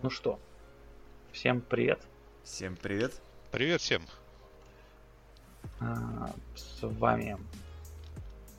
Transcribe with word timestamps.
Ну 0.00 0.10
что, 0.10 0.38
всем 1.32 1.60
привет. 1.60 2.00
Всем 2.44 2.76
привет. 2.76 3.20
Привет 3.50 3.80
всем. 3.80 4.00
А, 5.80 6.32
с 6.54 6.82
вами 6.82 7.36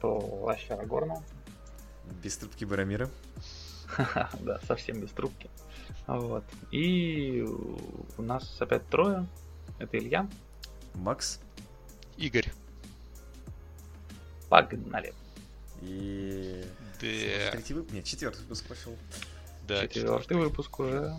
Плащ 0.02 0.70
Арагорна. 0.70 1.24
Без 2.22 2.36
трубки 2.36 2.66
Барамира. 2.66 3.10
да, 4.42 4.60
совсем 4.68 5.00
без 5.00 5.12
трубки. 5.12 5.50
Вот. 6.08 6.44
И 6.72 7.42
у 8.18 8.22
нас 8.22 8.62
опять 8.62 8.86
трое. 8.90 9.26
Это 9.80 9.98
Илья. 9.98 10.28
Макс. 10.94 11.40
Игорь. 12.18 12.52
Погнали. 14.50 15.14
И... 15.82 16.66
Да. 17.00 17.52
Третий 17.52 17.76
выпуск, 17.76 17.94
нет, 17.94 18.04
четвертый 18.04 18.42
выпуск 18.42 18.68
пошел. 18.68 18.94
Да, 19.70 19.88
Четвертый 19.88 20.36
выпуск 20.38 20.80
уже, 20.80 21.16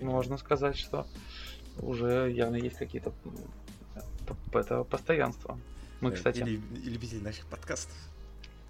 можно 0.00 0.36
сказать, 0.38 0.78
что 0.78 1.06
уже 1.78 2.30
явно 2.30 2.54
есть 2.54 2.76
какие-то 2.76 3.12
это 4.52 4.84
постоянство. 4.84 5.58
Мы, 6.00 6.10
Э, 6.10 6.14
кстати, 6.14 6.38
Или, 6.38 6.62
любители 6.84 7.18
наших 7.20 7.46
подкастов. 7.46 7.96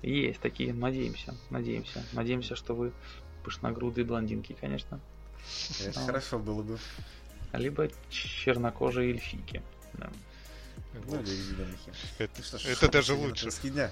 есть 0.02 0.40
такие, 0.40 0.72
надеемся, 0.72 1.34
надеемся. 1.50 2.02
Надеемся, 2.14 2.56
что 2.56 2.74
вы 2.74 2.92
пышногрудые 3.44 4.06
блондинки, 4.06 4.56
конечно. 4.58 4.98
Это 5.84 6.00
А. 6.00 6.06
хорошо 6.06 6.38
было 6.38 6.62
бы. 6.62 6.78
Либо 7.52 7.90
чернокожие 8.08 9.10
эльфийки. 9.10 9.62
Да. 9.94 10.10
Ну, 11.06 11.20
или. 11.20 11.66
Это, 12.18 12.42
Ну 12.42 12.70
это 12.70 12.88
даже 12.90 13.12
лучше. 13.14 13.50
дня. 13.70 13.90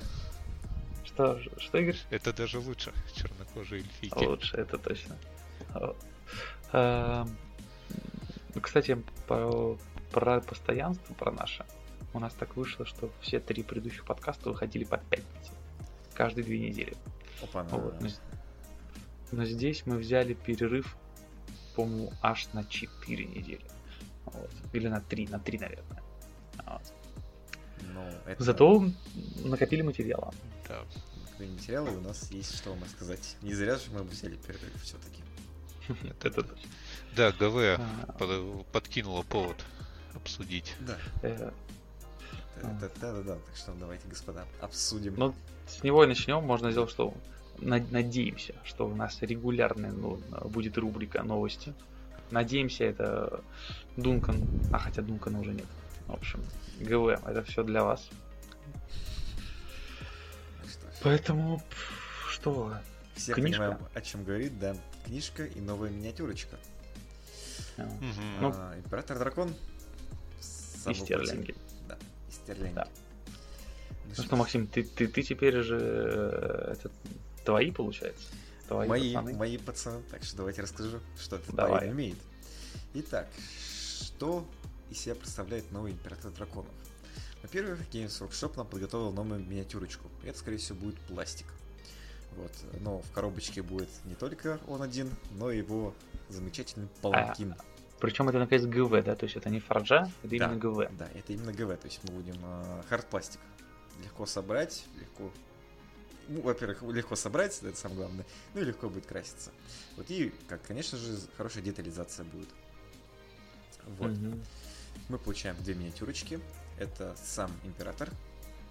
Что, 1.18 1.36
что, 1.58 1.78
Игорь? 1.78 1.96
Это 2.10 2.32
даже 2.32 2.60
лучше. 2.60 2.92
Чернокожие 3.12 3.82
эльфийки. 3.82 4.24
Лучше, 4.24 4.56
это 4.56 4.78
точно. 4.78 5.16
Эм, 6.70 7.36
ну, 8.54 8.60
Кстати, 8.60 9.02
по- 9.26 9.76
про 10.12 10.40
постоянство, 10.40 11.14
про 11.14 11.32
наше. 11.32 11.66
У 12.12 12.20
нас 12.20 12.34
так 12.34 12.54
вышло, 12.54 12.86
что 12.86 13.10
все 13.20 13.40
три 13.40 13.64
предыдущих 13.64 14.04
подкаста 14.04 14.50
выходили 14.50 14.84
по 14.84 14.98
пятнице. 14.98 15.50
Каждые 16.14 16.44
две 16.44 16.60
недели. 16.60 16.96
Опа, 17.42 17.64
ну, 17.64 17.78
Вот. 17.78 18.00
Но, 18.00 18.08
но 19.32 19.44
здесь 19.44 19.86
мы 19.86 19.96
взяли 19.96 20.34
перерыв, 20.34 20.96
по-моему, 21.74 22.12
аж 22.22 22.46
на 22.52 22.64
4 22.64 23.24
недели. 23.24 23.66
Вот. 24.26 24.50
Или 24.72 24.86
на 24.86 25.00
3, 25.00 25.26
на 25.26 25.40
3, 25.40 25.58
наверное. 25.58 26.02
Вот. 26.64 26.92
ну, 27.92 28.02
это... 28.24 28.40
Зато 28.40 28.84
накопили 29.44 29.82
материала. 29.82 30.32
Да. 30.68 30.84
Какие 31.38 31.52
материалы 31.54 31.96
у 31.96 32.00
нас 32.00 32.30
есть, 32.32 32.56
что 32.56 32.70
вам 32.70 32.84
сказать. 32.88 33.36
Не 33.42 33.54
зря 33.54 33.76
же 33.76 33.90
мы 33.92 34.02
взяли 34.02 34.34
перерыв 34.36 34.82
все-таки. 34.82 35.22
Это 36.20 36.42
точно. 36.42 36.68
Да, 37.14 37.30
ГВ 37.30 37.78
А, 37.78 38.12
под- 38.18 38.66
подкинула 38.72 39.22
повод 39.22 39.56
обсудить. 40.14 40.74
Да. 40.80 40.98
э, 41.22 41.50
Да, 42.60 42.90
да, 43.00 43.12
да, 43.12 43.22
да. 43.22 43.34
Так 43.34 43.56
что 43.56 43.72
давайте, 43.78 44.08
господа, 44.08 44.44
обсудим. 44.60 45.14
Ну, 45.16 45.32
с 45.68 45.84
него 45.84 46.02
и 46.02 46.08
начнем. 46.08 46.42
Можно 46.42 46.72
сделать, 46.72 46.90
что 46.90 47.14
на- 47.58 47.78
надеемся, 47.90 48.54
что 48.64 48.88
у 48.88 48.94
нас 48.96 49.22
регулярная 49.22 49.92
ну, 49.92 50.16
будет 50.46 50.76
рубрика 50.76 51.22
новости. 51.22 51.72
Надеемся, 52.32 52.82
это 52.84 53.44
Дункан. 53.96 54.42
А 54.72 54.78
хотя 54.80 55.02
Дункана 55.02 55.40
уже 55.40 55.52
нет. 55.54 55.66
В 56.08 56.14
общем, 56.14 56.42
ГВ, 56.80 57.10
это 57.24 57.44
все 57.44 57.62
для 57.62 57.84
вас. 57.84 58.08
Поэтому 61.02 61.62
что? 62.30 62.74
Все 63.14 63.32
книжка. 63.34 63.58
понимаем, 63.62 63.78
о 63.94 64.00
чем 64.00 64.24
говорит, 64.24 64.58
да. 64.58 64.76
Книжка 65.04 65.44
и 65.44 65.60
новая 65.60 65.90
миниатюрочка. 65.90 66.56
Мгм. 67.76 68.40
Ну, 68.40 68.52
А, 68.54 68.74
Император 68.76 69.18
дракон. 69.18 69.54
И 70.88 70.94
стерлинги. 70.94 71.54
Да, 71.88 71.98
и 72.28 72.32
стерлинги. 72.32 72.74
Да. 72.74 72.88
Ну 74.06 74.14
Ну 74.16 74.22
что, 74.24 74.36
Максим, 74.36 74.66
ты, 74.66 74.82
ты, 74.84 75.06
ты 75.06 75.22
теперь 75.22 75.60
же 75.62 75.76
это 75.76 76.90
твои, 77.44 77.70
получается? 77.70 78.26
Твои 78.68 78.88
мои, 78.88 79.14
пацаны? 79.14 79.34
мои 79.34 79.58
пацаны. 79.58 80.02
Так 80.10 80.24
что 80.24 80.38
давайте 80.38 80.62
расскажу, 80.62 81.00
что 81.18 81.36
этот 81.36 81.54
Давай. 81.54 81.72
парень 81.80 81.90
умеет. 81.92 82.16
Итак, 82.94 83.28
что 84.00 84.46
из 84.90 84.98
себя 85.00 85.14
представляет 85.14 85.70
новый 85.72 85.92
император 85.92 86.30
драконов? 86.32 86.72
Во-первых, 87.42 87.80
Games 87.92 88.20
Workshop 88.20 88.54
нам 88.56 88.66
подготовил 88.66 89.12
новую 89.12 89.40
миниатюрочку. 89.40 90.08
Это, 90.24 90.38
скорее 90.38 90.58
всего, 90.58 90.78
будет 90.78 90.98
пластик. 91.00 91.46
Вот. 92.36 92.52
Но 92.80 93.00
в 93.00 93.10
коробочке 93.12 93.62
будет 93.62 93.88
не 94.04 94.14
только 94.14 94.60
он 94.68 94.82
один, 94.82 95.10
но 95.32 95.50
и 95.50 95.58
его 95.58 95.94
замечательный 96.28 96.88
паланкин. 97.00 97.54
Причем 98.00 98.28
это 98.28 98.38
наконец 98.38 98.64
ГВ, 98.64 99.04
да? 99.04 99.16
То 99.16 99.24
есть 99.24 99.36
это 99.36 99.50
не 99.50 99.60
форджа, 99.60 100.10
это 100.22 100.34
именно 100.34 100.54
Да. 100.54 100.68
ГВ. 100.68 100.96
Да, 100.98 101.08
это 101.14 101.32
именно 101.32 101.52
ГВ, 101.52 101.80
то 101.80 101.86
есть 101.86 102.00
мы 102.04 102.12
будем 102.14 102.36
хард 102.88 103.06
пластик. 103.06 103.40
Легко 104.04 104.26
собрать, 104.26 104.84
легко. 105.00 105.32
Ну, 106.28 106.42
во-первых, 106.42 106.82
легко 106.82 107.16
собрать, 107.16 107.58
это 107.62 107.76
самое 107.76 108.00
главное, 108.00 108.26
ну 108.54 108.60
и 108.60 108.64
легко 108.64 108.88
будет 108.88 109.06
краситься. 109.06 109.50
Вот 109.96 110.10
и, 110.10 110.32
как, 110.46 110.62
конечно 110.62 110.96
же, 110.98 111.18
хорошая 111.36 111.62
детализация 111.64 112.24
будет. 112.24 112.48
Вот. 113.98 114.10
Мгм. 114.10 114.42
Мы 115.08 115.18
получаем 115.18 115.56
две 115.62 115.74
миниатюрочки. 115.74 116.38
Это 116.78 117.16
сам 117.22 117.50
император 117.64 118.10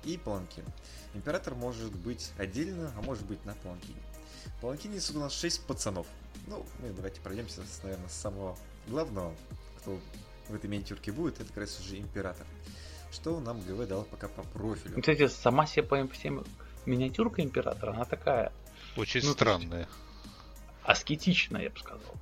и 0.04 0.18
паланкин. 0.18 0.64
Император 1.14 1.56
может 1.56 1.94
быть 1.94 2.32
отдельно, 2.38 2.92
а 2.98 3.02
может 3.02 3.26
быть 3.26 3.44
на 3.46 3.54
паланкине. 3.56 4.00
В 4.58 4.62
паланкине 4.62 4.96
несут 4.96 5.18
у 5.18 5.20
нас 5.20 5.34
6 5.34 5.66
пацанов. 5.66 6.08
Ну, 6.48 6.66
мы 6.80 6.90
давайте 6.92 7.20
пройдемся, 7.22 7.64
с, 7.66 7.84
наверное, 7.84 8.08
с 8.08 8.14
самого 8.14 8.58
главного, 8.88 9.36
кто 9.80 10.00
в 10.48 10.56
этой 10.56 10.70
миниатюрке 10.70 11.12
будет, 11.12 11.42
это, 11.42 11.52
конечно 11.52 11.84
же, 11.84 11.98
император. 11.98 12.48
Что 13.12 13.40
нам 13.40 13.60
ГВ 13.62 13.88
дал 13.88 14.04
пока 14.04 14.28
по 14.28 14.44
профилю. 14.44 15.00
Кстати, 15.00 15.28
сама 15.28 15.66
себе 15.66 15.84
по 15.84 16.08
всем 16.08 16.46
миниатюрка 16.86 17.42
императора, 17.42 17.92
она 17.94 18.06
такая 18.06 18.52
Очень 18.96 19.22
Ну, 19.26 19.36
то 19.36 19.58
есть- 19.60 19.90
аскетичная, 20.84 21.64
я 21.64 21.70
бы 21.70 21.78
сказал. 21.80 22.14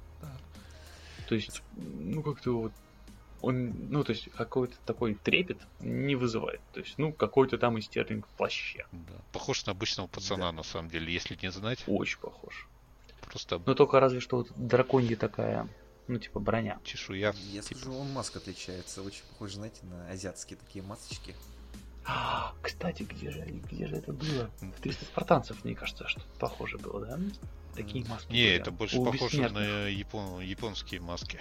То 1.27 1.35
есть, 1.35 1.61
ну 1.75 2.21
как-то 2.21 2.51
вот 2.61 2.71
он, 3.45 3.89
ну 3.91 4.03
то 4.03 4.11
есть 4.11 4.29
какой-то 4.31 4.75
такой 4.85 5.15
трепет 5.15 5.57
не 5.79 6.15
вызывает. 6.15 6.61
То 6.73 6.79
есть, 6.79 6.97
ну 6.97 7.13
какой-то 7.13 7.57
там 7.57 7.77
истерлинг 7.79 8.25
в 8.27 8.29
плаще. 8.37 8.85
Да. 8.91 9.13
Похож 9.31 9.65
на 9.65 9.71
обычного 9.73 10.07
пацана, 10.07 10.51
на 10.51 10.63
самом 10.63 10.89
деле, 10.89 11.13
если 11.13 11.37
не 11.41 11.51
знать. 11.51 11.83
Очень 11.87 12.19
похож. 12.19 12.67
Просто 13.21 13.61
Но 13.65 13.73
только 13.73 13.99
разве 13.99 14.19
что 14.19 14.37
вот 14.37 14.51
драконья 14.55 15.15
такая, 15.15 15.67
ну 16.07 16.17
типа 16.19 16.39
броня. 16.39 16.79
чешуя. 16.83 17.33
Я 17.51 17.61
типа. 17.61 17.79
скажу, 17.79 17.97
он 17.97 18.11
маска 18.11 18.39
отличается. 18.39 19.01
Очень 19.03 19.23
похож, 19.29 19.53
знаете, 19.53 19.85
на 19.85 20.09
азиатские 20.09 20.57
такие 20.57 20.83
масочки. 20.83 21.35
А, 22.07 22.53
Кстати, 22.61 23.01
где 23.03 23.31
же, 23.31 23.41
где 23.41 23.87
же 23.87 23.95
это 23.95 24.13
было? 24.13 24.49
В 24.61 24.79
300 24.81 25.05
спартанцев, 25.05 25.63
мне 25.65 25.73
кажется, 25.75 26.07
что 26.07 26.21
похоже 26.39 26.77
было, 26.77 27.03
да? 27.05 27.19
Такие 27.75 28.05
маски. 28.05 28.31
Не, 28.31 28.43
были. 28.45 28.55
это 28.59 28.71
больше 28.71 28.97
У 28.99 29.05
похоже 29.05 29.37
бессмертных. 29.37 29.61
на 29.63 29.87
япон- 29.89 30.41
японские 30.45 31.01
маски. 31.01 31.39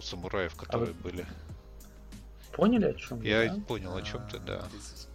У 0.00 0.02
самураев, 0.02 0.56
которые 0.56 0.92
вы- 0.94 1.02
были. 1.10 1.26
Поняли 2.52 2.86
о 2.86 2.94
чем 2.94 3.20
Я 3.20 3.54
понял, 3.68 3.94
о 3.94 4.00
чем 4.00 4.26
ты, 4.28 4.38
А, 4.38 4.40
да. 4.40 4.60
30 4.70 5.08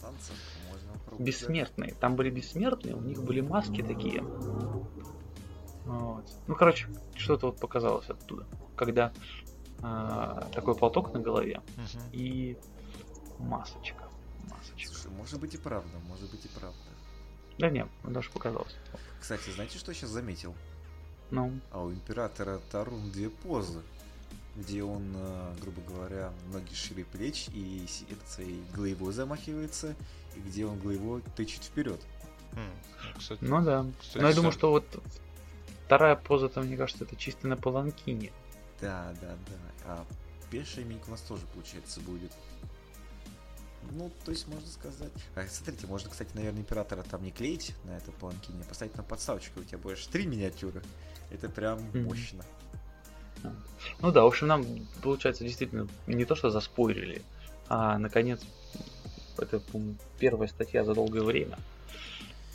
танцев, 0.00 0.34
можно 0.70 0.92
попробовать. 0.94 1.26
Бессмертные. 1.26 1.92
Там 2.00 2.16
были 2.16 2.30
бессмертные, 2.30 2.94
у 2.94 3.02
них 3.02 3.22
были 3.22 3.42
маски 3.42 3.82
такие. 3.82 4.22
Вот. 5.84 6.24
Ну, 6.46 6.54
короче, 6.56 6.88
что-то 7.16 7.48
вот 7.48 7.58
показалось 7.60 8.08
оттуда. 8.08 8.46
Когда 8.76 9.12
а, 9.82 10.48
такой 10.54 10.74
платок 10.74 11.12
на 11.12 11.20
голове 11.20 11.60
и 12.12 12.56
масочка. 13.38 14.04
Масочка. 14.48 14.88
Слушай, 14.90 15.10
может 15.18 15.38
быть 15.38 15.52
и 15.54 15.58
правда, 15.58 15.98
может 16.08 16.30
быть 16.30 16.46
и 16.46 16.48
правда. 16.48 16.78
Да 17.58 17.68
нет, 17.68 17.88
даже 18.04 18.30
показалось. 18.30 18.74
Кстати, 19.20 19.50
знаете, 19.50 19.76
что 19.78 19.90
я 19.90 19.94
сейчас 19.94 20.10
заметил? 20.10 20.54
Ну, 21.30 21.60
А 21.70 21.82
у 21.82 21.92
императора 21.92 22.58
Тарун 22.72 23.10
две 23.12 23.30
позы, 23.30 23.80
где 24.60 24.82
он, 24.82 25.12
э, 25.14 25.54
грубо 25.60 25.80
говоря, 25.82 26.32
ноги 26.52 26.74
шире 26.74 27.04
плеч 27.04 27.48
и 27.52 27.86
этот 28.10 28.28
своей 28.28 28.62
глоевой 28.74 29.12
замахивается, 29.12 29.96
и 30.36 30.40
где 30.40 30.66
он 30.66 30.78
глоевой 30.78 31.22
тычет 31.36 31.64
вперед. 31.64 32.00
М, 32.52 32.58
ну, 33.04 33.18
Кстати, 33.18 33.44
ну 33.44 33.62
да. 33.62 33.86
кстати, 34.00 34.22
Но 34.22 34.28
я 34.28 34.34
думаю, 34.34 34.52
что 34.52 34.70
вот 34.70 34.84
вторая 35.86 36.16
поза, 36.16 36.48
там, 36.48 36.66
мне 36.66 36.76
кажется, 36.76 37.04
это 37.04 37.16
чисто 37.16 37.48
на 37.48 37.56
паланкине. 37.56 38.32
Да, 38.80 39.14
да, 39.20 39.36
да. 39.48 39.56
А 39.84 40.06
пешая 40.50 40.84
минька 40.84 41.08
у 41.08 41.10
нас 41.12 41.20
тоже, 41.20 41.42
получается, 41.54 42.00
будет. 42.00 42.32
Ну, 43.92 44.10
то 44.24 44.30
есть, 44.30 44.46
можно 44.46 44.68
сказать... 44.68 45.10
А, 45.34 45.46
смотрите, 45.46 45.86
можно, 45.86 46.10
кстати, 46.10 46.30
наверное, 46.34 46.60
императора 46.60 47.02
там 47.02 47.24
не 47.24 47.30
клеить 47.30 47.74
на 47.84 47.96
это 47.96 48.12
паланкине, 48.12 48.62
а 48.62 48.68
поставить 48.68 48.94
на 48.96 49.02
подставочку, 49.02 49.60
у 49.60 49.64
тебя 49.64 49.78
больше 49.78 50.08
три 50.10 50.26
миниатюры. 50.26 50.82
Это 51.30 51.48
прям 51.48 51.80
Мгм. 51.88 52.04
мощно. 52.04 52.44
Ну 54.00 54.12
да, 54.12 54.22
в 54.22 54.26
общем, 54.26 54.46
нам, 54.46 54.64
получается, 55.02 55.44
действительно 55.44 55.88
не 56.06 56.24
то, 56.24 56.34
что 56.34 56.50
заспойлерили, 56.50 57.22
а, 57.68 57.98
наконец, 57.98 58.40
это, 59.38 59.62
первая 60.18 60.48
статья 60.48 60.84
за 60.84 60.94
долгое 60.94 61.22
время. 61.22 61.58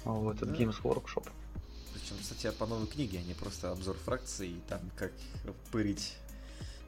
Вот, 0.03 0.41
от 0.41 0.49
Да. 0.49 0.55
Games 0.55 0.81
Workshop. 0.83 1.27
Причем, 1.93 2.15
кстати, 2.21 2.51
по 2.57 2.65
новой 2.67 2.87
книге, 2.87 3.19
а 3.19 3.27
не 3.27 3.33
просто 3.33 3.71
обзор 3.71 3.95
фракции 3.97 4.49
и 4.49 4.61
там 4.69 4.79
как 4.95 5.11
пырить 5.71 6.15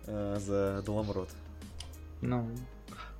э, 0.05 0.38
за 0.39 0.83
Доломрот. 0.85 1.29
Ну, 2.21 2.47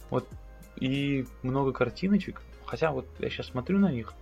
вот 0.10 0.28
и 0.76 1.26
много 1.42 1.72
картиночек. 1.72 2.42
Хотя 2.66 2.92
вот 2.92 3.08
я 3.20 3.30
сейчас 3.30 3.48
смотрю 3.48 3.80
на 3.80 3.92
них, 3.92 4.14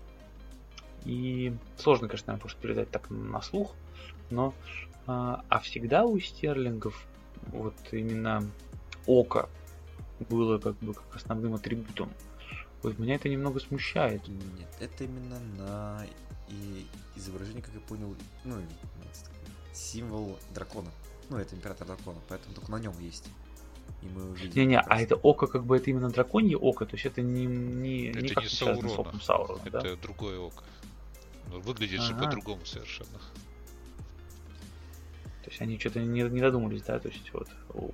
и 1.03 1.53
сложно, 1.77 2.07
конечно, 2.07 2.27
наверное, 2.27 2.41
просто 2.41 2.61
передать 2.61 2.91
так 2.91 3.09
на 3.09 3.41
слух, 3.41 3.73
но 4.29 4.53
а, 5.07 5.43
а 5.49 5.59
всегда 5.59 6.05
у 6.05 6.19
стерлингов 6.19 7.05
вот 7.47 7.75
именно 7.91 8.49
око 9.05 9.49
было 10.29 10.57
как 10.57 10.75
бы 10.77 10.93
как 10.93 11.15
основным 11.15 11.55
атрибутом. 11.55 12.11
Вот 12.81 12.99
меня 12.99 13.15
это 13.15 13.29
немного 13.29 13.59
смущает. 13.59 14.27
Нет, 14.27 14.69
это 14.79 15.03
именно 15.03 15.39
на 15.57 16.05
и 16.47 16.85
изображение, 17.15 17.61
как 17.61 17.73
я 17.73 17.79
понял, 17.81 18.15
ну, 18.43 18.55
символ 19.73 20.37
дракона. 20.53 20.89
Ну, 21.29 21.37
это 21.37 21.55
император 21.55 21.87
дракона, 21.87 22.19
поэтому 22.29 22.53
только 22.53 22.71
на 22.71 22.79
нем 22.79 22.93
есть. 22.99 23.27
И 24.03 24.07
мы 24.07 24.29
увидим. 24.29 24.51
Не-не, 24.55 24.79
а 24.79 25.01
это 25.01 25.15
око 25.15 25.47
как 25.47 25.65
бы 25.65 25.77
это 25.77 25.89
именно 25.89 26.09
драконье 26.09 26.57
око, 26.57 26.85
то 26.85 26.95
есть 26.95 27.05
это 27.05 27.21
не, 27.21 27.45
не, 27.45 28.09
это 28.09 28.21
не 28.21 28.29
как 28.29 28.43
не 28.43 28.49
Саурона, 28.49 29.19
с 29.19 29.25
Саурона, 29.25 29.61
это 29.65 29.81
да? 29.81 29.95
другое 29.95 30.39
око. 30.39 30.63
Но 31.49 31.59
выглядит 31.59 31.99
ага. 31.99 32.07
же 32.07 32.15
по-другому 32.15 32.65
совершенно. 32.65 33.19
То 35.45 35.51
есть 35.51 35.61
они 35.61 35.77
что-то 35.77 35.99
не, 35.99 36.23
не 36.23 36.41
додумались, 36.41 36.81
да? 36.81 36.97
То 36.97 37.07
есть 37.07 37.31
вот 37.31 37.47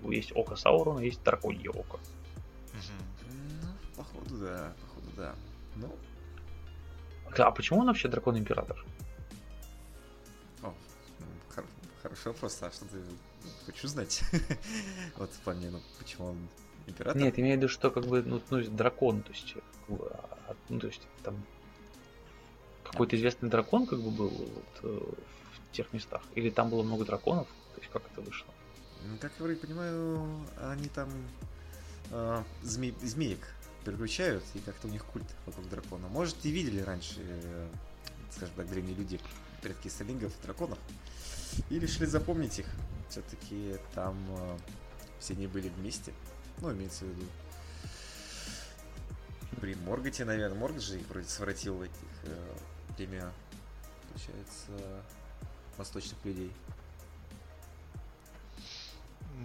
есть 0.09 0.31
око 0.33 0.55
Саурона, 0.55 0.99
есть 0.99 1.21
драконье 1.21 1.69
око. 1.69 1.95
Угу. 1.97 3.29
Ну, 3.61 3.67
походу, 3.97 4.37
да, 4.37 4.73
походу, 4.79 5.07
да. 5.17 5.35
Ну. 5.75 5.93
А 7.37 7.51
почему 7.51 7.81
он 7.81 7.87
вообще 7.87 8.07
дракон-император? 8.07 8.85
О, 10.63 10.73
ну, 11.19 11.25
хор- 11.53 11.65
хороший 12.01 12.27
вопрос, 12.27 12.57
а 12.61 12.71
что 12.71 12.85
ты 12.85 13.01
хочу 13.65 13.89
знать? 13.89 14.21
вот 15.17 15.29
в 15.29 15.39
плане, 15.41 15.71
ну, 15.71 15.81
почему 15.99 16.27
он 16.27 16.37
император? 16.87 17.21
Нет, 17.21 17.37
имею 17.37 17.55
в 17.55 17.57
виду, 17.57 17.67
что 17.67 17.91
как 17.91 18.05
бы, 18.05 18.23
ну, 18.23 18.41
ну 18.49 18.63
дракон, 18.63 19.23
то 19.23 19.33
есть, 19.33 19.55
а, 19.89 20.55
ну, 20.69 20.79
то 20.79 20.87
есть 20.87 21.01
там 21.21 21.35
какой-то 22.85 23.17
известный 23.17 23.49
дракон 23.49 23.87
как 23.87 23.99
бы 23.99 24.09
был 24.09 24.29
вот, 24.29 24.79
э, 24.83 25.01
тех 25.71 25.91
местах? 25.93 26.21
Или 26.35 26.49
там 26.49 26.69
было 26.69 26.83
много 26.83 27.05
драконов? 27.05 27.47
То 27.75 27.81
есть 27.81 27.91
как 27.91 28.03
это 28.11 28.21
вышло? 28.21 28.53
Как 29.19 29.31
я 29.39 29.55
понимаю, 29.55 30.45
они 30.61 30.87
там 30.87 31.09
э, 32.11 32.43
зме... 32.61 32.93
змеек 33.01 33.47
переключают, 33.83 34.43
и 34.53 34.59
как-то 34.59 34.87
у 34.87 34.91
них 34.91 35.03
культ 35.05 35.25
вокруг 35.45 35.67
дракона. 35.69 36.07
Может, 36.07 36.45
и 36.45 36.51
видели 36.51 36.81
раньше, 36.81 37.19
э, 37.19 37.67
скажем 38.31 38.55
так, 38.55 38.69
древние 38.69 38.95
люди 38.95 39.19
предки 39.61 39.87
сталингов 39.87 40.33
драконов, 40.43 40.77
и 41.69 41.79
решили 41.79 42.05
запомнить 42.05 42.59
их. 42.59 42.67
Все-таки 43.09 43.77
там 43.93 44.15
э, 44.29 44.57
все 45.19 45.33
они 45.33 45.47
были 45.47 45.69
вместе. 45.69 46.13
Ну, 46.59 46.71
имеется 46.73 47.05
в 47.05 47.09
виду. 47.09 47.25
При 49.59 49.75
Моргате, 49.75 50.25
наверное, 50.25 50.57
Моргат 50.57 50.81
же 50.81 50.99
их 50.99 51.07
вроде 51.09 51.27
совратил 51.27 51.81
этих 51.83 51.95
э, 52.23 52.53
время, 52.97 53.31
получается, 54.09 55.03
восточных 55.77 56.23
людей. 56.25 56.51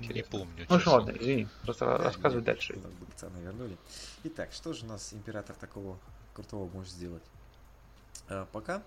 Не 0.00 0.22
помню. 0.22 0.66
Ну 0.68 0.78
что, 0.78 0.92
ладно, 0.92 1.12
извини, 1.12 1.48
просто 1.62 1.86
да, 1.86 1.98
рассказывай 1.98 2.40
нет, 2.40 2.44
дальше. 2.44 2.78
Пацаны 3.10 3.38
вернули. 3.38 3.76
Итак, 4.24 4.52
что 4.52 4.74
же 4.74 4.84
у 4.84 4.88
нас 4.88 5.12
император 5.12 5.56
такого 5.56 5.98
крутого 6.34 6.68
может 6.68 6.92
сделать? 6.92 7.22
А, 8.28 8.46
пока 8.52 8.82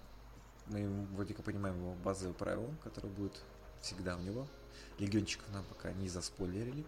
мы 0.68 0.88
вроде 1.13 1.33
как 1.33 1.45
понимаем 1.45 1.77
его 1.77 1.94
базовые 2.03 2.36
правила, 2.36 2.69
которые 2.83 3.12
будут 3.12 3.41
всегда 3.81 4.18
у 4.18 4.19
него. 4.19 4.47
Легиончиков 5.00 5.50
нам 5.51 5.63
пока 5.63 5.91
не 5.94 6.09
заспойлерили. 6.09 6.86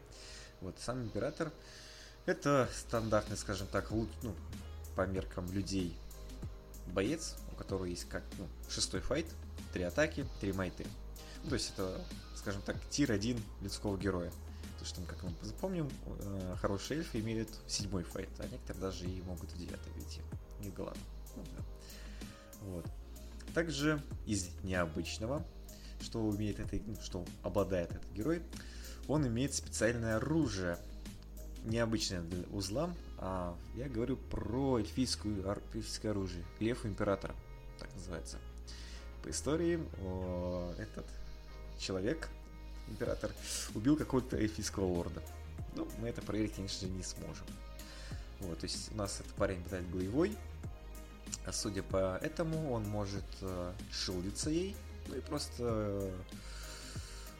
Вот, 0.61 0.77
сам 0.77 1.01
император 1.01 1.51
это 2.25 2.69
стандартный, 2.73 3.37
скажем 3.37 3.67
так, 3.67 3.89
ну, 3.91 4.35
по 4.95 5.07
меркам 5.07 5.51
людей 5.51 5.95
боец, 6.87 7.35
у 7.51 7.55
которого 7.55 7.85
есть 7.85 8.07
как 8.09 8.23
ну, 8.37 8.47
шестой 8.69 9.01
файт, 9.01 9.25
три 9.71 9.83
атаки, 9.83 10.25
три 10.39 10.53
майты. 10.53 10.85
Ну, 11.43 11.49
то 11.49 11.55
есть 11.55 11.71
это, 11.71 12.01
скажем 12.35 12.61
так, 12.61 12.77
тир 12.89 13.11
один 13.11 13.39
людского 13.61 13.97
героя. 13.97 14.31
Потому 14.73 14.85
что, 14.85 15.01
как 15.01 15.23
мы 15.23 15.31
запомним, 15.43 15.89
э, 16.05 16.55
хорошие 16.59 16.99
эльфы 16.99 17.19
имеют 17.19 17.49
седьмой 17.67 18.03
файт, 18.03 18.29
а 18.39 18.47
некоторые 18.47 18.81
даже 18.81 19.05
и 19.05 19.21
могут 19.21 19.51
в 19.51 19.57
девятый 19.57 19.91
выйти. 19.93 20.21
Не 20.59 20.69
голод. 20.69 20.97
Ну, 21.35 21.43
да. 21.55 21.63
Вот. 22.61 22.85
Также 23.53 24.01
из 24.25 24.49
необычного, 24.63 25.45
что 26.01 26.19
умеет 26.19 26.59
это, 26.59 26.79
ну, 26.85 26.95
что 27.01 27.25
обладает 27.43 27.91
этот 27.91 28.11
герой, 28.11 28.41
он 29.07 29.27
имеет 29.27 29.53
специальное 29.53 30.17
оружие, 30.17 30.77
необычное 31.63 32.21
для 32.21 32.43
узла, 32.47 32.93
а 33.17 33.55
я 33.75 33.87
говорю 33.87 34.17
про 34.17 34.79
эльфийскую, 34.79 35.47
эльфийское 35.47 36.11
оружие, 36.11 36.45
Лев 36.59 36.85
Императора, 36.85 37.35
так 37.77 37.93
называется. 37.93 38.37
По 39.23 39.29
истории 39.29 39.79
о, 40.01 40.73
этот 40.77 41.05
человек, 41.79 42.29
император, 42.87 43.31
убил 43.75 43.95
какого-то 43.95 44.37
эльфийского 44.37 44.85
лорда. 44.85 45.21
Ну, 45.75 45.87
мы 45.99 46.09
это 46.09 46.21
проверить, 46.21 46.55
конечно 46.55 46.87
же, 46.87 46.93
не 46.93 47.03
сможем. 47.03 47.45
Вот, 48.39 48.59
то 48.59 48.65
есть 48.65 48.91
у 48.91 48.95
нас 48.95 49.19
этот 49.19 49.33
парень 49.33 49.57
обладает 49.57 49.85
боевой, 49.85 50.35
а 51.45 51.53
судя 51.53 51.83
по 51.83 52.17
этому, 52.21 52.71
он 52.71 52.87
может 52.87 53.23
э, 53.41 53.73
шилдиться 53.91 54.49
ей, 54.49 54.75
ну 55.07 55.15
и 55.15 55.21
просто 55.21 55.53
э, 55.59 56.11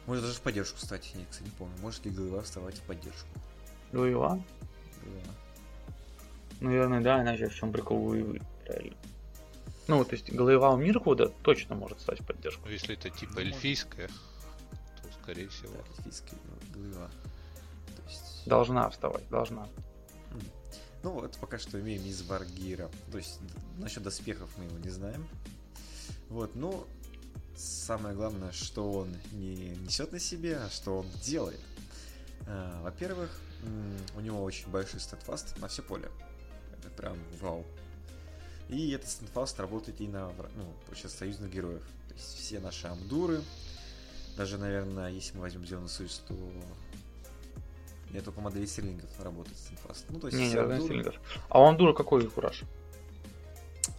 может 0.06 0.24
даже 0.24 0.36
в 0.36 0.40
поддержку 0.40 0.78
стать, 0.78 1.12
я, 1.14 1.24
кстати, 1.28 1.48
не 1.48 1.54
помню, 1.54 1.74
может 1.80 2.04
ли 2.04 2.10
голова 2.10 2.42
вставать 2.42 2.76
в 2.76 2.82
поддержку. 2.82 3.28
Голова? 3.92 4.42
Да. 5.02 5.30
Наверное, 6.60 7.00
да, 7.00 7.22
иначе 7.22 7.48
в 7.48 7.54
чем 7.54 7.72
прикол 7.72 8.08
воевы, 8.08 8.40
правильно. 8.64 8.96
Ну, 9.88 10.04
то 10.04 10.14
есть 10.14 10.32
голова 10.32 10.70
у 10.70 10.76
Мирквуда 10.76 11.28
точно 11.42 11.74
может 11.74 12.00
стать 12.00 12.24
поддержкой. 12.24 12.66
Ну, 12.66 12.70
если 12.70 12.94
это 12.94 13.10
типа 13.10 13.34
ну, 13.36 13.40
эльфийская, 13.40 14.08
то 14.08 15.12
скорее 15.22 15.48
всего. 15.48 15.72
Да, 15.72 15.98
эльфийская 15.98 16.38
голова. 16.74 17.10
То 17.96 18.02
есть... 18.08 18.46
Должна 18.46 18.88
вставать, 18.90 19.28
должна. 19.28 19.68
Ну 21.02 21.10
вот 21.10 21.36
пока 21.38 21.58
что 21.58 21.80
имеем 21.80 22.04
из 22.04 22.22
Варгира. 22.22 22.88
То 23.10 23.18
есть 23.18 23.40
насчет 23.78 24.02
доспехов 24.04 24.50
мы 24.56 24.64
его 24.64 24.78
не 24.78 24.90
знаем. 24.90 25.26
Вот, 26.28 26.54
ну, 26.54 26.86
самое 27.56 28.14
главное, 28.14 28.52
что 28.52 28.90
он 28.90 29.16
не 29.32 29.70
несет 29.76 30.12
на 30.12 30.20
себе, 30.20 30.58
а 30.58 30.70
что 30.70 30.98
он 30.98 31.06
делает. 31.22 31.60
А, 32.46 32.82
во-первых, 32.82 33.30
у 34.16 34.20
него 34.20 34.42
очень 34.42 34.68
большой 34.68 35.00
статфаст 35.00 35.58
на 35.58 35.68
все 35.68 35.82
поле 35.82 36.08
прям 36.96 37.16
вау. 37.40 37.64
И 38.72 38.92
этот 38.92 39.10
стендфаст 39.10 39.60
работает 39.60 40.00
и 40.00 40.08
на 40.08 40.32
ну, 40.56 40.74
сейчас 40.94 41.12
союзных 41.12 41.52
героев. 41.52 41.82
То 42.08 42.14
есть 42.14 42.38
все 42.38 42.58
наши 42.58 42.86
амдуры, 42.86 43.42
даже, 44.36 44.56
наверное, 44.56 45.10
если 45.10 45.36
мы 45.36 45.42
возьмем 45.42 45.66
Зеленый 45.66 45.90
Союз, 45.90 46.22
то 46.26 46.34
нет 48.12 48.24
только 48.24 48.40
модели 48.40 48.64
стерлингов 48.64 49.10
работает 49.20 49.58
стендфаст. 49.58 50.06
Ну, 50.08 50.20
то 50.20 50.28
есть 50.28 50.38
не, 50.38 50.48
все 50.48 50.64
не 50.64 50.72
амдуры... 50.72 51.14
А 51.50 51.60
у 51.60 51.64
амдура 51.66 51.92
какой 51.92 52.26
кураж? 52.28 52.62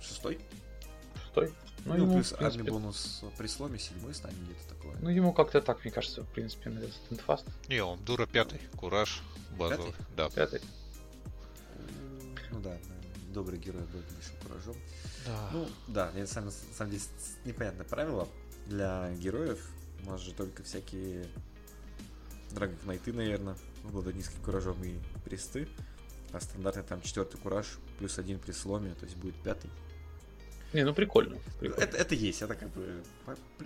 Шестой. 0.02 0.40
Шестой? 1.22 1.54
Ну, 1.86 1.94
ну 1.94 2.04
ему, 2.04 2.14
плюс 2.16 2.34
принципе... 2.34 2.72
бонус 2.72 3.24
при 3.38 3.48
сломе, 3.48 3.78
седьмой 3.78 4.16
станет 4.16 4.38
где-то 4.44 4.76
такое. 4.76 4.96
Ну, 5.02 5.10
ему 5.10 5.34
как-то 5.34 5.62
так, 5.62 5.84
мне 5.84 5.92
кажется, 5.92 6.24
в 6.24 6.30
принципе, 6.30 6.72
на 6.72 6.82
стендфаст. 6.88 7.46
Не, 7.68 7.84
он 7.84 8.04
дура 8.04 8.26
пятый, 8.26 8.60
кураж 8.78 9.22
базовый. 9.58 9.92
Пятый? 9.92 10.06
Да. 10.16 10.30
Пятый. 10.30 10.62
Ну 12.52 12.60
да, 12.60 12.78
добрый 13.34 13.60
герой 13.60 13.84
будет 13.84 14.06
большим 14.12 14.36
куражом. 14.44 14.76
Да. 15.26 15.50
Ну, 15.52 15.68
да, 15.88 16.12
это 16.16 16.28
сам, 16.32 16.46
на 16.46 16.52
самом 16.52 16.92
деле 16.92 17.04
непонятное 17.46 17.86
правило. 17.86 18.28
Для 18.68 19.12
героев 19.16 19.60
может 20.04 20.28
же 20.28 20.34
только 20.34 20.64
всякие 20.64 21.28
Драгон 22.52 22.78
Найты, 22.86 23.12
наверное, 23.12 23.56
обладают 23.84 24.16
низким 24.16 24.42
куражом 24.44 24.82
и 24.84 24.96
престы. 25.26 25.68
А 26.32 26.40
стандартный 26.40 26.84
там 26.84 27.02
четвертый 27.02 27.38
кураж 27.38 27.68
плюс 28.00 28.18
один 28.18 28.40
при 28.40 28.52
сломе, 28.52 28.94
то 28.96 29.06
есть 29.06 29.18
будет 29.18 29.36
пятый. 29.44 29.70
Не, 30.74 30.84
ну 30.84 30.94
прикольно. 30.94 31.38
прикольно. 31.60 31.84
Это, 31.84 31.98
это 31.98 32.16
есть, 32.16 32.42
это 32.42 32.56
как 32.56 32.70
бы 32.70 33.04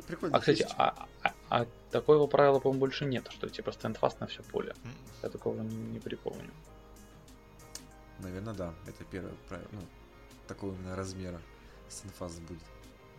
прикольно. 0.08 0.36
А, 0.36 0.40
кстати, 0.42 0.68
а, 0.78 1.08
а, 1.24 1.34
а 1.50 1.66
такого 1.92 2.28
правила, 2.28 2.60
по-моему, 2.60 2.82
больше 2.82 3.06
нет, 3.06 3.30
что 3.32 3.48
типа 3.48 3.72
стендфаст 3.72 4.20
на 4.20 4.28
все 4.28 4.44
поле. 4.44 4.76
Mm. 4.84 4.90
Я 5.24 5.30
такого 5.30 5.62
не 5.62 6.00
припомню. 6.00 6.52
Наверное, 8.20 8.54
да. 8.54 8.74
Это 8.86 9.04
первое 9.06 9.34
правило. 9.48 9.68
Ну, 9.72 9.82
такого 10.48 10.74
именно 10.74 10.96
размера 10.96 11.40
синфаз 11.90 12.40
будет. 12.40 12.62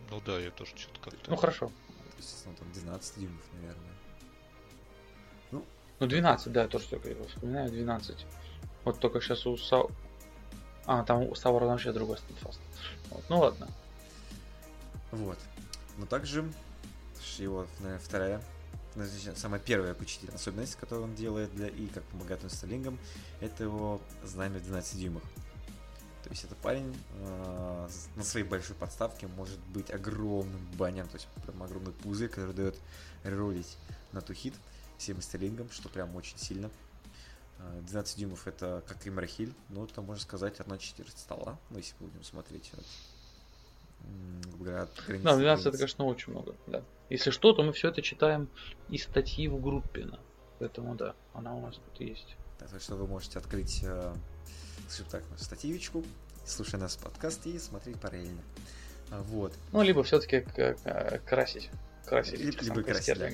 Ну 0.09 0.21
да, 0.25 0.39
я 0.39 0.51
тоже 0.51 0.71
что-то 0.75 0.99
как-то... 0.99 1.29
Ну 1.29 1.35
хорошо. 1.35 1.67
То 1.67 2.17
есть, 2.17 2.43
ну, 2.45 2.53
там 2.57 2.71
12 2.73 3.19
дюймов, 3.19 3.41
наверное. 3.53 3.93
Ну, 5.51 5.65
ну 5.99 6.07
12, 6.07 6.51
да, 6.51 6.67
то, 6.67 6.79
что 6.79 6.95
я 6.95 7.15
вспоминаю, 7.27 7.69
12. 7.69 8.25
Вот 8.85 8.99
только 8.99 9.21
сейчас 9.21 9.45
у 9.45 9.57
Сау... 9.57 9.91
А, 10.85 11.03
там 11.03 11.23
у 11.23 11.35
Саура 11.35 11.65
вообще 11.65 11.91
другой 11.91 12.17
стендфаст. 12.17 12.59
Вот, 13.11 13.23
ну 13.29 13.39
ладно. 13.39 13.67
Вот. 15.11 15.37
Но 15.97 16.05
также 16.05 16.51
его, 17.37 17.67
наверное, 17.79 17.99
вторая, 17.99 18.43
самая 19.35 19.59
первая 19.59 19.91
обучительная 19.91 20.35
особенность, 20.35 20.75
которую 20.75 21.05
он 21.05 21.15
делает 21.15 21.53
для 21.55 21.67
и 21.67 21.87
как 21.87 22.03
помогает 22.05 22.43
он 22.43 22.49
стерлингам, 22.49 22.99
это 23.41 23.63
его 23.63 24.01
знамя 24.23 24.59
в 24.59 24.63
12 24.63 24.99
дюймах. 24.99 25.23
То 26.23 26.29
есть 26.31 26.43
это 26.43 26.55
парень 26.55 26.95
э, 27.13 27.89
на 28.15 28.23
своей 28.23 28.45
большой 28.45 28.75
подставке 28.75 29.27
может 29.27 29.59
быть 29.73 29.89
огромным 29.89 30.61
банем, 30.77 31.07
то 31.07 31.15
есть 31.15 31.27
прям 31.45 31.63
огромный 31.63 31.93
пузырь, 31.93 32.29
который 32.29 32.53
дает 32.53 32.75
ролить 33.23 33.77
на 34.11 34.21
ту 34.21 34.33
хит 34.33 34.53
всем 34.97 35.21
стерлингам, 35.21 35.69
что 35.71 35.89
прям 35.89 36.15
очень 36.15 36.37
сильно. 36.37 36.69
12 37.87 38.15
э, 38.15 38.19
дюймов 38.19 38.47
это 38.47 38.83
как 38.87 39.05
и 39.07 39.09
Мархиль, 39.09 39.53
но 39.69 39.85
это 39.85 40.01
можно 40.01 40.21
сказать 40.21 40.59
1 40.59 40.77
четверть 40.77 41.17
стола, 41.17 41.57
ну 41.69 41.77
если 41.77 41.95
будем 41.99 42.23
смотреть 42.23 42.71
от, 42.73 42.85
от 44.61 45.23
Да, 45.23 45.35
12 45.35 45.65
это, 45.65 45.77
конечно, 45.77 46.05
очень 46.05 46.31
много, 46.31 46.55
да. 46.67 46.83
Если 47.09 47.31
что, 47.31 47.53
то 47.53 47.63
мы 47.63 47.73
все 47.73 47.89
это 47.89 48.01
читаем 48.01 48.49
из 48.89 49.03
статьи 49.03 49.47
в 49.47 49.59
группе, 49.61 50.05
да. 50.05 50.19
Поэтому 50.59 50.95
да, 50.95 51.15
она 51.33 51.55
у 51.55 51.61
нас 51.61 51.75
тут 51.75 51.99
есть. 52.01 52.35
Так 52.57 52.81
что 52.81 52.95
вы 52.95 53.07
можете 53.07 53.39
открыть 53.39 53.81
э, 53.83 54.13
скажем 54.89 55.07
так, 55.11 55.23
статьевичку, 55.39 56.03
слушая 56.45 56.81
нас 56.81 56.97
подкаст 56.97 57.45
и 57.45 57.57
смотреть 57.59 57.99
параллельно. 57.99 58.41
А, 59.11 59.21
вот. 59.21 59.53
Ну, 59.71 59.81
либо 59.81 60.03
все-таки 60.03 60.45
красить. 61.25 61.69
Красить 62.05 62.39
либо, 62.39 62.63
либо 62.63 62.83
красить, 62.83 63.17
да. 63.17 63.29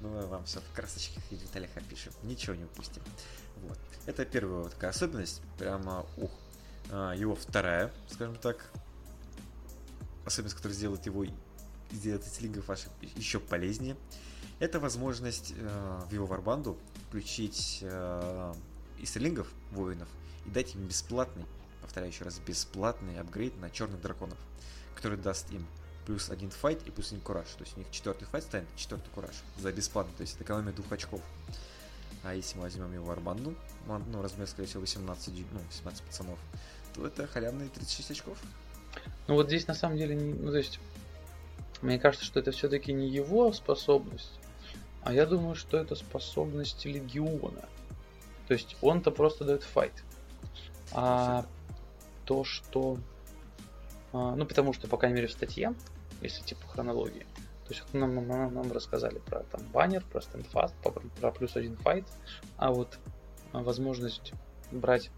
Ну, 0.00 0.08
мы 0.10 0.26
вам 0.26 0.44
все 0.44 0.60
в 0.60 0.76
красочках 0.76 1.22
и 1.30 1.36
деталях 1.36 1.70
опишем. 1.76 2.12
Ничего 2.22 2.54
не 2.54 2.64
упустим. 2.64 3.02
Вот. 3.62 3.78
Это 4.06 4.24
первая 4.24 4.62
вот 4.62 4.72
такая 4.72 4.90
особенность. 4.90 5.42
Прямо 5.58 6.06
ух. 6.16 6.30
А, 6.90 7.12
его 7.12 7.34
вторая, 7.34 7.90
скажем 8.08 8.36
так, 8.36 8.70
особенность, 10.24 10.56
которая 10.56 10.76
сделает 10.76 11.06
его 11.06 11.24
сделает 11.90 12.24
стилингов 12.24 12.66
ваших 12.68 12.90
еще 13.16 13.40
полезнее. 13.40 13.96
Это 14.58 14.80
возможность 14.80 15.54
э, 15.56 16.00
в 16.08 16.12
его 16.12 16.26
варбанду 16.26 16.78
включить 17.08 17.80
э, 17.82 18.54
истерлингов, 18.98 19.48
воинов, 19.72 20.08
и 20.46 20.50
дать 20.50 20.74
им 20.74 20.86
бесплатный, 20.86 21.44
повторяю 21.82 22.12
еще 22.12 22.24
раз, 22.24 22.38
бесплатный 22.38 23.18
апгрейд 23.18 23.58
на 23.60 23.70
черных 23.70 24.00
драконов, 24.00 24.38
который 24.94 25.18
даст 25.18 25.50
им 25.50 25.66
плюс 26.06 26.30
один 26.30 26.50
файт 26.50 26.86
и 26.86 26.90
плюс 26.90 27.12
один 27.12 27.20
кураж. 27.20 27.48
То 27.56 27.64
есть 27.64 27.76
у 27.76 27.80
них 27.80 27.90
четвертый 27.90 28.26
файт 28.26 28.44
станет 28.44 28.68
четвертый 28.76 29.10
кураж 29.10 29.34
за 29.58 29.72
бесплатно, 29.72 30.12
то 30.16 30.22
есть 30.22 30.34
это 30.34 30.44
экономия 30.44 30.72
двух 30.72 30.90
очков. 30.92 31.20
А 32.22 32.34
если 32.34 32.56
мы 32.56 32.62
возьмем 32.62 32.92
его 32.92 33.10
арбанду, 33.10 33.54
ну, 33.86 34.22
размер, 34.22 34.46
скорее 34.46 34.66
всего, 34.66 34.80
18, 34.80 35.28
ну, 35.52 35.60
18 35.68 36.02
пацанов, 36.04 36.38
то 36.94 37.06
это 37.06 37.26
халявные 37.26 37.68
36 37.68 38.12
очков. 38.12 38.38
Ну 39.26 39.34
вот 39.34 39.46
здесь 39.46 39.66
на 39.66 39.74
самом 39.74 39.96
деле, 39.96 40.14
не, 40.14 40.34
ну 40.34 40.50
то 40.50 40.58
есть, 40.58 40.80
мне 41.82 41.98
кажется, 41.98 42.26
что 42.26 42.40
это 42.40 42.50
все-таки 42.50 42.92
не 42.92 43.08
его 43.08 43.52
способность, 43.52 44.38
а 45.02 45.12
я 45.12 45.26
думаю, 45.26 45.54
что 45.54 45.76
это 45.76 45.94
способность 45.94 46.84
легиона. 46.84 47.68
То 48.48 48.54
есть 48.54 48.76
он-то 48.82 49.10
просто 49.10 49.44
дает 49.44 49.62
файт. 49.62 49.92
А 50.92 51.46
то, 52.24 52.44
что... 52.44 52.98
А, 54.12 54.34
ну, 54.34 54.46
потому 54.46 54.72
что, 54.72 54.88
по 54.88 54.96
крайней 54.96 55.16
мере, 55.16 55.28
в 55.28 55.32
статье, 55.32 55.74
если 56.20 56.42
типа 56.42 56.66
хронологии, 56.66 57.26
то 57.66 57.70
есть 57.70 57.82
нам, 57.92 58.14
нам, 58.14 58.54
нам 58.54 58.72
рассказали 58.72 59.18
про 59.18 59.40
там 59.44 59.62
баннер, 59.72 60.04
про 60.10 60.20
стендфаст, 60.20 60.74
про, 60.82 60.92
про 60.92 61.32
плюс 61.32 61.56
один 61.56 61.76
файт, 61.76 62.04
а 62.56 62.70
вот 62.70 62.98
возможность 63.52 64.32
брать 64.70 65.10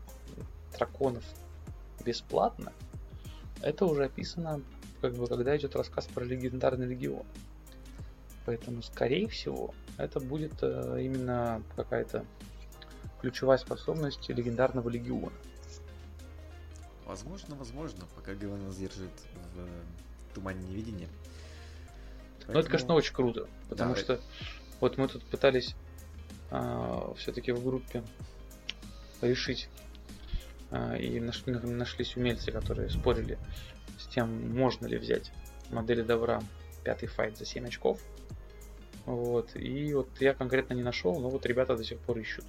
драконов 0.77 1.25
бесплатно, 2.05 2.73
это 3.63 3.87
уже 3.87 4.05
описано, 4.05 4.63
как 5.01 5.15
бы, 5.15 5.27
когда 5.27 5.57
идет 5.57 5.77
рассказ 5.77 6.07
про 6.07 6.25
легендарный 6.25 6.87
легион. 6.87 7.27
Поэтому, 8.45 8.83
скорее 8.83 9.29
всего, 9.29 9.75
это 9.99 10.21
будет 10.21 10.53
э, 10.63 11.01
именно 11.03 11.63
какая-то 11.75 12.25
ключевая 13.21 13.59
способность 13.59 14.29
легендарного 14.29 14.89
легиона. 14.89 15.33
Возможно, 17.07 17.55
возможно, 17.57 18.05
пока 18.15 18.35
Гаван 18.35 18.65
нас 18.65 18.77
держит 18.77 19.11
в 19.55 20.35
тумане 20.35 20.67
невидения. 20.69 21.09
Поэтому... 22.47 22.55
Ну, 22.55 22.61
это, 22.61 22.69
конечно, 22.69 22.95
очень 22.95 23.15
круто, 23.15 23.49
потому 23.69 23.95
да, 23.95 24.01
что 24.01 24.13
это... 24.15 24.23
вот 24.81 24.99
мы 24.99 25.09
тут 25.09 25.25
пытались 25.25 25.75
а, 26.51 27.13
все-таки 27.17 27.53
в 27.53 27.65
группе 27.65 28.05
решить, 29.23 29.69
и 30.73 31.21
нашли, 31.21 31.55
нашлись 31.55 32.17
умельцы, 32.17 32.51
которые 32.51 32.91
спорили 32.91 33.39
с 33.99 34.07
тем, 34.07 34.55
можно 34.55 34.87
ли 34.87 34.99
взять 34.99 35.33
модели 35.71 36.03
добра 36.03 36.43
пятый 36.85 37.07
файт 37.07 37.37
за 37.37 37.45
7 37.45 37.67
очков. 37.67 38.01
Вот, 39.05 39.55
и 39.55 39.95
вот 39.95 40.09
я 40.21 40.35
конкретно 40.35 40.75
не 40.75 40.83
нашел, 40.83 41.19
но 41.21 41.29
вот 41.31 41.47
ребята 41.47 41.77
до 41.77 41.85
сих 41.85 41.99
пор 42.01 42.19
ищут. 42.19 42.45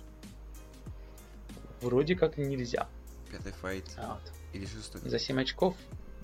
Вроде 1.81 2.15
как 2.15 2.37
нельзя. 2.37 2.87
Пятый 3.31 3.51
файт. 3.51 3.85
А, 3.97 4.15
вот. 4.15 4.33
Или 4.53 4.65
шестой? 4.65 5.01
За 5.01 5.19
7 5.19 5.39
очков, 5.39 5.75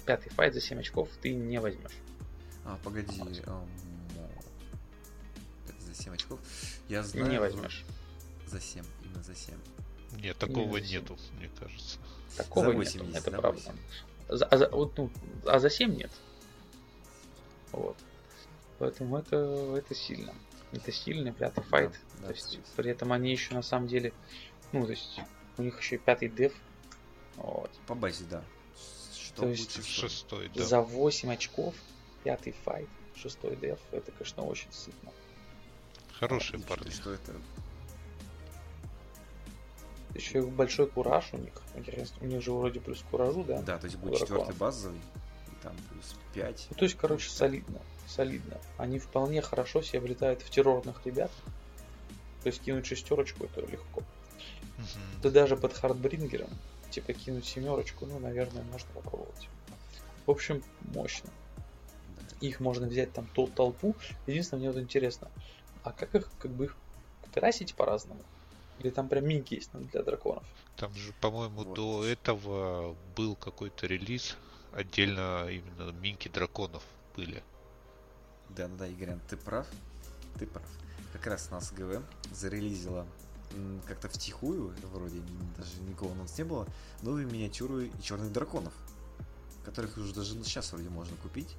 пятый 0.06 0.30
файт 0.32 0.54
за 0.54 0.62
7 0.62 0.80
очков 0.80 1.10
ты 1.22 1.34
не 1.34 1.60
возьмешь. 1.60 1.98
А, 2.66 2.80
погоди. 2.84 3.20
Um, 3.20 3.68
за 5.82 5.94
7 5.94 6.14
очков? 6.14 6.40
Я 6.90 7.04
знаю. 7.04 7.30
Не 7.30 7.40
возьмешь. 7.40 7.84
За 8.48 8.60
7, 8.60 8.84
именно 9.04 9.24
за 9.24 9.36
7. 9.36 9.56
Нет, 10.22 10.38
такого 10.38 10.78
не 10.78 10.90
нету, 10.90 11.18
мне 11.38 11.50
кажется. 11.60 11.98
Такого 12.38 12.66
за 12.66 12.72
8 12.72 12.94
нету, 12.94 13.06
есть, 13.06 13.28
это 13.28 13.38
правда. 13.38 13.62
8. 14.30 14.38
За, 14.38 14.46
а, 14.46 14.58
за, 14.58 14.70
вот, 14.70 14.98
ну, 14.98 15.12
а 15.46 15.60
за 15.60 15.70
7 15.70 15.96
нет. 15.96 16.12
Вот. 17.72 17.98
Поэтому 18.80 19.18
это, 19.18 19.38
это 19.78 19.96
сильно. 19.96 20.34
Это 20.72 20.92
сильный 20.92 21.32
пятый 21.32 21.64
файт. 21.64 22.00
Да, 22.22 22.28
то 22.28 22.34
есть, 22.34 22.60
при 22.76 22.92
этом 22.92 23.12
они 23.12 23.32
еще 23.32 23.54
на 23.54 23.62
самом 23.62 23.88
деле, 23.88 24.14
ну, 24.72 24.86
то 24.86 24.92
есть, 24.92 25.20
у 25.58 25.62
них 25.62 25.80
еще 25.80 25.96
и 25.96 26.00
пятый 26.00 26.30
деф 26.30 26.54
вот. 27.36 27.72
По 27.88 27.96
базе, 27.96 28.26
да. 28.26 28.44
Что 29.16 29.44
То 29.44 29.50
есть 29.50 29.86
шестой, 29.86 30.50
да. 30.54 30.64
За 30.64 30.82
8 30.82 31.34
очков, 31.34 31.74
пятый 32.24 32.54
файт, 32.64 32.90
шестой 33.16 33.56
деф, 33.56 33.80
это, 33.92 34.12
конечно, 34.12 34.44
очень 34.44 34.72
сытно. 34.72 35.12
Хорошие 36.20 36.60
парни. 36.60 36.90
Что 36.90 37.14
это? 37.14 37.34
Еще 40.16 40.40
и 40.40 40.42
большой 40.42 40.88
кураж 40.88 41.30
у 41.34 41.38
них. 41.38 41.54
Интересно, 41.76 42.18
у 42.22 42.26
них 42.26 42.42
же 42.42 42.52
вроде 42.52 42.80
плюс 42.80 43.04
куражу, 43.10 43.44
да? 43.44 43.62
Да, 43.62 43.78
то 43.78 43.86
есть 43.86 43.98
будет 43.98 44.20
четвертый 44.20 44.56
базовый, 44.56 44.98
и 44.98 45.64
там 45.64 45.76
плюс 45.90 46.16
5. 46.34 46.68
Ну, 46.70 46.76
то 46.76 46.86
есть, 46.86 46.96
короче, 46.96 47.30
солидно. 47.30 47.80
Солидно. 48.08 48.60
Они 48.78 49.00
вполне 49.00 49.42
хорошо 49.42 49.82
себе 49.82 50.02
влетают 50.02 50.42
в 50.42 50.50
террорных 50.50 51.06
ребят. 51.06 51.32
То 52.44 52.48
есть 52.48 52.62
кинуть 52.62 52.86
шестерочку 52.86 53.46
это 53.46 53.62
легко. 53.62 54.02
Угу. 54.02 55.22
Да 55.24 55.30
даже 55.30 55.56
под 55.56 55.74
хардбрингером 55.74 56.50
типа 56.94 57.14
кинуть 57.14 57.46
семерочку, 57.46 58.06
ну, 58.06 58.20
наверное, 58.20 58.64
можно 58.64 58.88
попробовать. 58.94 59.50
В 60.26 60.32
общем, 60.32 60.64
мощно. 60.94 61.30
Их 62.40 62.60
можно 62.60 62.88
взять 62.88 63.12
там 63.14 63.26
тол 63.34 63.48
толпу. 63.48 63.96
Единственное, 64.28 64.60
мне 64.60 64.72
вот 64.72 64.80
интересно, 64.80 65.30
а 65.84 65.92
как 65.92 66.14
их, 66.14 66.30
как 66.38 66.52
бы 66.52 66.66
их 66.66 66.78
красить 67.34 67.74
по-разному? 67.74 68.22
Или 68.80 68.90
там 68.90 69.08
прям 69.10 69.26
минки 69.28 69.56
есть 69.56 69.72
для 69.74 70.04
драконов? 70.04 70.44
Там 70.76 70.94
же, 70.96 71.14
по-моему, 71.22 71.64
вот. 71.64 71.76
до 71.76 72.04
этого 72.06 72.96
был 73.16 73.36
какой-то 73.36 73.86
релиз, 73.88 74.38
отдельно 74.72 75.48
именно 75.50 75.92
минки 75.92 76.28
драконов 76.28 76.84
были. 77.16 77.44
Да, 78.50 78.68
да, 78.68 78.90
Игорян, 78.92 79.20
ты 79.30 79.38
прав. 79.38 79.68
Ты 80.40 80.48
прав. 80.48 80.66
Как 81.14 81.28
раз 81.28 81.52
нас 81.52 81.72
ГВ 81.72 82.02
зарелизила 82.32 83.06
как-то 83.88 84.10
втихую, 84.10 84.74
вроде 84.92 85.22
даже 85.58 85.80
никого 85.88 86.12
у 86.12 86.16
нас 86.16 86.38
не 86.38 86.44
было, 86.44 86.68
новые 87.02 87.26
миниатюры 87.26 87.88
и 87.88 88.02
черных 88.02 88.32
драконов, 88.32 88.74
которых 89.64 89.96
уже 89.98 90.14
даже 90.14 90.34
сейчас 90.44 90.72
вроде 90.74 90.90
можно 90.90 91.16
купить. 91.18 91.56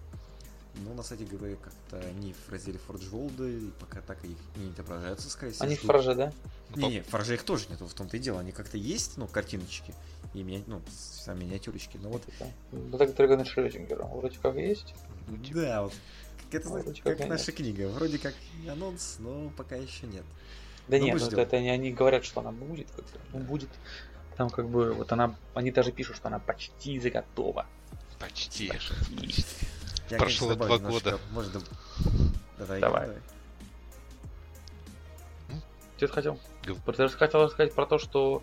Но 0.77 0.93
на 0.95 1.03
сайте 1.03 1.25
ГВ 1.25 1.61
как-то 1.61 1.99
они 2.09 2.33
в 2.33 2.51
разделе 2.51 2.81
Forge 2.89 3.11
World, 3.11 3.69
и 3.69 3.71
пока 3.79 4.01
так 4.01 4.25
их 4.25 4.37
не 4.57 4.71
отображаются, 4.71 5.31
скорее 5.31 5.53
всего. 5.53 5.67
Они 5.67 5.77
в 5.77 5.83
Форже, 5.83 6.15
да? 6.15 6.33
Не, 6.75 6.89
не, 6.89 7.01
в 7.01 7.07
Форже 7.07 7.35
их 7.35 7.45
тоже 7.45 7.67
нету, 7.71 7.87
в 7.87 7.95
том-то 7.95 8.17
и 8.17 8.21
дело. 8.21 8.41
Они 8.41 8.51
как-то 8.51 8.77
есть, 8.77 9.17
ну, 9.17 9.29
картиночки, 9.29 9.95
и 10.35 10.43
ми... 10.43 10.65
ну, 10.67 10.83
сами 10.91 11.45
миниатюрочки, 11.45 11.99
но 12.03 12.11
вот... 12.11 12.23
Ну, 12.73 12.99
так 12.99 13.15
Драгон 13.15 13.45
Шрёдингера 13.45 14.05
вроде 14.05 14.39
как 14.41 14.57
есть. 14.57 14.95
Да, 15.53 15.85
вот. 15.85 15.93
Это 16.51 16.69
ну, 16.69 16.83
как, 16.83 17.19
как 17.19 17.29
наша 17.29 17.53
книга. 17.53 17.89
Вроде 17.89 18.19
как 18.19 18.35
анонс, 18.69 19.17
но 19.19 19.51
пока 19.57 19.77
еще 19.77 20.07
нет. 20.07 20.25
Да 20.89 20.99
нет, 20.99 21.19
ну, 21.21 21.39
это 21.39 21.61
не 21.61 21.71
они 21.71 21.93
говорят, 21.93 22.25
что 22.25 22.41
она 22.41 22.53
будет, 22.53 22.91
как 22.91 23.05
ну, 23.33 23.41
будет. 23.41 23.71
Там 24.37 24.51
как 24.51 24.69
бы 24.69 24.93
вот 24.93 25.11
она, 25.13 25.37
они 25.55 25.71
даже 25.71 25.93
пишут, 25.93 26.17
что 26.17 26.29
она 26.29 26.39
почти 26.39 26.99
заготова. 26.99 27.67
Почти. 28.19 28.69
почти. 28.69 29.45
Я, 30.11 30.19
Прошло 30.19 30.49
конечно, 30.49 30.67
два 30.67 30.91
года. 30.91 31.19
Можно... 31.33 31.61
Давай. 32.59 32.81
Давай. 32.81 33.07
давай. 33.07 33.23
Что 35.97 36.09
ты 36.09 36.13
хотел? 36.13 36.41
Ты 36.63 37.09
хотел 37.09 37.45
рассказать 37.45 37.75
про 37.75 37.87
то, 37.87 37.99
что 37.99 38.43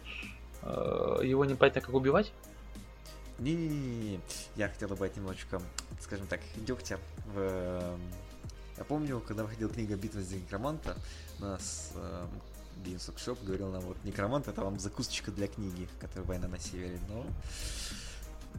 э, 0.63 1.19
его 1.23 1.45
непонятно 1.45 1.81
как 1.81 1.93
убивать? 1.93 2.31
Не-не-не, 3.39 4.19
я 4.55 4.69
хотел 4.69 4.89
добавить 4.89 5.17
немножечко, 5.17 5.61
скажем 5.99 6.27
так, 6.27 6.39
дегтя 6.55 6.99
в... 7.25 7.39
Эм, 7.39 7.99
я 8.77 8.83
помню, 8.83 9.19
когда 9.19 9.43
выходила 9.43 9.71
книга 9.71 9.95
«Битва 9.95 10.21
за 10.21 10.35
некроманта», 10.35 10.95
нас 11.39 11.91
э, 11.95 12.27
Games 12.85 13.13
Workshop 13.13 13.43
говорил 13.43 13.69
нам, 13.69 13.81
вот 13.81 13.97
некромант 14.03 14.47
это 14.47 14.61
вам 14.61 14.79
закусочка 14.79 15.31
для 15.31 15.47
книги, 15.47 15.89
которая 15.99 16.25
война 16.25 16.47
на 16.47 16.59
севере, 16.59 16.99
но 17.09 17.25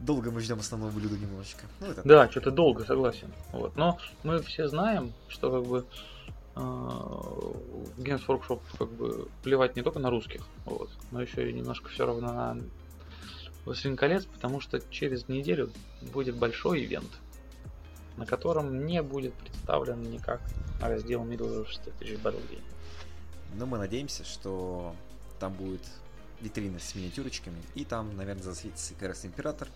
долго 0.05 0.31
мы 0.31 0.41
ждем 0.41 0.59
основного 0.59 0.91
блюда 0.91 1.17
немножечко. 1.17 1.65
Ну, 1.79 1.87
это 1.87 2.01
да, 2.03 2.29
что-то 2.29 2.51
долго, 2.51 2.85
согласен. 2.85 3.31
Вот. 3.51 3.75
Но 3.75 3.97
мы 4.23 4.41
все 4.41 4.67
знаем, 4.67 5.13
что 5.27 5.51
как 5.51 5.69
бы 5.69 5.85
э, 6.55 6.59
Games 6.59 8.25
Workshop 8.27 8.61
как 8.77 8.89
бы 8.91 9.27
плевать 9.43 9.75
не 9.75 9.81
только 9.81 9.99
на 9.99 10.09
русских, 10.09 10.41
вот, 10.65 10.89
но 11.11 11.21
еще 11.21 11.49
и 11.49 11.53
немножко 11.53 11.89
все 11.89 12.05
равно 12.05 12.31
на 12.31 12.57
Властелин 13.65 13.95
колец, 13.95 14.25
потому 14.25 14.59
что 14.59 14.79
через 14.89 15.27
неделю 15.27 15.71
будет 16.13 16.35
большой 16.35 16.83
ивент, 16.83 17.09
на 18.17 18.25
котором 18.25 18.85
не 18.85 19.01
будет 19.01 19.33
представлен 19.35 20.01
никак 20.01 20.41
раздел 20.81 21.23
Middle 21.23 21.65
Strategy 21.65 22.21
Battle 22.21 22.41
Game. 22.49 22.63
Но 23.55 23.65
мы 23.65 23.77
надеемся, 23.77 24.25
что 24.25 24.95
там 25.39 25.53
будет 25.53 25.81
витрина 26.41 26.79
с 26.79 26.93
миниатюрочками, 26.93 27.61
и 27.73 27.85
там, 27.85 28.15
наверное, 28.17 28.43
засветится 28.43 28.93
как 28.95 29.09
раз 29.09 29.25
Император, 29.25 29.69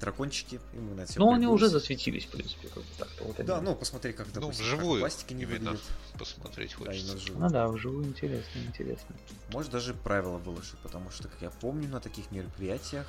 дракончики, 0.00 0.60
и 0.72 0.78
мы 0.78 0.94
на 0.94 1.06
Ну, 1.16 1.32
они 1.32 1.46
уже 1.46 1.68
засветились, 1.68 2.24
в 2.24 2.30
принципе, 2.30 2.68
как 2.68 2.82
так 2.98 3.08
вот 3.20 3.36
Да, 3.44 3.60
ну, 3.60 3.74
посмотри, 3.74 4.12
как, 4.12 4.32
допустим, 4.32 4.64
ну, 4.64 4.74
вживую 4.76 5.00
пластики 5.00 5.34
не 5.34 5.44
выглядят. 5.44 5.80
посмотреть 6.18 6.74
хочется. 6.74 7.16
Да, 7.16 7.32
ну 7.38 7.50
да, 7.50 7.68
вживую 7.68 8.04
интересно, 8.06 8.58
интересно. 8.66 9.16
Может, 9.52 9.72
даже 9.72 9.94
правила 9.94 10.38
выложить, 10.38 10.78
потому 10.78 11.10
что, 11.10 11.28
как 11.28 11.40
я 11.42 11.50
помню, 11.50 11.88
на 11.88 12.00
таких 12.00 12.30
мероприятиях 12.30 13.06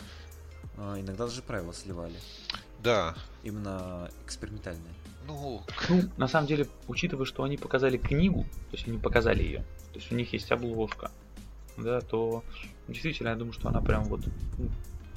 а, 0.78 1.00
иногда 1.00 1.26
даже 1.26 1.42
правила 1.42 1.74
сливали. 1.74 2.16
Да. 2.82 3.16
Именно 3.44 4.10
экспериментальные. 4.26 4.94
Ну, 5.28 5.64
ну, 5.90 6.02
на 6.18 6.28
самом 6.28 6.48
деле, 6.48 6.68
учитывая, 6.88 7.26
что 7.26 7.44
они 7.44 7.58
показали 7.58 7.98
книгу, 7.98 8.44
то 8.44 8.76
есть 8.76 8.88
они 8.88 8.98
показали 8.98 9.44
ее, 9.44 9.60
то 9.94 10.00
есть 10.00 10.12
у 10.12 10.16
них 10.16 10.34
есть 10.34 10.52
обложка, 10.52 11.12
да, 11.78 12.02
то 12.02 12.44
действительно 12.88 13.30
я 13.30 13.36
думаю, 13.36 13.54
что 13.54 13.70
она 13.70 13.82
прям 13.82 14.06
вот 14.06 14.22
ну, 14.58 14.70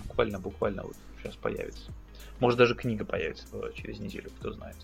буквально, 0.05 0.38
буквально 0.38 0.83
вот 0.83 0.97
сейчас 1.23 1.37
появится. 1.37 1.93
Может 2.41 2.59
даже 2.59 2.75
книга 2.75 3.05
появится 3.05 3.47
через 3.75 4.00
неделю, 4.00 4.31
кто 4.38 4.52
знает. 4.52 4.76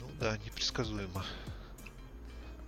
Ну 0.00 0.08
да, 0.18 0.36
непредсказуемо. 0.38 1.24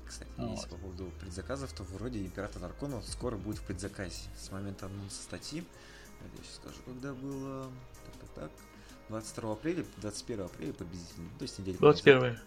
Кстати, 0.06 0.30
вот. 0.36 0.50
если 0.50 0.68
по 0.68 0.76
поводу 0.76 1.10
предзаказов, 1.20 1.72
то 1.72 1.82
вроде 1.84 2.20
Император 2.20 2.60
Дракона 2.60 3.02
скоро 3.02 3.36
будет 3.36 3.58
в 3.58 3.62
предзаказе. 3.62 4.22
С 4.38 4.50
момента 4.52 4.86
анонса 4.86 5.22
статьи, 5.22 5.64
я 6.20 6.44
сейчас 6.44 6.56
скажу, 6.56 6.76
когда 6.84 7.14
было... 7.14 7.70
Так, 8.04 8.14
так, 8.20 8.30
так. 8.44 8.50
22 9.08 9.52
апреля, 9.52 9.84
21 9.98 10.44
апреля 10.44 10.72
приблизительно. 10.72 11.28
То 11.38 11.42
есть 11.42 11.58
неделю 11.58 11.78
21 11.78 12.20
назад. 12.20 12.42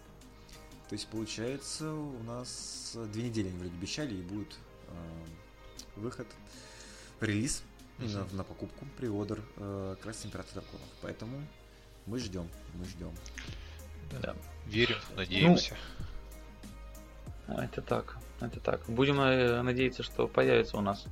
То 0.89 0.93
есть 0.93 1.07
получается 1.07 1.91
у 1.91 2.23
нас 2.23 2.97
две 3.11 3.23
недели 3.23 3.49
они 3.49 3.57
вроде 3.57 3.75
обещали 3.75 4.15
и 4.15 4.21
будет 4.21 4.57
э, 4.87 5.25
выход, 5.97 6.27
релиз 7.19 7.63
именно 7.99 8.25
на 8.33 8.43
покупку, 8.43 8.85
приодер 8.97 9.41
э, 9.57 9.95
раз 10.03 10.25
Император 10.25 10.53
Драконов. 10.53 10.87
Поэтому 11.01 11.41
мы 12.05 12.19
ждем, 12.19 12.47
мы 12.75 12.85
ждем. 12.85 13.11
Да. 14.21 14.35
Верим, 14.65 14.97
надеемся. 15.15 15.75
Ну, 17.47 17.59
это 17.59 17.81
так, 17.81 18.17
это 18.41 18.59
так. 18.59 18.81
Будем 18.87 19.19
э, 19.19 19.61
надеяться, 19.61 20.03
что 20.03 20.27
появится 20.27 20.77
у 20.77 20.81
нас 20.81 21.05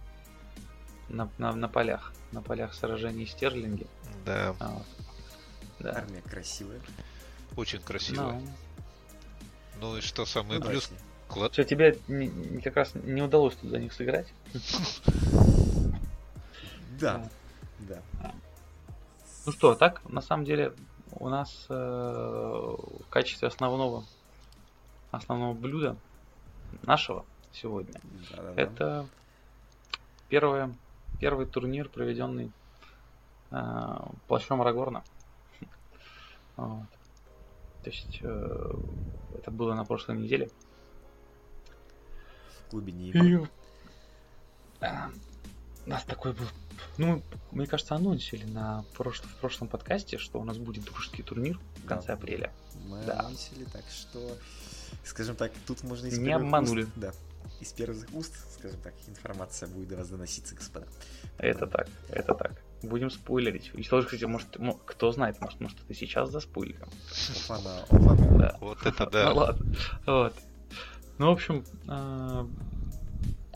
на, 1.09 1.29
на, 1.37 1.53
на 1.53 1.67
полях, 1.67 2.13
на 2.31 2.41
полях 2.41 2.73
сражений 2.73 3.25
Стерлинги. 3.25 3.87
Да. 4.25 4.55
А, 4.59 4.69
вот. 4.69 4.85
да. 5.79 5.91
Армия 5.97 6.21
красивая. 6.21 6.81
Очень 7.55 7.79
красивая. 7.79 8.33
Ну, 8.33 8.47
ну 9.79 9.97
и 9.97 10.01
что 10.01 10.25
самое 10.25 10.59
ну, 10.59 10.67
плюс? 10.67 10.89
Клад... 11.27 11.53
Что, 11.53 11.63
тебе 11.63 11.97
не, 12.07 12.61
как 12.61 12.75
раз 12.75 12.93
не 12.93 13.21
удалось 13.21 13.55
тут 13.55 13.71
за 13.71 13.79
них 13.79 13.93
сыграть? 13.93 14.27
Да. 16.99 17.29
Да. 17.79 18.01
Ну 19.45 19.51
что, 19.51 19.75
так, 19.75 20.01
на 20.09 20.21
самом 20.21 20.45
деле, 20.45 20.73
у 21.11 21.29
нас 21.29 21.65
э, 21.69 21.73
в 21.73 23.09
качестве 23.09 23.47
основного 23.47 24.03
основного 25.11 25.53
блюда 25.53 25.95
нашего 26.83 27.25
сегодня 27.53 27.93
Да-да-да. 28.31 28.61
это 28.61 29.07
первое, 30.29 30.75
первый 31.19 31.45
турнир, 31.45 31.89
проведенный 31.89 32.51
э, 33.51 33.97
плащом 34.27 34.61
Арагорна. 34.61 35.03
Вот. 36.57 36.87
То 37.83 37.89
есть 37.89 38.19
э, 38.23 38.73
это 39.37 39.51
было 39.51 39.73
на 39.73 39.85
прошлой 39.85 40.17
неделе. 40.17 40.49
В 42.59 42.69
клубе 42.71 42.91
не 42.91 43.11
И, 43.11 43.47
э, 44.81 44.87
у 45.85 45.89
нас 45.89 46.03
такой 46.03 46.33
был 46.33 46.45
ну, 46.97 47.21
мне 47.51 47.67
кажется, 47.67 47.95
анонсили 47.95 48.45
на 48.45 48.83
прошлом, 48.95 49.29
в 49.29 49.35
прошлом 49.35 49.67
подкасте, 49.67 50.17
что 50.17 50.39
у 50.39 50.43
нас 50.43 50.57
будет 50.57 50.85
дружеский 50.85 51.23
турнир 51.23 51.59
в 51.83 51.87
конце 51.87 52.07
да. 52.07 52.13
апреля. 52.13 52.51
Мы 52.87 53.03
да. 53.03 53.19
анонсили, 53.19 53.65
так 53.65 53.83
что, 53.89 54.37
скажем 55.03 55.35
так, 55.35 55.51
тут 55.67 55.83
можно 55.83 56.07
из 56.07 56.17
Не 56.17 56.33
обманули. 56.33 56.83
Уст, 56.83 56.91
да, 56.95 57.11
из 57.59 57.71
первых 57.73 58.05
уст, 58.13 58.33
скажем 58.57 58.79
так, 58.81 58.93
информация 59.07 59.67
будет 59.67 59.89
до 59.89 59.97
вас 59.97 60.09
доноситься, 60.09 60.55
господа. 60.55 60.87
Это 61.37 61.67
так, 61.67 61.87
это 62.09 62.33
так. 62.33 62.61
Будем 62.81 63.09
спойлерить. 63.09 63.71
И 63.73 63.83
что, 63.83 64.01
кстати, 64.01 64.25
может, 64.25 64.57
кто 64.85 65.11
знает, 65.11 65.41
может, 65.41 65.59
может, 65.59 65.77
это 65.83 65.93
сейчас 65.93 66.29
заспойлерим. 66.29 66.87
Офана, 67.11 67.83
офана. 67.83 68.37
Да. 68.37 68.57
Вот 68.59 68.85
это 68.85 69.09
да. 69.09 69.29
Ну 69.29 69.35
ладно. 69.35 69.75
Вот. 70.05 70.35
Ну, 71.17 71.27
в 71.27 71.31
общем, 71.31 71.65
а, 71.87 72.47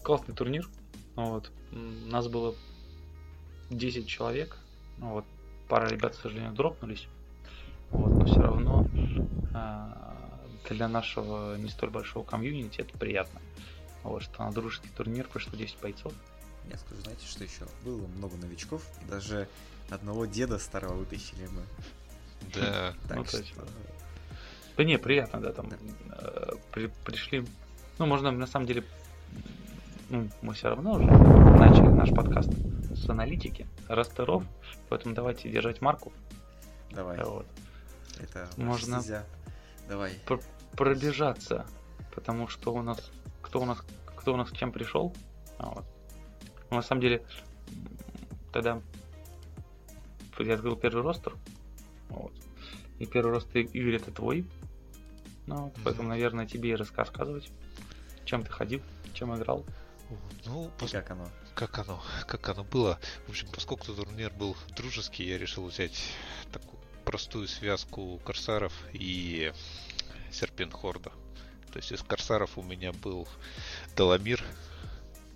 классный 0.02 0.34
турнир. 0.34 0.68
Вот. 1.20 1.52
У 1.74 1.76
нас 1.76 2.28
было 2.30 2.56
10 3.70 4.08
человек. 4.08 4.56
Ну, 5.00 5.12
вот, 5.16 5.26
пара 5.68 5.90
ребят, 5.90 6.16
к 6.16 6.22
сожалению, 6.22 6.54
дропнулись. 6.54 7.08
Вот, 7.92 8.14
но 8.14 8.26
все 8.26 8.40
равно 8.40 8.88
э, 9.54 10.74
для 10.74 10.88
нашего 10.88 11.58
не 11.58 11.70
столь 11.70 11.90
большого 11.90 12.24
комьюнити 12.24 12.82
это 12.82 12.98
приятно. 12.98 13.42
Вот, 14.04 14.24
что 14.24 14.46
на 14.46 14.52
дружеский 14.54 14.90
турнир 14.96 15.28
пришло 15.28 15.58
10 15.58 15.82
бойцов. 15.82 16.14
Я 16.72 16.78
скажу, 16.78 17.02
знаете, 17.02 17.26
что 17.28 17.44
еще? 17.44 17.68
Было 17.84 18.08
много 18.08 18.38
новичков, 18.38 18.82
даже 19.10 19.50
одного 19.90 20.26
деда 20.26 20.58
старого 20.58 20.94
вытащили 20.94 21.50
мы. 21.52 21.64
Да. 22.54 22.94
Так 23.10 23.18
ну, 23.18 23.26
что... 23.26 23.44
Да 24.78 24.84
не, 24.86 24.98
приятно, 24.98 25.42
да, 25.42 25.52
там 25.52 25.70
э, 25.70 26.52
при, 26.72 26.88
пришли. 27.04 27.46
Ну, 27.98 28.06
можно 28.06 28.32
на 28.32 28.48
самом 28.48 28.68
деле, 28.68 28.86
ну, 30.10 30.28
мы 30.42 30.54
все 30.54 30.70
равно 30.70 30.94
уже 30.94 31.06
начали 31.06 31.88
наш 31.88 32.10
подкаст 32.10 32.50
с 32.96 33.10
аналитики, 33.10 33.68
растеров, 33.88 34.44
поэтому 34.90 35.14
давайте 35.14 35.50
держать 35.50 35.82
марку. 35.82 36.12
Давай. 36.92 37.24
Вот. 37.24 37.46
Это 38.20 38.48
можно 38.58 39.04
Давай. 39.88 40.14
Пр 40.26 40.40
пробежаться, 40.76 41.66
потому 42.14 42.48
что 42.48 42.74
у 42.74 42.82
нас 42.82 43.12
кто 43.42 43.62
у 43.62 43.66
нас 43.66 43.84
кто 44.16 44.34
у 44.34 44.38
нас 44.38 44.50
к 44.50 44.58
чем 44.58 44.72
пришел. 44.72 45.16
А 45.58 45.70
вот. 45.70 45.86
Ну, 46.70 46.78
на 46.78 46.84
самом 46.84 47.02
деле 47.02 47.24
тогда 48.52 48.82
я 50.40 50.56
открыл 50.56 50.76
первый 50.76 51.04
ростер. 51.04 51.36
Вот. 52.10 52.32
И 52.98 53.06
первый 53.06 53.34
ростер 53.34 53.62
Игорь 53.62 53.96
это 53.96 54.12
твой. 54.12 54.46
Ну, 55.48 55.56
вот, 55.56 55.74
mm-hmm. 55.74 55.82
поэтому, 55.84 56.10
наверное, 56.10 56.46
тебе 56.46 56.72
и 56.72 56.76
рассказывать, 56.76 57.52
чем 58.26 58.44
ты 58.44 58.52
ходил, 58.52 58.82
чем 59.14 59.36
играл. 59.36 59.66
Ну, 60.46 60.72
пос... 60.78 60.92
как 60.92 61.12
оно? 61.12 61.30
Как 61.56 61.78
оно, 61.80 62.04
как 62.28 62.50
оно 62.50 62.64
было. 62.64 63.00
В 63.28 63.30
общем, 63.30 63.48
поскольку 63.52 63.94
турнир 63.94 64.32
был 64.32 64.56
дружеский, 64.76 65.26
я 65.28 65.38
решил 65.38 65.68
взять 65.68 66.02
такую 66.52 66.80
простую 67.06 67.48
связку 67.48 68.20
корсаров 68.26 68.74
и 68.94 69.52
серпент 70.32 70.74
хорда. 70.74 71.12
То 71.72 71.78
есть 71.78 71.92
из 71.92 72.02
корсаров 72.02 72.58
у 72.58 72.64
меня 72.64 72.92
был 72.94 73.28
Даламир, 73.96 74.44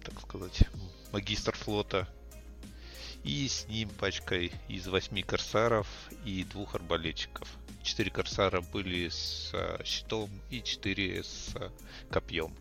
так 0.03 0.19
сказать, 0.21 0.63
магистр 1.11 1.55
флота. 1.55 2.07
И 3.23 3.47
с 3.47 3.67
ним 3.67 3.89
пачкой 3.89 4.51
из 4.67 4.87
восьми 4.87 5.23
корсаров 5.23 5.87
и 6.25 6.43
двух 6.43 6.75
арбалетчиков. 6.75 7.47
Четыре 7.81 8.11
корсара 8.11 8.61
были 8.61 9.09
с 9.09 9.53
щитом 9.85 10.29
и 10.49 10.61
четыре 10.61 11.23
с 11.23 11.55
копьем. 12.09 12.53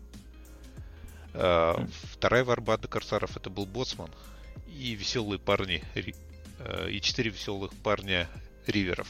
Mm. 1.33 1.91
Вторая 2.11 2.43
варбада 2.43 2.87
Корсаров 2.87 3.35
это 3.37 3.49
был 3.49 3.65
Боцман 3.65 4.11
и 4.67 4.93
веселые 4.95 5.39
парни, 5.39 5.83
э, 5.95 6.89
и 6.89 7.01
четыре 7.01 7.31
веселых 7.31 7.71
парня 7.83 8.29
Риверов. 8.67 9.07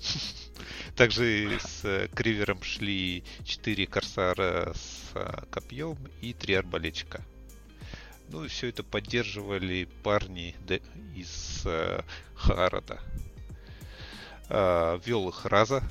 Также 0.96 1.58
с 1.58 2.08
Кривером 2.14 2.62
шли 2.62 3.24
четыре 3.44 3.86
Корсара 3.86 4.72
с 4.74 5.10
э, 5.14 5.44
копьем 5.50 5.96
и 6.20 6.32
три 6.32 6.54
арбалетчика. 6.54 7.24
Ну 8.28 8.44
и 8.44 8.48
все 8.48 8.68
это 8.68 8.82
поддерживали 8.82 9.88
парни 10.02 10.54
из 11.14 11.62
э, 11.64 12.02
Харада. 12.34 13.00
Э, 14.48 14.98
вел 15.04 15.28
их 15.28 15.44
Раза. 15.46 15.82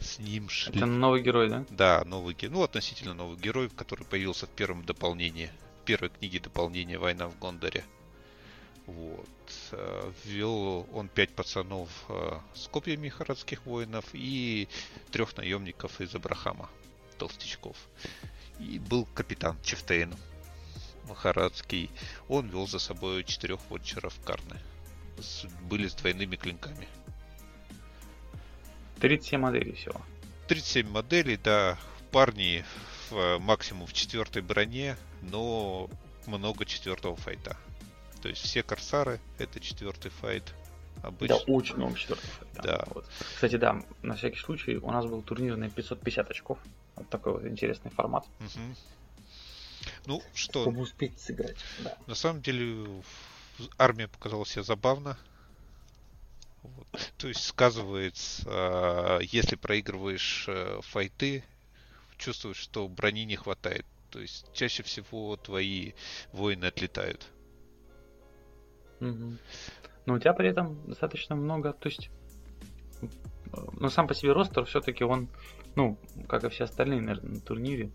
С 0.00 0.18
ним 0.18 0.48
шли... 0.48 0.76
Это 0.76 0.86
новый 0.86 1.22
герой, 1.22 1.48
да? 1.48 1.64
Да, 1.70 2.04
новый 2.04 2.34
герой. 2.34 2.54
Ну, 2.54 2.62
относительно 2.62 3.14
новый 3.14 3.36
герой, 3.36 3.68
который 3.68 4.04
появился 4.04 4.46
в 4.46 4.50
первом 4.50 4.84
дополнении. 4.84 5.50
В 5.82 5.84
первой 5.84 6.10
книге 6.10 6.40
дополнения 6.40 6.98
«Война 6.98 7.28
в 7.28 7.38
Гондоре». 7.38 7.84
Вот. 8.86 9.28
Э, 9.72 10.12
ввел 10.24 10.86
он 10.92 11.08
пять 11.08 11.30
пацанов 11.34 11.90
э, 12.08 12.38
с 12.54 12.68
копьями 12.68 13.08
харадских 13.08 13.66
воинов 13.66 14.04
и 14.14 14.68
трех 15.10 15.36
наемников 15.36 16.00
из 16.00 16.14
Абрахама, 16.14 16.70
толстячков. 17.18 17.76
И 18.58 18.78
был 18.78 19.06
капитан 19.14 19.56
Чефтейн 19.62 20.14
Харадский. 21.14 21.90
Он 22.28 22.48
вел 22.48 22.66
за 22.66 22.78
собой 22.78 23.24
четырех 23.24 23.60
вотчеров 23.70 24.14
Карны. 24.24 24.58
Были 25.62 25.88
с 25.88 25.94
двойными 25.94 26.36
клинками. 26.36 26.88
37 29.00 29.40
моделей 29.40 29.72
всего. 29.72 30.00
37 30.48 30.88
моделей, 30.88 31.36
да. 31.36 31.78
Парни 32.10 32.64
в, 33.10 33.16
э, 33.16 33.38
максимум 33.38 33.86
в 33.86 33.92
четвертой 33.92 34.42
броне, 34.42 34.96
но 35.22 35.90
много 36.26 36.64
четвертого 36.64 37.16
файта. 37.16 37.56
То 38.22 38.28
есть 38.28 38.42
все 38.42 38.62
корсары 38.62 39.20
это 39.38 39.60
четвертый 39.60 40.10
файт. 40.10 40.54
Обычно. 41.02 41.38
Да, 41.38 41.52
очень 41.52 41.76
много 41.76 41.96
четвертый 41.96 42.26
файт. 42.26 42.50
Да. 42.54 42.62
да. 42.62 42.84
Вот. 42.88 43.06
Кстати, 43.34 43.56
да, 43.56 43.82
на 44.02 44.16
всякий 44.16 44.38
случай 44.38 44.76
у 44.76 44.90
нас 44.90 45.06
был 45.06 45.22
турнир 45.22 45.56
на 45.56 45.70
550 45.70 46.30
очков. 46.30 46.58
Вот 46.96 47.08
такой 47.08 47.34
вот 47.34 47.46
интересный 47.46 47.90
формат. 47.90 48.24
Угу. 48.40 48.74
Ну 50.06 50.22
что? 50.34 50.62
Чтобы 50.62 50.80
успеть 50.80 51.18
сыграть. 51.20 51.58
Да. 51.80 51.96
На 52.06 52.14
самом 52.14 52.42
деле 52.42 53.02
армия 53.76 54.08
показала 54.08 54.44
себя 54.44 54.62
забавно. 54.62 55.16
Вот. 56.62 57.12
То 57.16 57.28
есть 57.28 57.44
сказывается, 57.44 58.42
а, 58.46 59.18
если 59.20 59.56
проигрываешь 59.56 60.46
э, 60.48 60.80
файты, 60.82 61.44
чувствуешь, 62.16 62.56
что 62.56 62.88
брони 62.88 63.24
не 63.24 63.36
хватает. 63.36 63.86
То 64.10 64.20
есть 64.20 64.46
чаще 64.52 64.82
всего 64.82 65.36
твои 65.36 65.92
воины 66.32 66.66
отлетают. 66.66 67.28
Угу. 69.00 69.36
Но 70.06 70.14
у 70.14 70.18
тебя 70.18 70.32
при 70.32 70.48
этом 70.48 70.84
достаточно 70.86 71.36
много, 71.36 71.72
то 71.72 71.88
есть, 71.88 72.10
ну 73.72 73.90
сам 73.90 74.08
по 74.08 74.14
себе 74.14 74.32
ростер 74.32 74.64
все-таки 74.64 75.04
он, 75.04 75.28
ну, 75.76 75.98
как 76.28 76.44
и 76.44 76.48
все 76.48 76.64
остальные, 76.64 77.02
наверное, 77.02 77.34
на 77.34 77.40
турнире, 77.40 77.90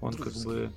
он 0.00 0.12
Друзский. 0.12 0.34
как 0.34 0.44
бы, 0.44 0.72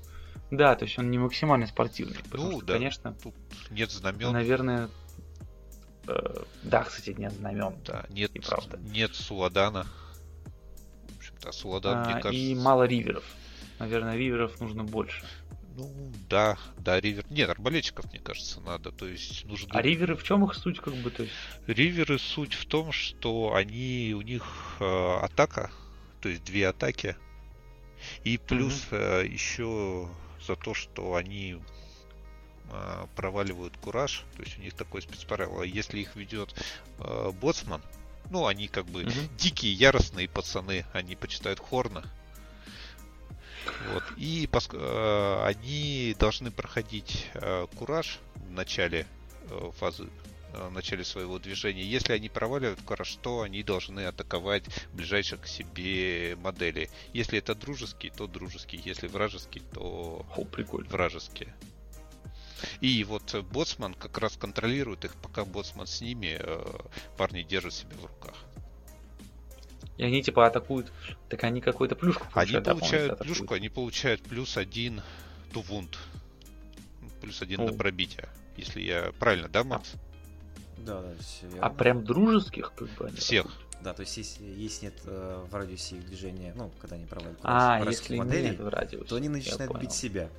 да, 0.49 0.75
то 0.75 0.85
есть 0.85 0.97
он 0.97 1.11
не 1.11 1.19
максимально 1.19 1.67
спортивный, 1.67 2.23
потому 2.23 2.51
ну, 2.51 2.57
что, 2.57 2.67
да, 2.67 2.73
конечно, 2.73 3.13
тут 3.21 3.35
нет 3.69 3.91
знамен. 3.91 4.31
Наверное, 4.31 4.89
э, 6.07 6.43
да, 6.63 6.83
кстати, 6.83 7.15
нет 7.17 7.33
знамен. 7.33 7.75
Да, 7.85 8.05
нет, 8.09 8.35
и 8.35 8.39
правда. 8.39 8.77
нет 8.77 9.15
Суладана. 9.15 9.85
В 11.09 11.17
общем-то, 11.17 11.51
Суладан, 11.51 11.97
а, 11.97 12.05
мне 12.05 12.13
кажется... 12.21 12.31
И 12.31 12.55
мало 12.55 12.83
риверов. 12.83 13.23
Наверное, 13.79 14.15
риверов 14.15 14.59
нужно 14.59 14.83
больше. 14.83 15.23
Ну, 15.77 15.91
да, 16.27 16.57
да, 16.79 16.99
ривер. 16.99 17.23
Нет, 17.29 17.51
арбалетчиков, 17.51 18.11
мне 18.11 18.19
кажется, 18.19 18.59
надо. 18.61 18.91
То 18.91 19.07
есть 19.07 19.45
нужно. 19.45 19.69
А 19.73 19.81
риверы 19.83 20.15
в 20.15 20.23
чем 20.23 20.43
их 20.43 20.55
суть, 20.55 20.79
как 20.79 20.95
бы, 20.95 21.11
то 21.11 21.21
есть? 21.21 21.35
Риверы 21.67 22.17
суть 22.17 22.55
в 22.55 22.65
том, 22.65 22.91
что 22.91 23.53
они 23.53 24.15
у 24.17 24.21
них 24.21 24.43
э, 24.79 25.17
атака, 25.21 25.69
то 26.19 26.29
есть 26.29 26.43
две 26.43 26.67
атаки. 26.67 27.15
И 28.23 28.39
плюс 28.39 28.87
mm-hmm. 28.89 29.21
э, 29.21 29.27
еще 29.27 30.09
за 30.47 30.55
то, 30.55 30.73
что 30.73 31.13
они 31.13 31.59
э, 32.71 33.05
проваливают 33.15 33.77
кураж, 33.77 34.23
то 34.35 34.43
есть 34.43 34.57
у 34.57 34.61
них 34.61 34.73
такое 34.73 35.01
спецправило. 35.01 35.63
Если 35.63 35.99
их 35.99 36.15
ведет 36.15 36.53
э, 36.99 37.31
боцман, 37.31 37.81
ну, 38.29 38.45
они 38.45 38.67
как 38.67 38.85
бы 38.85 39.03
mm-hmm. 39.03 39.37
дикие, 39.37 39.73
яростные 39.73 40.27
пацаны, 40.27 40.85
они 40.93 41.15
почитают 41.15 41.59
Хорна, 41.59 42.03
вот. 43.93 44.03
И 44.17 44.47
пос... 44.51 44.69
э, 44.71 45.43
они 45.45 46.15
должны 46.19 46.51
проходить 46.51 47.27
э, 47.33 47.67
кураж 47.75 48.19
в 48.35 48.51
начале 48.51 49.05
э, 49.49 49.71
фазы 49.77 50.09
э, 50.53 50.67
в 50.67 50.71
начале 50.71 51.03
своего 51.03 51.39
движения. 51.39 51.83
Если 51.83 52.13
они 52.13 52.29
проваливают 52.29 52.81
кураж, 52.81 53.17
то 53.21 53.41
они 53.41 53.63
должны 53.63 54.05
атаковать 54.05 54.63
ближайших 54.93 55.41
к 55.41 55.47
себе 55.47 56.35
модели. 56.37 56.89
Если 57.13 57.39
это 57.39 57.55
дружеский, 57.55 58.09
то 58.09 58.27
дружеский. 58.27 58.81
Если 58.83 59.07
вражеский, 59.07 59.61
то 59.73 60.25
О, 60.35 60.45
прикольно. 60.45 60.89
вражеские. 60.89 61.53
И 62.81 63.03
вот 63.03 63.35
боцман 63.51 63.93
как 63.93 64.17
раз 64.17 64.37
контролирует 64.37 65.05
их, 65.05 65.15
пока 65.15 65.45
боцман 65.45 65.87
с 65.87 66.01
ними, 66.01 66.37
э, 66.39 66.65
парни 67.17 67.43
держат 67.43 67.73
себя 67.73 67.95
в 67.97 68.05
руках. 68.05 68.35
И 69.97 70.03
они 70.03 70.21
типа 70.21 70.45
атакуют, 70.45 70.91
так 71.27 71.43
они 71.43 71.59
какую-то 71.59 71.95
плюшку 71.95 72.27
получают. 72.31 72.67
Они 72.67 72.79
получают 72.79 73.17
да, 73.17 73.23
плюшку, 73.23 73.53
они 73.53 73.69
получают 73.69 74.21
плюс 74.21 74.57
один 74.57 75.01
тувунт. 75.51 75.97
Плюс 77.21 77.41
один 77.41 77.61
О. 77.61 77.65
на 77.65 77.73
пробитие. 77.73 78.29
Если 78.57 78.81
я 78.81 79.11
правильно, 79.19 79.49
да, 79.49 79.63
Макс? 79.63 79.93
Да, 80.77 81.01
да, 81.01 81.13
все 81.19 81.47
верно. 81.47 81.65
А 81.65 81.69
прям 81.71 82.03
дружеских, 82.03 82.73
как 82.75 82.89
бы 82.89 83.07
они 83.07 83.17
Всех. 83.17 83.45
Атакуют. 83.45 83.67
Да, 83.81 83.93
то 83.93 84.01
есть 84.01 84.17
если, 84.17 84.43
если 84.43 84.85
нет 84.85 84.95
э, 85.05 85.45
в 85.49 85.53
радиусе 85.53 85.97
их 85.97 86.05
движения, 86.05 86.53
ну, 86.55 86.71
когда 86.81 86.95
они 86.95 87.05
проводят 87.05 87.37
а, 87.43 87.81
если 87.85 88.17
моделей, 88.17 88.49
нет 88.49 88.59
в 88.59 88.67
радиусе, 88.67 89.05
то 89.05 89.15
они 89.15 89.29
начинают 89.29 89.79
бить 89.79 89.91
себя. 89.91 90.29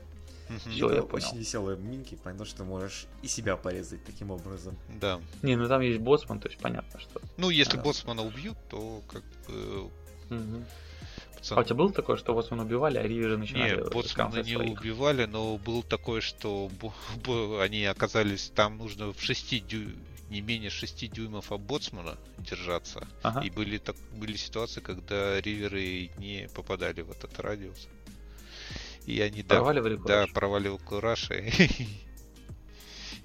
Все, 0.58 0.90
я 0.90 1.02
понял. 1.02 1.26
очень 1.26 1.38
веселые 1.38 1.76
минки, 1.76 2.16
потому 2.16 2.44
что 2.44 2.64
можешь 2.64 3.06
и 3.22 3.28
себя 3.28 3.56
порезать 3.56 4.04
таким 4.04 4.30
образом. 4.30 4.76
Да. 5.00 5.20
Не, 5.42 5.56
ну 5.56 5.68
там 5.68 5.80
есть 5.80 6.00
боссман, 6.00 6.40
то 6.40 6.48
есть 6.48 6.61
понятно, 6.61 7.00
что. 7.00 7.20
Ну, 7.37 7.50
если 7.50 7.78
а, 7.78 7.82
боссмана 7.82 8.22
убьют, 8.22 8.56
то 8.68 9.02
как 9.08 9.22
бы. 9.46 9.90
Угу. 10.30 10.64
Пацан... 11.38 11.58
А 11.58 11.61
у 11.61 11.64
тебя 11.64 11.76
было 11.76 11.92
такое, 11.92 12.16
что 12.16 12.34
боссмана 12.34 12.64
убивали, 12.64 12.98
а 12.98 13.02
риверы 13.02 13.37
начинали 13.37 13.76
Нет, 13.76 13.92
боссмана 13.92 14.42
не 14.42 14.54
своих? 14.54 14.80
убивали, 14.80 15.24
но 15.26 15.56
было 15.56 15.82
такое, 15.82 16.20
что 16.20 16.70
они 17.61 17.84
оказались 17.84 18.50
там 18.54 18.78
нужно 18.78 19.12
в 19.12 19.20
6 19.22 19.66
дю... 19.66 19.90
не 20.30 20.40
менее 20.40 20.70
6 20.70 21.11
дюймов 21.12 21.52
от 21.52 21.61
боцмана 21.61 22.16
держаться. 22.38 23.06
Ага. 23.22 23.40
И 23.42 23.50
были, 23.50 23.78
так... 23.78 23.96
были 24.12 24.37
ситуации, 24.37 24.80
когда 24.80 25.40
риверы 25.40 26.11
не 26.18 26.48
попадали 26.54 27.02
в 27.02 27.11
этот 27.11 27.38
радиус. 27.38 27.88
И 29.08 29.22
они 29.22 29.42
проваливали 29.42 29.96
да, 29.96 30.02
кураж. 30.02 30.28
Да, 30.28 30.34
проваливал 30.34 30.78
кураж. 30.78 31.30
И, 31.30 31.88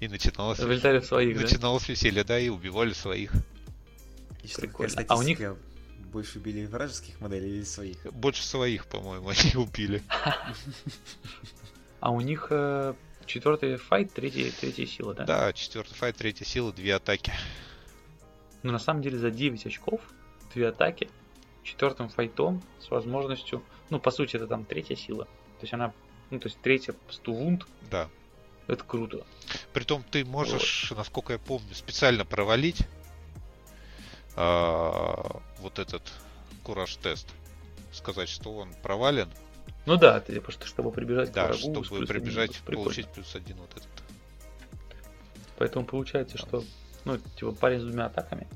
и 0.00 0.08
начиналось, 0.08 0.58
Вылетали 0.58 1.00
в 1.00 1.04
своих, 1.04 1.38
начиналось 1.38 1.86
да? 1.86 1.92
веселье, 1.92 2.24
да, 2.24 2.40
и 2.40 2.48
убивали 2.48 2.94
своих. 2.94 3.32
И 4.42 4.48
что, 4.48 4.62
Прикольно. 4.62 5.04
А 5.06 5.18
у 5.18 5.22
них 5.22 5.38
больше 6.10 6.38
убили 6.38 6.64
вражеских 6.64 7.20
моделей 7.20 7.56
или 7.56 7.64
своих? 7.64 8.02
Больше 8.14 8.42
своих, 8.44 8.86
по-моему, 8.86 9.28
они 9.28 9.56
убили. 9.56 10.02
А 12.00 12.10
у 12.10 12.20
них 12.22 12.46
э, 12.48 12.94
четвертый 13.26 13.76
файт, 13.76 14.14
третья, 14.14 14.50
третья 14.58 14.86
сила, 14.86 15.12
да? 15.12 15.26
Да, 15.26 15.52
четвертый 15.52 15.92
файт, 15.92 16.16
третья 16.16 16.46
сила, 16.46 16.72
две 16.72 16.94
атаки. 16.94 17.30
Ну, 18.62 18.72
на 18.72 18.78
самом 18.78 19.02
деле, 19.02 19.18
за 19.18 19.30
9 19.30 19.66
очков, 19.66 20.00
две 20.54 20.68
атаки, 20.68 21.10
четвертым 21.62 22.08
файтом 22.08 22.62
с 22.80 22.90
возможностью, 22.90 23.62
ну, 23.90 24.00
по 24.00 24.10
сути, 24.10 24.36
это 24.36 24.46
там 24.46 24.64
третья 24.64 24.96
сила. 24.96 25.28
То 25.58 25.62
есть 25.62 25.74
она, 25.74 25.92
ну, 26.30 26.38
то 26.38 26.48
есть 26.48 26.60
третья 26.60 26.94
стувунд. 27.10 27.66
Да. 27.90 28.08
Это 28.66 28.82
круто. 28.84 29.24
Притом 29.72 30.02
ты 30.10 30.24
можешь, 30.24 30.90
вот. 30.90 30.98
насколько 30.98 31.34
я 31.34 31.38
помню, 31.38 31.74
специально 31.74 32.24
провалить 32.24 32.80
а, 34.36 35.40
вот 35.58 35.78
этот 35.78 36.02
кураж-тест. 36.62 37.28
Сказать, 37.92 38.28
что 38.28 38.56
он 38.56 38.72
провален. 38.82 39.30
Ну 39.86 39.96
да, 39.96 40.18
ты, 40.20 40.40
просто 40.40 40.66
чтобы 40.66 40.90
прибежать 40.90 41.32
да, 41.32 41.48
к 41.48 41.56
врагу. 41.56 41.84
чтобы 41.84 42.06
прибежать, 42.06 42.50
один, 42.50 42.64
получить 42.64 43.08
плюс 43.08 43.34
один 43.34 43.56
вот 43.58 43.70
этот. 43.70 43.88
Поэтому 45.56 45.86
получается, 45.86 46.36
да. 46.38 46.42
что 46.42 46.64
ну, 47.04 47.18
типа 47.36 47.52
парень 47.52 47.80
с 47.80 47.84
двумя 47.84 48.06
атаками. 48.06 48.48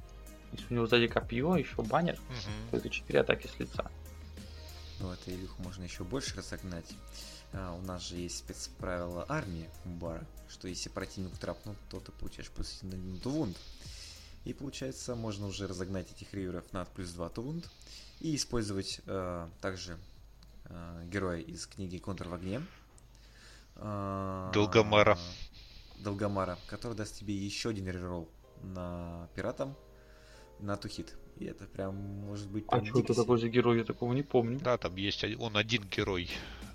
Если 0.52 0.66
у 0.70 0.74
него 0.74 0.86
сзади 0.86 1.06
копье, 1.06 1.56
еще 1.56 1.82
баннер, 1.82 2.14
угу. 2.14 2.70
то 2.70 2.76
это 2.78 2.88
четыре 2.88 3.20
атаки 3.20 3.46
с 3.46 3.58
лица. 3.60 3.90
Ну, 5.00 5.12
это 5.12 5.34
Илюху 5.34 5.62
можно 5.62 5.84
еще 5.84 6.04
больше 6.04 6.36
разогнать. 6.36 6.92
А, 7.52 7.72
у 7.74 7.80
нас 7.82 8.02
же 8.08 8.16
есть 8.16 8.38
спецправило 8.38 9.24
армии 9.28 9.70
Мбара, 9.84 10.26
что 10.48 10.68
если 10.68 10.88
противник 10.88 11.36
трапнул, 11.38 11.76
то 11.88 12.00
ты 12.00 12.12
получаешь 12.12 12.50
плюс 12.50 12.80
1 12.82 13.20
тувунд. 13.20 13.56
И 14.44 14.52
получается, 14.52 15.14
можно 15.14 15.46
уже 15.46 15.66
разогнать 15.66 16.10
этих 16.10 16.32
риверов 16.34 16.64
на 16.72 16.84
плюс 16.84 17.10
2 17.10 17.28
тувунд 17.30 17.70
и 18.20 18.34
использовать 18.34 19.00
э, 19.06 19.48
также 19.60 19.98
э, 20.64 21.04
героя 21.06 21.40
из 21.40 21.66
книги 21.66 21.98
Контр 21.98 22.28
в 22.28 22.34
огне. 22.34 22.62
Э, 23.76 24.50
Долгомара. 24.52 25.18
Долгомара, 25.98 26.58
который 26.66 26.96
даст 26.96 27.16
тебе 27.18 27.34
еще 27.36 27.70
один 27.70 27.88
реролл 27.88 28.28
на 28.62 29.28
пиратам 29.34 29.76
на 30.60 30.76
тухит. 30.76 31.14
И 31.38 31.44
это 31.44 31.66
прям 31.66 31.94
может 31.94 32.48
быть... 32.48 32.64
А 32.68 32.84
что 32.84 33.00
это 33.00 33.14
такой 33.14 33.38
за 33.38 33.48
герой? 33.48 33.78
Я 33.78 33.84
такого 33.84 34.12
не 34.12 34.22
помню. 34.22 34.58
Да, 34.58 34.76
там 34.76 34.96
есть 34.96 35.24
он 35.38 35.56
один 35.56 35.84
герой. 35.84 36.28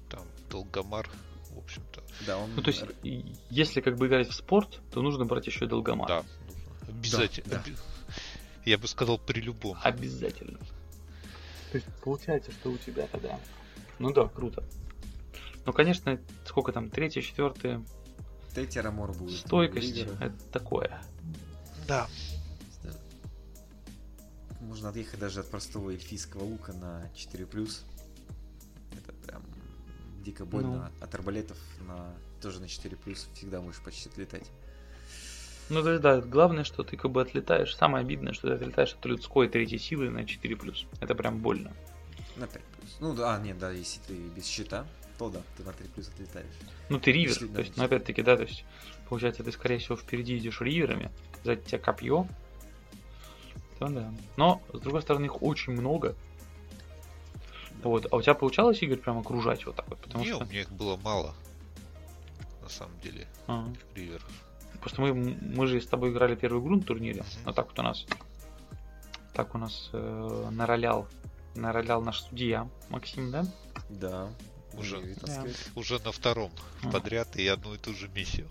Там 0.09 0.25
Долгомар. 0.49 1.09
В 1.51 1.57
общем-то. 1.57 2.01
Да, 2.25 2.37
он... 2.37 2.49
Ну, 2.55 2.61
то 2.61 2.71
есть, 2.71 2.83
если 3.49 3.81
как 3.81 3.97
бы 3.97 4.07
играть 4.07 4.29
в 4.29 4.33
спорт, 4.33 4.79
то 4.91 5.01
нужно 5.01 5.25
брать 5.25 5.47
еще 5.47 5.65
и 5.65 5.67
долгомат. 5.67 6.07
Да, 6.07 6.23
обязательно. 6.87 7.49
да. 7.49 7.63
Я 8.65 8.77
бы 8.77 8.87
сказал, 8.87 9.19
при 9.19 9.41
любом. 9.41 9.77
Обязательно. 9.83 10.57
То 11.71 11.77
есть, 11.77 11.87
получается, 12.03 12.51
что 12.51 12.71
у 12.71 12.77
тебя 12.77 13.07
тогда... 13.07 13.39
Ну 13.99 14.11
да, 14.13 14.27
круто. 14.27 14.63
Ну, 15.65 15.73
конечно, 15.73 16.19
сколько 16.45 16.71
там, 16.71 16.89
третье, 16.89 17.21
четвертое, 17.21 17.83
Третий 18.53 18.79
Рамор 18.79 19.13
будет. 19.13 19.39
стойкость, 19.39 19.97
это 19.97 20.33
такое. 20.51 21.01
Да. 21.87 22.07
Можно 24.67 24.89
отъехать 24.89 25.19
даже 25.19 25.41
от 25.41 25.49
простого 25.49 25.91
эльфийского 25.91 26.43
лука 26.43 26.73
на 26.73 27.09
4+. 27.15 27.69
Это 28.91 29.13
прям 29.25 29.43
дико 30.23 30.45
больно. 30.45 30.91
От 31.01 31.13
арбалетов 31.15 31.57
на 31.87 32.13
тоже 32.41 32.59
на 32.59 32.65
4+, 32.65 32.97
всегда 33.33 33.61
можешь 33.61 33.81
почти 33.81 34.09
отлетать. 34.09 34.49
Ну, 35.69 35.81
то 35.81 35.91
есть, 35.91 36.01
да, 36.01 36.19
главное, 36.19 36.65
что 36.65 36.83
ты 36.83 36.97
как 36.97 37.11
бы 37.11 37.21
отлетаешь. 37.21 37.75
Самое 37.75 38.03
обидное, 38.03 38.33
что 38.33 38.49
ты 38.49 38.53
отлетаешь 38.55 38.93
от 38.93 39.05
людской 39.05 39.47
третьей 39.47 39.79
силы 39.79 40.09
на 40.09 40.23
4+. 40.23 40.87
Это 40.99 41.15
прям 41.15 41.39
больно. 41.39 41.73
На 42.35 42.43
5+. 42.43 42.61
Ну 42.99 43.13
да, 43.13 43.35
а, 43.35 43.39
нет, 43.39 43.57
да, 43.57 43.71
если 43.71 44.01
ты 44.01 44.13
без 44.13 44.45
щита, 44.45 44.85
то 45.17 45.29
да, 45.29 45.41
ты 45.57 45.63
на 45.63 45.69
3+, 45.69 46.07
отлетаешь. 46.13 46.53
Ну, 46.89 46.99
ты 46.99 47.11
ривер, 47.11 47.29
Если, 47.29 47.47
то 47.47 47.53
да, 47.53 47.61
есть, 47.61 47.77
ну, 47.77 47.83
опять-таки, 47.83 48.21
да, 48.21 48.35
то 48.35 48.43
есть, 48.43 48.65
получается, 49.07 49.43
ты, 49.43 49.51
скорее 49.51 49.77
всего, 49.77 49.95
впереди 49.95 50.37
идешь 50.37 50.59
риверами, 50.59 51.11
сзади 51.43 51.61
тебя 51.61 51.79
копье, 51.79 52.27
то 53.87 53.93
да. 53.93 54.13
Но, 54.37 54.61
с 54.73 54.79
другой 54.79 55.01
стороны, 55.01 55.25
их 55.25 55.41
очень 55.41 55.73
много. 55.73 56.15
Вот, 57.83 58.07
а 58.11 58.15
у 58.15 58.21
тебя 58.21 58.33
получалось, 58.33 58.81
Игорь, 58.81 58.97
прям 58.99 59.17
окружать 59.19 59.65
вот 59.65 59.75
так 59.75 59.87
вот? 59.89 59.99
Потому 59.99 60.23
Не, 60.23 60.31
что... 60.31 60.43
у 60.43 60.45
меня 60.45 60.61
их 60.61 60.71
было 60.71 60.95
мало. 60.97 61.33
На 62.61 62.69
самом 62.69 62.97
деле, 63.01 63.27
А, 63.47 63.67
риверов. 63.93 64.25
Просто 64.79 65.01
мы, 65.01 65.13
мы 65.13 65.67
же 65.67 65.81
с 65.81 65.87
тобой 65.87 66.11
играли 66.11 66.35
первую 66.35 66.63
игру 66.63 66.75
на 66.77 66.81
турнире, 66.81 67.21
Мгм. 67.21 67.49
а 67.49 67.53
так 67.53 67.67
вот 67.67 67.79
у 67.79 67.81
нас... 67.81 68.05
Так 69.33 69.55
у 69.55 69.57
нас 69.57 69.89
э, 69.93 70.47
наролял, 70.51 71.07
наролял 71.55 72.01
наш 72.01 72.21
судья 72.21 72.69
Максим, 72.89 73.31
да? 73.31 73.45
Да. 73.89 74.29
Уже. 74.77 75.01
Таскают. 75.15 75.57
Уже 75.75 75.99
на 75.99 76.11
втором 76.11 76.51
А. 76.83 76.91
подряд 76.91 77.35
и 77.35 77.47
одну 77.47 77.73
и 77.73 77.77
ту 77.77 77.93
же 77.93 78.07
миссию. 78.09 78.47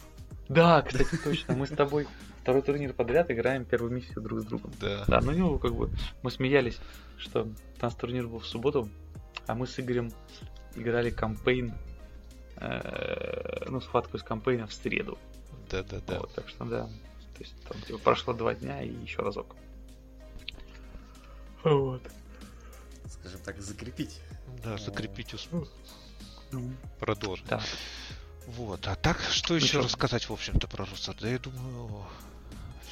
Да, 0.49 0.83
кстати, 0.83 1.17
точно. 1.23 1.55
Мы 1.55 1.67
с 1.67 1.71
тобой 1.71 2.07
второй 2.43 2.63
турнир 2.63 2.93
подряд 2.93 3.31
играем 3.31 3.65
первую 3.65 3.93
миссию 3.93 4.21
друг 4.21 4.41
с 4.41 4.45
другом. 4.45 4.73
Да. 4.81 5.05
Да, 5.07 5.21
ну 5.21 5.33
ну, 5.33 5.59
как 5.59 5.75
бы 5.75 5.91
мы 6.23 6.31
смеялись, 6.31 6.79
что 7.17 7.45
у 7.45 7.83
нас 7.83 7.95
турнир 7.95 8.27
был 8.27 8.41
в 8.41 8.47
субботу, 8.47 8.89
а 9.47 9.55
мы 9.55 9.67
с 9.67 9.79
Игорем 9.79 10.13
играли 10.75 11.11
кампейн, 11.11 11.73
э, 12.57 13.65
ну, 13.69 13.81
схватку 13.81 14.17
из 14.17 14.23
кампейна 14.23 14.67
в 14.67 14.75
среду. 14.75 15.19
Да, 15.71 15.83
да, 15.85 16.01
да. 16.07 16.21
Вот, 16.21 16.35
так 16.35 16.49
что 16.49 16.65
да. 16.65 16.87
То 16.87 17.41
есть 17.41 17.55
там 17.69 17.81
типа, 17.83 17.99
прошло 17.99 18.35
два 18.35 18.55
дня 18.55 18.83
и 18.83 18.91
еще 18.91 19.23
разок. 19.23 19.57
Вот. 21.63 22.03
Скажем 23.07 23.41
так, 23.45 23.61
закрепить. 23.61 24.21
Да, 24.65 24.77
закрепить 24.79 25.33
успех. 25.33 25.69
Ну, 26.51 26.73
Продолжим. 26.99 27.47
да. 27.49 27.63
Вот. 28.47 28.87
А 28.89 28.97
так, 28.97 29.21
что 29.21 29.55
еще 29.55 29.69
чё? 29.69 29.83
рассказать, 29.83 30.29
в 30.29 30.33
общем-то, 30.33 30.67
про 30.67 30.85
Руссо? 30.85 31.15
Да 31.21 31.29
я 31.29 31.39
думаю, 31.39 32.05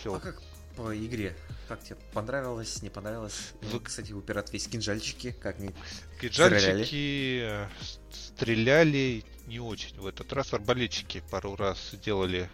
все. 0.00 0.14
А 0.14 0.20
как 0.20 0.42
по 0.76 0.96
игре? 0.96 1.36
Как 1.68 1.82
тебе? 1.84 1.96
Понравилось, 2.12 2.82
не 2.82 2.90
понравилось? 2.90 3.52
Ну, 3.62 3.68
Вы- 3.70 3.80
кстати, 3.80 4.12
упирают 4.12 4.52
весь 4.52 4.66
кинжальчики, 4.66 5.32
как 5.40 5.58
не... 5.58 5.72
Кинжальчики 6.20 7.40
э, 7.42 7.68
стреляли 8.10 9.24
не 9.46 9.60
очень 9.60 9.96
в 10.00 10.06
этот 10.06 10.32
раз. 10.32 10.52
Арбалетчики 10.52 11.22
пару 11.30 11.54
раз 11.56 11.90
сделали 11.92 12.48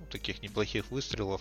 ну, 0.00 0.06
таких 0.06 0.42
неплохих 0.42 0.90
выстрелов. 0.90 1.40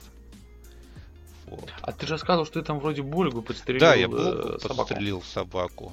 Вот. 1.47 1.71
А 1.81 1.91
ты 1.91 2.05
же 2.05 2.13
рассказывал, 2.13 2.45
что 2.45 2.59
ты 2.61 2.65
там 2.65 2.79
вроде 2.79 3.01
Бульгу 3.01 3.41
подстрелил 3.41 3.79
Да, 3.79 3.95
я 3.95 4.05
э, 4.05 4.07
Богу 4.07 4.59
собаку. 4.59 4.75
подстрелил 4.75 5.21
собаку. 5.23 5.91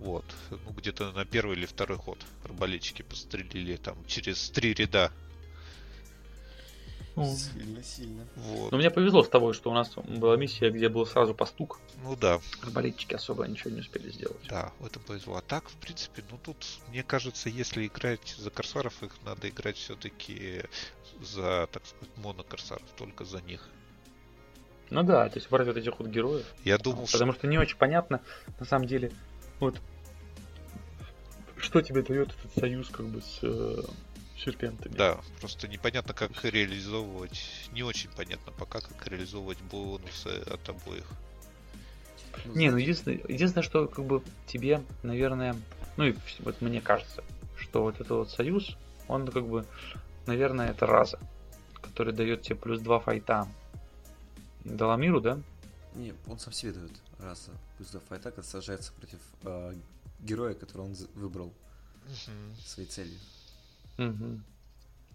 Вот. 0.00 0.24
Ну, 0.50 0.72
где-то 0.72 1.12
на 1.12 1.24
первый 1.24 1.56
или 1.56 1.66
второй 1.66 1.98
ход 1.98 2.18
арбалетчики 2.44 3.02
подстрелили 3.02 3.76
там 3.76 3.96
через 4.06 4.50
три 4.50 4.74
ряда. 4.74 5.12
Ну. 7.18 7.36
Сильно, 7.36 7.82
сильно. 7.82 8.26
Вот. 8.36 8.72
Но 8.72 8.78
мне 8.78 8.90
повезло 8.90 9.22
с 9.22 9.28
тобой, 9.28 9.54
что 9.54 9.70
у 9.70 9.74
нас 9.74 9.90
была 9.96 10.36
миссия, 10.36 10.70
где 10.70 10.88
был 10.88 11.06
сразу 11.06 11.34
постук. 11.34 11.80
Ну 12.02 12.16
да, 12.16 12.40
Арбалетчики 12.62 13.14
особо 13.14 13.46
ничего 13.46 13.70
не 13.70 13.80
успели 13.80 14.10
сделать. 14.10 14.46
да, 14.48 14.72
в 14.78 14.86
этом 14.86 15.02
повезло. 15.02 15.36
А 15.36 15.42
так, 15.42 15.68
в 15.68 15.74
принципе, 15.76 16.22
ну 16.30 16.38
тут, 16.42 16.64
мне 16.88 17.02
кажется, 17.02 17.48
если 17.48 17.86
играть 17.86 18.36
за 18.38 18.50
корсаров, 18.50 19.02
их 19.02 19.12
надо 19.24 19.48
играть 19.48 19.76
все-таки 19.76 20.62
за, 21.20 21.68
так 21.72 21.84
сказать, 21.86 22.16
монокорсаров, 22.16 22.88
только 22.96 23.24
за 23.24 23.40
них. 23.42 23.68
Ну 24.90 25.02
да, 25.02 25.28
то 25.28 25.38
есть 25.38 25.50
брать 25.50 25.66
вот 25.66 25.76
этих 25.76 25.98
вот 25.98 26.08
героев. 26.08 26.46
Я 26.64 26.78
думал, 26.78 27.06
что 27.06 27.18
Потому 27.18 27.32
что 27.32 27.46
не 27.46 27.58
очень 27.58 27.76
понятно, 27.76 28.20
на 28.58 28.64
самом 28.64 28.86
деле, 28.86 29.12
вот 29.60 29.80
что 31.58 31.82
тебе 31.82 32.02
дает 32.02 32.28
этот 32.28 32.54
союз 32.58 32.88
как 32.88 33.06
бы 33.06 33.20
с 33.20 33.40
э, 33.42 33.82
серпентами. 34.38 34.94
Да, 34.94 35.20
просто 35.40 35.68
непонятно, 35.68 36.14
как 36.14 36.44
реализовывать. 36.44 37.68
Не 37.72 37.82
очень 37.82 38.10
понятно 38.10 38.52
пока, 38.52 38.80
как 38.80 39.06
реализовывать 39.06 39.60
бонусы 39.62 40.42
от 40.46 40.68
обоих. 40.68 41.06
Не, 42.46 42.70
ну 42.70 42.76
единственное, 42.76 43.20
единственное, 43.28 43.64
что 43.64 43.86
как 43.86 44.04
бы 44.04 44.22
тебе, 44.46 44.82
наверное, 45.02 45.56
ну 45.96 46.04
и 46.04 46.16
вот 46.40 46.60
мне 46.60 46.80
кажется, 46.80 47.24
что 47.56 47.82
вот 47.82 47.96
этот 47.96 48.10
вот 48.10 48.30
союз, 48.30 48.76
он 49.08 49.26
как 49.26 49.46
бы, 49.46 49.64
наверное, 50.26 50.70
это 50.70 50.86
раза, 50.86 51.18
который 51.80 52.12
дает 52.12 52.42
тебе 52.42 52.56
плюс 52.56 52.80
два 52.80 53.00
файта 53.00 53.48
Даламиру, 54.64 55.20
да? 55.20 55.38
Не, 55.94 56.14
он 56.26 56.38
сам 56.38 56.52
себе 56.52 56.72
дает 56.72 56.92
раз 57.18 57.50
плюс 57.76 57.90
два 57.90 58.00
файта, 58.08 58.30
когда 58.30 58.48
сражается 58.48 58.92
против 58.92 59.18
э, 59.42 59.74
героя, 60.20 60.54
который 60.54 60.82
он 60.82 60.96
выбрал 61.14 61.52
своей 62.64 62.88
целью. 62.88 63.18
Мгм. 63.98 64.44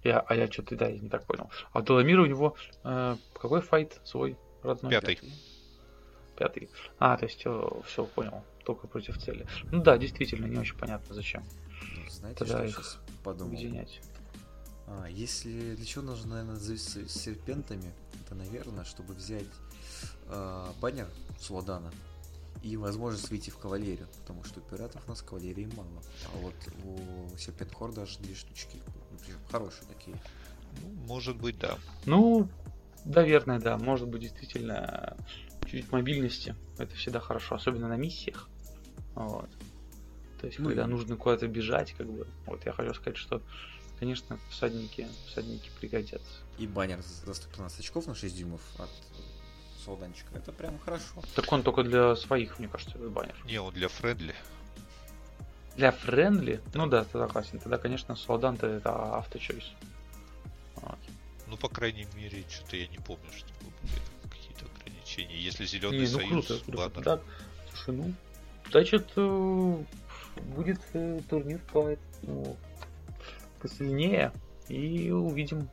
Я, 0.04 0.20
а 0.20 0.36
я 0.36 0.52
что-то, 0.52 0.76
да, 0.76 0.88
я 0.88 1.00
не 1.00 1.10
так 1.10 1.26
понял. 1.26 1.50
А 1.72 1.82
Даламир 1.82 2.20
у 2.20 2.26
него 2.26 2.56
э, 2.84 3.16
какой 3.34 3.62
файт 3.62 4.00
свой 4.04 4.38
родной? 4.62 4.92
Пятый. 4.92 5.20
Пятый. 6.38 6.70
А, 7.00 7.16
то 7.18 7.26
есть 7.26 7.40
все, 7.40 8.06
понял. 8.14 8.44
Только 8.66 8.88
против 8.88 9.18
цели. 9.18 9.46
Ну 9.72 9.82
да, 9.82 9.98
действительно, 9.98 10.46
не 10.46 10.58
очень 10.58 10.78
понятно, 10.78 11.14
зачем 11.14 11.44
Ну, 11.96 12.10
знаете, 12.10 12.40
Тогда 12.40 12.54
что 12.56 12.64
я 12.64 12.70
их 12.70 12.76
сейчас 12.76 13.00
подумал? 13.24 13.54
объединять. 13.54 14.02
А, 14.88 15.08
если 15.08 15.76
для 15.76 15.86
чего 15.86 16.04
нужно, 16.04 16.36
наверное, 16.36 16.56
зависеть 16.56 17.10
с 17.10 17.22
серпентами, 17.22 17.94
это, 18.22 18.36
наверное, 18.36 18.84
чтобы 18.84 19.14
взять 19.14 19.46
э, 20.28 20.66
баннер 20.82 21.08
с 21.40 21.50
Ладана 21.50 21.92
и 22.64 22.78
возможность 22.78 23.30
выйти 23.30 23.50
в 23.50 23.58
кавалерию, 23.58 24.08
потому 24.20 24.44
что 24.46 24.62
у 24.62 24.64
пиратов 24.64 25.04
у 25.06 25.10
нас 25.10 25.22
кавалерии 25.22 25.70
мало. 25.76 26.02
А 26.34 26.38
вот 26.38 26.56
у 26.86 27.38
серпент 27.38 27.74
хорда 27.74 28.04
аж 28.04 28.16
две 28.18 28.34
штучки, 28.36 28.82
причем 29.20 29.38
хорошие 29.52 29.86
такие. 29.88 30.16
Ну, 30.82 30.90
может 31.06 31.36
быть, 31.38 31.60
да. 31.60 31.78
Ну, 32.06 32.48
наверное, 33.06 33.60
да. 33.60 33.78
Может 33.78 34.08
быть, 34.08 34.22
действительно, 34.22 35.16
чуть 35.68 35.92
мобильности. 35.92 36.56
Это 36.78 36.96
всегда 36.96 37.20
хорошо, 37.20 37.56
особенно 37.56 37.90
на 37.90 37.98
миссиях. 37.98 38.50
Вот. 39.14 39.50
То 40.40 40.48
есть, 40.48 40.60
Ну 40.60 40.70
когда 40.70 40.86
и- 40.86 40.88
нужно 40.88 41.16
куда-то 41.18 41.48
бежать, 41.48 41.94
как 41.94 42.08
бы. 42.10 42.26
Вот 42.46 42.66
я 42.66 42.72
хочу 42.72 42.94
сказать, 42.94 43.18
что, 43.18 43.42
конечно, 44.00 44.40
всадники, 44.50 45.08
всадники 45.28 45.70
пригодятся. 45.80 46.40
И 46.58 46.66
баннер 46.66 47.02
за 47.26 47.34
115 47.34 47.80
очков 47.82 48.08
на 48.08 48.16
6 48.16 48.36
дюймов 48.38 48.62
от 48.80 48.90
Суладанчика. 49.84 50.30
Это 50.36 50.52
прям 50.52 50.80
хорошо. 50.80 51.22
Так 51.36 51.52
он 51.52 51.64
только 51.64 51.84
для 51.84 52.16
своих, 52.16 52.60
мне 52.60 52.68
кажется, 52.68 52.98
этот 52.98 53.12
баннер. 53.12 53.36
Не, 53.46 53.60
он 53.60 53.74
для 53.74 53.88
friendly. 53.88 54.36
Для 55.76 55.92
friendly, 55.92 56.62
ну 56.74 56.88
да, 56.88 57.04
тогда 57.04 57.28
согласен. 57.28 57.60
Тогда, 57.60 57.78
конечно, 57.78 58.16
Суладан-то 58.16 58.68
это 58.68 59.18
auto-choice. 59.18 59.72
Вот. 60.76 61.00
Ну, 61.48 61.58
по 61.58 61.68
крайней 61.70 62.08
мере, 62.16 62.44
что-то 62.50 62.78
я 62.78 62.88
не 62.88 62.98
помню, 63.00 63.26
чтобы 63.32 63.72
были 63.82 64.30
какие-то 64.32 64.66
ограничения. 64.76 65.38
Если 65.38 65.66
зеленый 65.66 66.00
Не, 66.00 66.06
ну 66.06 66.20
союз, 66.20 66.48
круто, 66.48 66.64
круто. 66.66 66.90
баннер. 66.90 67.04
Да, 67.04 67.20
слушай, 67.70 67.96
ну, 67.96 68.14
значит, 68.70 69.12
э, 69.16 69.84
будет 70.56 70.82
э, 70.94 71.22
турнир 71.30 71.60
по, 71.72 71.96
ну, 72.22 72.58
посильнее, 73.60 74.32
и 74.68 75.10
увидим, 75.12 75.70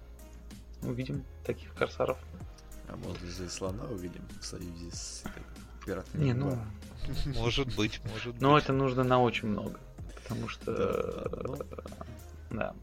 увидим 0.83 1.25
таких 1.45 1.75
корсаров. 1.75 2.19
А 2.93 2.97
может 2.97 3.23
из 3.23 3.53
слона 3.53 3.85
увидим 3.85 4.23
в 4.41 4.45
союзе 4.45 4.91
с 4.91 5.23
пиратами. 5.85 6.25
Не, 6.25 6.33
ну, 6.35 6.59
Может 7.37 7.75
быть, 7.77 8.01
может 8.11 8.33
быть. 8.35 8.41
но 8.43 8.59
это 8.59 8.73
нужно 8.73 9.05
на 9.05 9.21
очень 9.23 9.49
много, 9.49 9.79
потому 10.23 10.49
что, 10.49 10.73
Да, 10.73 11.43
ну. 11.49 11.55
э, 11.55 11.65
да, 12.51 12.75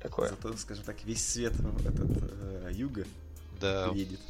такое. 0.00 0.28
Зато, 0.28 0.56
скажем 0.56 0.84
так, 0.84 1.02
весь 1.04 1.26
свет 1.26 1.52
этот 1.84 2.10
э, 2.10 2.70
юга 2.72 3.04
Да, 3.60 3.86
едет. 3.88 4.20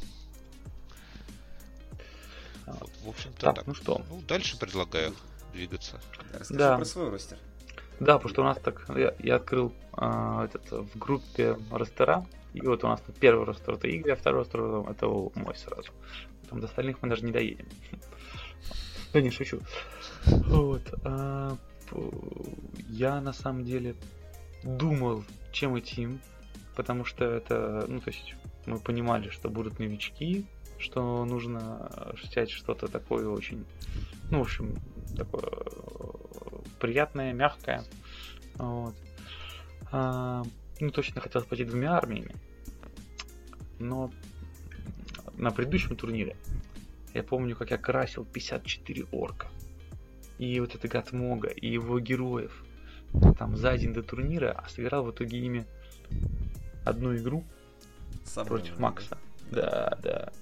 вот, 2.65 2.91
в 3.03 3.09
общем-то 3.09 3.39
Так, 3.41 3.55
так. 3.57 3.67
ну 3.67 3.75
что, 3.75 4.01
Ну, 4.09 4.21
дальше 4.27 4.57
предлагаю 4.57 5.13
двигаться. 5.53 5.99
Да, 6.31 6.39
Расскажи 6.39 6.59
Да. 6.59 6.75
про 6.77 6.85
свой 6.85 7.09
ростер. 7.09 7.37
Да, 7.99 8.15
потому 8.17 8.29
что 8.29 8.41
у 8.41 8.45
нас 8.45 8.57
так, 8.57 8.85
я, 8.97 9.13
я 9.19 9.35
открыл 9.35 9.71
а, 9.93 10.45
этот, 10.45 10.71
в 10.71 10.97
группе 10.97 11.57
ростера, 11.71 12.25
и 12.53 12.61
вот 12.61 12.83
у 12.83 12.87
нас 12.87 13.01
тут 13.01 13.15
первый 13.15 13.45
ростер 13.45 13.73
это 13.73 13.87
Игорь, 13.87 14.13
а 14.13 14.15
второй 14.15 14.41
ростер 14.41 14.61
это 14.89 15.07
мой 15.07 15.55
сразу. 15.55 15.91
Там 16.49 16.59
до 16.59 16.67
остальных 16.67 17.01
мы 17.01 17.09
даже 17.09 17.25
не 17.25 17.31
доедем. 17.31 17.67
Да 19.11 19.21
не, 19.21 19.29
шучу. 19.29 19.59
Вот. 20.25 20.93
А, 21.03 21.57
я 22.89 23.21
на 23.21 23.33
самом 23.33 23.63
деле 23.63 23.95
думал, 24.63 25.23
чем 25.51 25.77
идти, 25.79 26.09
потому 26.75 27.05
что 27.05 27.25
это, 27.25 27.85
ну, 27.87 27.99
то 27.99 28.09
есть 28.09 28.35
мы 28.65 28.79
понимали, 28.79 29.29
что 29.29 29.49
будут 29.49 29.79
новички, 29.79 30.45
что 30.79 31.25
нужно 31.25 32.13
взять 32.21 32.49
что-то 32.49 32.87
такое 32.87 33.27
очень, 33.27 33.65
ну, 34.31 34.39
в 34.39 34.41
общем, 34.41 34.75
такое 35.15 35.49
приятное, 36.79 37.33
мягкое. 37.33 37.83
Вот. 38.55 38.95
Ну, 40.79 40.91
точно 40.91 41.21
хотелось 41.21 41.47
пойти 41.47 41.63
двумя 41.63 41.97
армиями. 41.97 42.35
Но 43.79 44.11
на 45.37 45.51
предыдущем 45.51 45.95
турнире 45.95 46.35
я 47.13 47.23
помню, 47.23 47.55
как 47.55 47.71
я 47.71 47.77
красил 47.77 48.25
54 48.25 49.05
орка. 49.11 49.47
И 50.39 50.59
вот 50.59 50.75
это 50.75 50.87
Гатмога, 50.87 51.49
и 51.49 51.67
его 51.67 51.99
героев. 51.99 52.63
Там 53.37 53.55
за 53.55 53.77
день 53.77 53.93
до 53.93 54.01
турнира, 54.01 54.51
а 54.51 54.67
сыграл 54.67 55.05
в 55.05 55.11
итоге 55.11 55.37
ими 55.37 55.65
одну 56.83 57.15
игру 57.15 57.43
Сам 58.25 58.47
против 58.47 58.79
Макса. 58.79 59.17
Да, 59.51 59.97
да. 60.01 60.33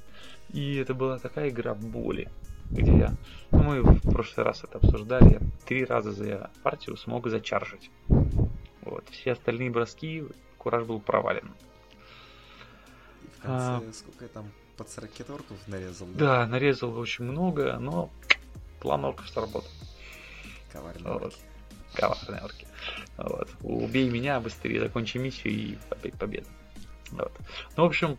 И 0.54 0.76
это 0.76 0.94
была 0.94 1.20
такая 1.20 1.50
игра 1.50 1.74
боли, 1.74 2.30
где 2.70 2.98
я... 2.98 3.14
Ну, 3.52 3.64
мы 3.64 3.82
в 3.82 4.02
прошлый 4.10 4.46
раз 4.46 4.64
это 4.64 4.78
обсуждали. 4.78 5.34
Я 5.34 5.40
три 5.66 5.84
раза 5.84 6.12
за 6.12 6.50
партию 6.64 6.96
смог 6.96 7.28
зачаржить. 7.28 7.92
Вот. 8.82 9.08
Все 9.10 9.34
остальные 9.34 9.70
броски 9.70 10.26
Кураж 10.58 10.86
был 10.86 11.00
провален. 11.00 11.52
И 13.24 13.28
в 13.28 13.42
конце, 13.42 13.90
а... 13.90 13.94
сколько 13.94 14.26
я 14.26 14.30
там 14.30 14.52
под 14.78 14.90
40 14.90 15.12
орков 15.30 15.58
нарезал? 15.68 16.08
Да? 16.10 16.26
да, 16.44 16.48
нарезал 16.48 16.98
очень 16.98 17.26
много, 17.26 17.78
но 17.80 18.10
план 18.80 19.06
орков 19.06 19.28
сработал. 19.30 19.70
Коварные 20.72 21.14
вот. 21.14 21.24
орки. 21.24 21.40
Коварные 21.94 22.42
орки. 22.42 22.68
Вот. 23.18 23.50
Убей 23.62 24.10
меня 24.10 24.40
быстрее, 24.40 24.80
закончи 24.80 25.18
миссию 25.18 25.54
и 25.54 25.78
опять 25.90 26.14
победа. 26.14 26.48
Вот. 27.12 27.32
Ну, 27.76 27.84
в 27.84 27.88
общем, 27.88 28.18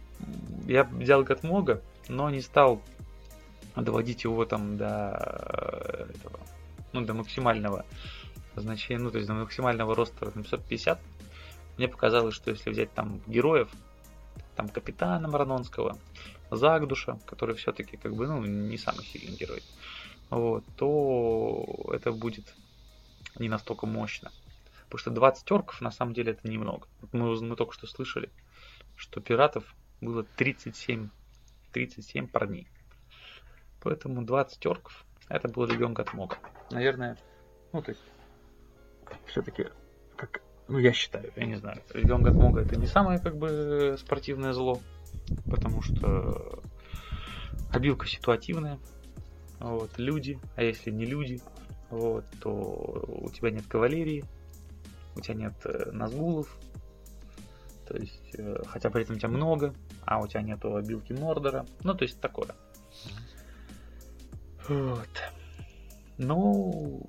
я 0.66 0.85
взял 0.85 1.22
Гатмога, 1.22 1.81
но 2.09 2.29
не 2.31 2.40
стал 2.40 2.83
доводить 3.75 4.25
его 4.25 4.44
там 4.44 4.77
до 4.77 6.09
этого, 6.14 6.40
ну, 6.92 7.01
до 7.01 7.14
максимального 7.14 7.87
значения, 8.61 9.03
ну, 9.03 9.11
то 9.11 9.19
есть 9.19 9.29
до 9.29 9.35
максимального 9.35 9.95
роста 9.95 10.27
на 10.35 10.43
550. 10.43 11.01
Мне 11.79 11.88
показалось, 11.88 12.35
что 12.35 12.51
если 12.51 12.71
взять 12.71 12.93
там 12.93 13.21
героев, 13.27 13.71
там 14.57 14.69
капитана 14.69 15.29
Маранонского, 15.29 15.99
Загдуша, 16.51 17.19
который 17.27 17.55
все-таки 17.55 17.97
как 17.97 18.15
бы, 18.15 18.27
ну, 18.27 18.45
не 18.45 18.77
самый 18.77 19.05
сильный 19.05 19.37
герой, 19.37 19.62
вот, 20.31 20.65
то 20.77 21.91
это 21.93 22.12
будет 22.12 22.55
не 23.38 23.49
настолько 23.49 23.87
мощно. 23.87 24.31
Потому 24.85 24.99
что 24.99 25.11
20 25.11 25.51
орков 25.53 25.81
на 25.81 25.91
самом 25.91 26.12
деле 26.12 26.33
это 26.33 26.47
немного. 26.49 26.87
Мы, 27.12 27.41
мы 27.41 27.57
только 27.57 27.73
что 27.73 27.87
слышали, 27.87 28.31
что 28.97 29.21
пиратов 29.21 29.75
было 30.03 30.25
37, 30.37 31.09
37 31.73 32.27
парней. 32.29 32.69
Поэтому 33.81 34.23
20 34.23 34.67
орков 34.67 35.05
это 35.29 35.49
был 35.49 35.65
легион 35.65 35.95
Гатмога. 35.95 36.37
Наверное, 36.71 37.17
ну 37.73 37.81
то 37.81 37.93
есть, 37.93 38.03
все-таки, 39.27 39.66
как, 40.16 40.42
ну 40.68 40.79
я 40.79 40.92
считаю, 40.92 41.33
я 41.37 41.46
не 41.46 41.57
знаю, 41.57 41.83
легион 41.94 42.22
Гатмога 42.22 42.61
это 42.62 42.77
не 42.77 42.87
самое 42.87 43.18
как 43.18 43.37
бы 43.37 43.96
спортивное 43.98 44.53
зло, 44.53 44.81
потому 45.51 45.83
что 45.83 46.62
обилка 47.70 48.07
ситуативная, 48.07 48.79
вот, 49.59 49.90
люди, 49.98 50.38
а 50.57 50.62
если 50.62 50.90
не 50.90 51.07
люди, 51.07 51.40
вот, 51.90 52.25
то 52.40 52.51
у 52.51 53.31
тебя 53.31 53.51
нет 53.51 53.66
кавалерии, 53.66 54.25
у 55.14 55.20
тебя 55.20 55.35
нет 55.35 55.55
э, 55.64 55.90
назгулов, 55.92 56.57
то 57.87 57.96
есть, 57.96 58.35
э, 58.38 58.62
хотя 58.66 58.90
при 58.90 59.03
этом 59.03 59.16
у 59.16 59.18
тебя 59.18 59.29
много, 59.29 59.75
а 60.05 60.20
у 60.20 60.27
тебя 60.27 60.42
нету 60.42 60.77
обилки 60.77 61.12
Мордора, 61.12 61.66
ну, 61.83 61.94
то 61.94 62.05
есть 62.05 62.20
такое. 62.20 62.48
Вот. 64.68 65.09
Ну, 66.18 67.03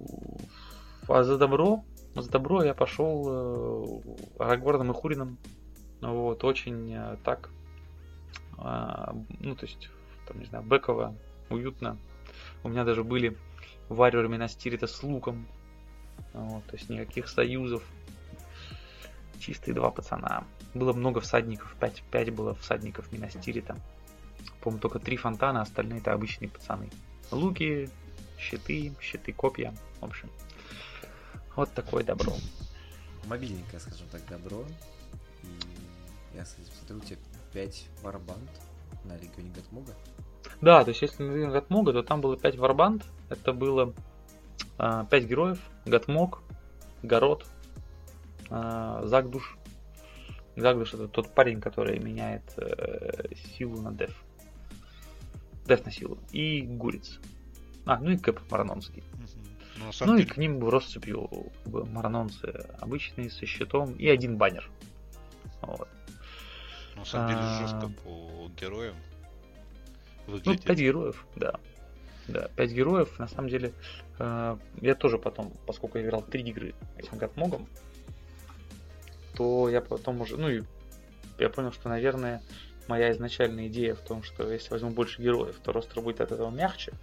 а 1.07 1.23
за 1.23 1.37
добро, 1.37 1.83
за 2.21 2.30
добро 2.30 2.63
я 2.63 2.73
пошел 2.73 3.26
э, 3.28 4.43
Арагорном 4.43 4.91
и 4.91 4.93
Хурином. 4.93 5.38
Вот, 6.02 6.43
очень 6.43 6.93
э, 6.93 7.17
так, 7.23 7.49
э, 8.58 9.13
ну, 9.39 9.56
то 9.56 9.65
есть, 9.65 9.89
там, 10.28 10.39
не 10.39 10.45
знаю, 10.45 10.63
беково, 10.63 11.15
уютно. 11.49 11.97
У 12.63 12.69
меня 12.69 12.84
даже 12.84 13.04
были 13.04 13.38
варвары 13.89 14.28
Минастирита 14.30 14.88
с 14.88 15.02
луком. 15.02 15.47
Вот, 16.34 16.65
то 16.65 16.76
есть 16.76 16.89
никаких 16.89 17.28
союзов. 17.28 17.84
Чистые 19.39 19.73
два 19.73 19.91
пацана. 19.91 20.45
Было 20.73 20.93
много 20.93 21.19
всадников, 21.19 21.76
5, 21.80 22.04
5 22.12 22.34
было 22.34 22.56
всадников 22.56 23.12
Минастирита. 23.12 23.78
По-моему, 24.62 24.82
только 24.82 24.99
три 24.99 25.17
фонтана, 25.17 25.62
остальные 25.62 25.99
это 25.99 26.13
обычные 26.13 26.49
пацаны. 26.49 26.89
Луки, 27.32 27.89
щиты, 28.38 28.93
щиты, 29.02 29.34
копья. 29.34 29.73
В 29.99 30.06
общем, 30.06 30.30
вот 31.55 31.71
такое 31.73 32.03
добро. 32.03 32.33
Мобильненькое, 33.25 33.79
скажем 33.79 34.07
так, 34.11 34.25
добро. 34.27 34.63
И 35.43 36.37
я 36.37 36.45
смотрю, 36.45 36.97
у 36.97 36.99
тебя 36.99 37.17
5 37.53 37.87
варбанд 38.01 38.49
на 39.05 39.15
Легионе 39.17 39.51
Гатмуга. 39.51 39.93
Да, 40.61 40.83
то 40.83 40.89
есть 40.89 41.01
если 41.01 41.23
на 41.23 41.51
Гатмуга, 41.51 41.93
то 41.93 42.03
там 42.03 42.21
было 42.21 42.37
5 42.37 42.57
варбанд. 42.57 43.03
Это 43.29 43.53
было 43.53 43.93
а, 44.77 45.05
5 45.05 45.25
героев. 45.25 45.59
Гатмог, 45.85 46.41
Город, 47.01 47.45
а, 48.49 49.05
Загдуш. 49.05 49.57
Загдуш 50.55 50.93
это 50.93 51.07
тот 51.07 51.33
парень, 51.33 51.59
который 51.59 51.97
меняет 51.97 52.43
э, 52.57 53.33
силу 53.57 53.81
на 53.81 53.91
деф. 53.91 54.23
Деф 55.65 55.83
на 55.83 55.91
силу. 55.91 56.19
И 56.31 56.61
Гуриц. 56.61 57.19
А, 57.85 57.99
ну 57.99 58.11
и 58.11 58.17
Кэп 58.17 58.39
Маранонский. 58.51 59.03
Ну, 59.77 59.91
ну 60.01 60.17
деле... 60.17 60.23
и 60.23 60.25
к 60.25 60.38
ним 60.38 60.59
в 60.59 60.69
россыпью 60.69 61.29
маранонцы 61.65 62.47
обычные 62.79 63.29
со 63.29 63.45
щитом 63.45 63.93
и 63.93 64.07
один 64.07 64.38
баннер. 64.38 64.69
Вот. 65.62 65.88
На 66.95 67.05
самом 67.05 67.29
деле 67.29 67.39
а... 67.41 67.59
жестко 67.62 67.89
по 68.03 68.49
героям. 68.59 68.95
Выглядит. 70.27 70.62
Ну, 70.62 70.67
5 70.67 70.77
героев, 70.77 71.25
да. 71.36 71.59
Да, 72.27 72.47
5 72.55 72.71
героев, 72.71 73.19
на 73.19 73.27
самом 73.27 73.49
деле, 73.49 73.73
э, 74.19 74.57
я 74.81 74.95
тоже 74.95 75.17
потом, 75.17 75.51
поскольку 75.67 75.97
я 75.97 76.05
играл 76.05 76.21
3 76.21 76.41
игры 76.43 76.73
этим 76.97 77.17
Гатмогом, 77.17 77.67
то 79.36 79.67
я 79.69 79.81
потом 79.81 80.21
уже, 80.21 80.38
ну 80.38 80.49
и 80.49 80.63
я 81.39 81.49
понял, 81.49 81.73
что, 81.73 81.89
наверное, 81.89 82.41
моя 82.88 83.12
изначальная 83.12 83.67
идея 83.67 83.95
в 83.95 83.99
том, 83.99 84.23
что 84.23 84.49
если 84.49 84.69
возьму 84.69 84.91
больше 84.91 85.21
героев, 85.21 85.59
то 85.62 85.73
ростер 85.73 86.01
будет 86.01 86.21
от 86.21 86.31
этого 86.31 86.49
мягче, 86.49 86.93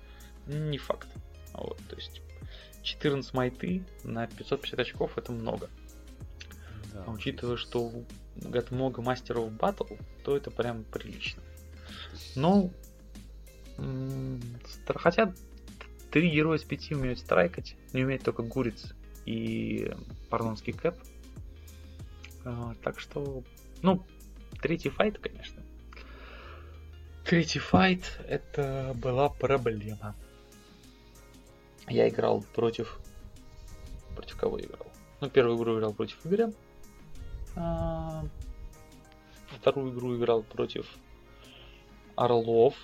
не 0.47 0.79
факт. 0.79 1.09
Вот, 1.53 1.79
то 1.89 1.97
есть 1.97 2.23
14 2.91 3.35
майты 3.35 3.85
на 4.05 4.27
550 4.27 4.81
очков 4.81 5.17
это 5.17 5.33
много. 5.33 5.69
Да, 6.93 7.05
а 7.07 7.11
учитывая, 7.11 7.57
что 7.57 7.83
у 7.85 8.05
много 8.71 9.03
мастеров 9.03 9.53
батл, 9.53 9.85
то 10.25 10.37
это 10.37 10.51
прям 10.51 10.85
прилично. 10.85 11.43
Ну, 12.35 12.73
хотя 14.87 15.33
три 16.11 16.31
героя 16.31 16.59
из 16.59 16.65
пяти 16.65 16.95
умеют 16.95 17.19
страйкать, 17.19 17.77
не 17.93 18.05
умеет 18.05 18.23
только 18.23 18.43
Гуриц 18.43 18.93
и 19.25 19.93
Парнонский 20.29 20.73
Кэп. 20.73 20.97
А, 22.45 22.75
так 22.83 22.99
что, 22.99 23.45
ну, 23.83 24.05
третий 24.61 24.89
файт, 24.89 25.19
конечно. 25.19 25.63
Третий 27.25 27.59
файт 27.61 28.19
это 28.27 28.93
была 28.97 29.29
проблема. 29.29 30.17
Я 31.91 32.09
играл 32.09 32.43
против... 32.55 33.01
Против 34.15 34.37
кого 34.37 34.61
играл? 34.61 34.87
Ну, 35.21 35.29
первую 35.29 35.59
игру 35.59 35.77
играл 35.77 35.93
против 35.93 36.25
Игоря. 36.25 36.53
А... 37.57 38.25
Вторую 39.49 39.93
игру 39.93 40.17
играл 40.17 40.45
против 40.45 40.87
Орлов 42.15 42.75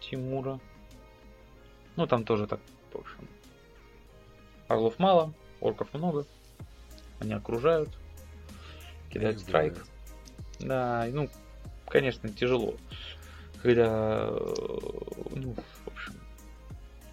Тимура. 0.00 0.58
Ну, 1.96 2.06
там 2.06 2.24
тоже 2.24 2.46
так, 2.46 2.60
в 2.92 2.98
общем. 2.98 3.28
Орлов 4.68 4.98
мало, 4.98 5.34
орков 5.60 5.92
много. 5.92 6.24
Они 7.20 7.34
окружают, 7.34 7.90
кидают 9.10 9.40
страйк. 9.40 9.84
Да, 10.60 11.06
ну, 11.12 11.28
конечно, 11.86 12.30
тяжело. 12.30 12.74
Когда, 13.62 14.30
ну, 14.30 15.52
в 15.52 15.58
общем, 15.58 15.77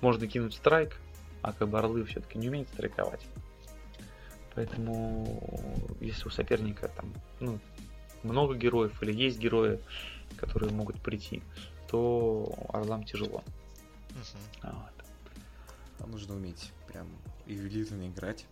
можно 0.05 0.27
кинуть 0.27 0.53
страйк, 0.53 1.01
а 1.41 1.51
как 1.51 1.67
бы 1.67 1.79
орлы 1.79 2.05
все-таки 2.05 2.37
не 2.37 2.47
умеют 2.49 2.69
страйковать. 2.69 3.25
Поэтому, 4.53 5.41
если 5.99 6.27
у 6.27 6.29
соперника 6.29 6.89
там, 6.89 7.11
ну, 7.39 7.59
много 8.21 8.55
героев 8.55 9.01
или 9.01 9.11
есть 9.11 9.39
герои, 9.39 9.79
которые 10.37 10.71
могут 10.71 11.01
прийти, 11.01 11.41
то 11.89 12.53
Орлам 12.69 13.03
тяжело. 13.03 13.43
Мгм. 14.11 14.73
Вот. 14.75 15.05
Там 15.97 16.11
нужно 16.11 16.35
уметь 16.35 16.71
прям 16.87 17.07
ювелирно 17.47 18.07
играть. 18.07 18.45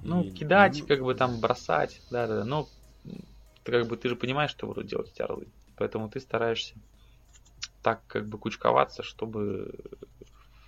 Ну, 0.00 0.24
И, 0.24 0.30
кидать, 0.30 0.80
ну, 0.80 0.86
как 0.88 1.04
бы 1.04 1.14
там 1.14 1.40
бросать, 1.40 2.02
да, 2.10 2.26
да, 2.26 2.38
да. 2.38 2.44
Но 2.44 2.68
ты 3.62 3.70
как 3.70 3.86
бы 3.86 3.96
ты 3.96 4.08
же 4.08 4.16
понимаешь, 4.16 4.50
что 4.50 4.66
будут 4.66 4.88
делать 4.88 5.12
эти 5.12 5.22
орлы. 5.22 5.46
Поэтому 5.76 6.10
ты 6.10 6.18
стараешься 6.18 6.74
так 7.86 8.04
как 8.08 8.26
бы 8.26 8.36
кучковаться, 8.36 9.04
чтобы 9.04 9.72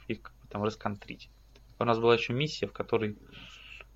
их 0.09 0.23
как 0.23 0.35
бы 0.41 0.49
там 0.49 0.63
расконтрить. 0.63 1.31
У 1.79 1.85
нас 1.85 1.99
была 1.99 2.15
еще 2.15 2.33
миссия, 2.33 2.67
в 2.67 2.73
которой 2.73 3.17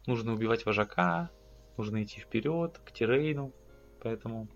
нужно 0.06 0.32
убивать 0.34 0.64
вожака, 0.64 1.30
нужно 1.76 2.02
идти 2.02 2.20
вперед, 2.20 2.78
к 2.84 2.92
Тирейну. 2.92 3.52
Поэтому 4.00 4.48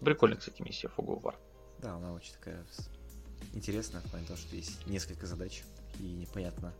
прикольная, 0.00 0.38
кстати, 0.38 0.60
миссия 0.62 0.88
Fog 0.88 1.22
War. 1.22 1.36
Да, 1.80 1.94
она 1.94 2.12
очень 2.12 2.32
такая 2.32 2.64
интересная, 3.54 4.00
в 4.02 4.10
плане 4.10 4.26
того, 4.26 4.38
что 4.38 4.56
есть 4.56 4.86
несколько 4.86 5.26
задач, 5.26 5.62
и 5.98 6.02
непонятно, 6.02 6.74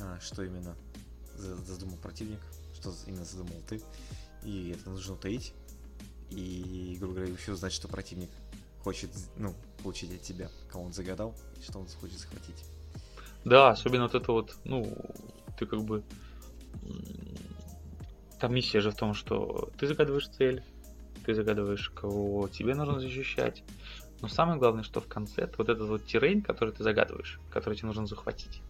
а, 0.00 0.18
что 0.20 0.42
именно 0.42 0.76
за- 1.34 1.56
задумал 1.56 1.96
противник, 1.98 2.40
что 2.74 2.92
именно 3.06 3.24
задумал 3.24 3.60
ты, 3.68 3.80
и 4.42 4.70
это 4.76 4.90
нужно 4.90 5.14
утаить, 5.14 5.54
и, 6.30 6.96
грубо 6.98 7.14
говоря, 7.14 7.32
еще 7.32 7.52
узнать, 7.52 7.72
что 7.72 7.88
противник 7.88 8.30
хочет, 8.82 9.10
ну, 9.36 9.54
получить 9.86 10.12
от 10.12 10.22
тебя, 10.22 10.48
кого 10.68 10.86
он 10.86 10.92
загадал, 10.92 11.36
и 11.56 11.62
что 11.62 11.78
он 11.78 11.86
хочет 11.86 12.18
захватить. 12.18 12.64
Да, 13.44 13.70
особенно 13.70 14.02
вот 14.02 14.16
это 14.16 14.32
вот, 14.32 14.56
ну, 14.64 14.96
ты 15.56 15.64
как 15.64 15.84
бы... 15.84 16.02
Там 18.40 18.52
миссия 18.52 18.80
же 18.80 18.90
в 18.90 18.96
том, 18.96 19.14
что 19.14 19.70
ты 19.78 19.86
загадываешь 19.86 20.28
цель, 20.28 20.64
ты 21.24 21.34
загадываешь, 21.34 21.90
кого 21.90 22.48
тебе 22.48 22.74
нужно 22.74 22.98
защищать. 22.98 23.62
Но 24.20 24.26
самое 24.26 24.58
главное, 24.58 24.82
что 24.82 25.00
в 25.00 25.06
конце, 25.06 25.48
вот 25.56 25.68
этот 25.68 25.88
вот 25.88 26.04
террейн, 26.04 26.42
который 26.42 26.74
ты 26.74 26.82
загадываешь, 26.82 27.38
который 27.50 27.76
тебе 27.76 27.86
нужно 27.86 28.08
захватить, 28.08 28.62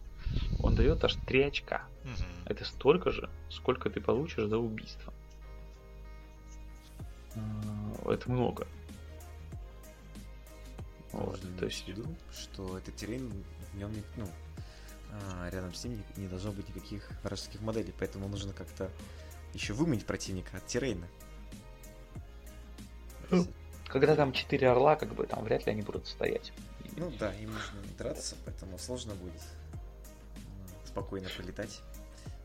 он 0.59 0.75
дает 0.75 1.03
аж 1.03 1.15
3 1.25 1.41
очка. 1.41 1.87
Мгм. 2.03 2.45
Это 2.45 2.63
столько 2.63 3.09
же, 3.09 3.27
сколько 3.49 3.89
ты 3.89 4.01
получишь 4.01 4.47
за 4.47 4.59
убийство. 4.59 5.11
А, 7.35 8.11
Это 8.13 8.31
много. 8.31 8.67
Вот, 11.11 11.39
то 11.41 11.47
иметь 11.47 11.61
есть, 11.61 11.85
в 11.85 11.87
виду, 11.87 12.05
что 12.31 12.77
этот 12.77 12.95
террейн, 12.95 13.31
в 13.73 13.77
нем, 13.77 13.91
не- 13.93 14.03
ну, 14.17 14.27
а, 15.11 15.49
рядом 15.49 15.73
с 15.73 15.83
ним 15.83 16.03
не- 16.17 16.23
не 16.23 16.27
должно 16.27 16.51
быть 16.51 16.67
никаких 16.69 17.09
вражеских 17.23 17.61
моделей, 17.61 17.93
поэтому 17.97 18.27
нужно 18.27 18.53
как-то 18.53 18.89
еще 19.53 19.73
выманить 19.73 20.05
противника 20.05 20.57
от 20.57 20.65
террейна. 20.67 21.07
Ну, 23.29 23.45
когда 23.87 24.15
там 24.15 24.31
4 24.33 24.69
орла, 24.69 24.95
как 24.95 25.13
бы 25.13 25.25
там 25.25 25.43
вряд 25.43 25.65
ли 25.65 25.71
они 25.71 25.81
будут 25.81 26.07
стоять. 26.07 26.51
Ну 26.97 27.11
да, 27.19 27.33
им 27.35 27.51
нужно 27.53 27.79
драться, 27.97 28.35
поэтому 28.45 28.77
сложно 28.79 29.13
будет 29.15 29.41
м, 30.35 30.41
спокойно 30.85 31.27
полетать, 31.37 31.81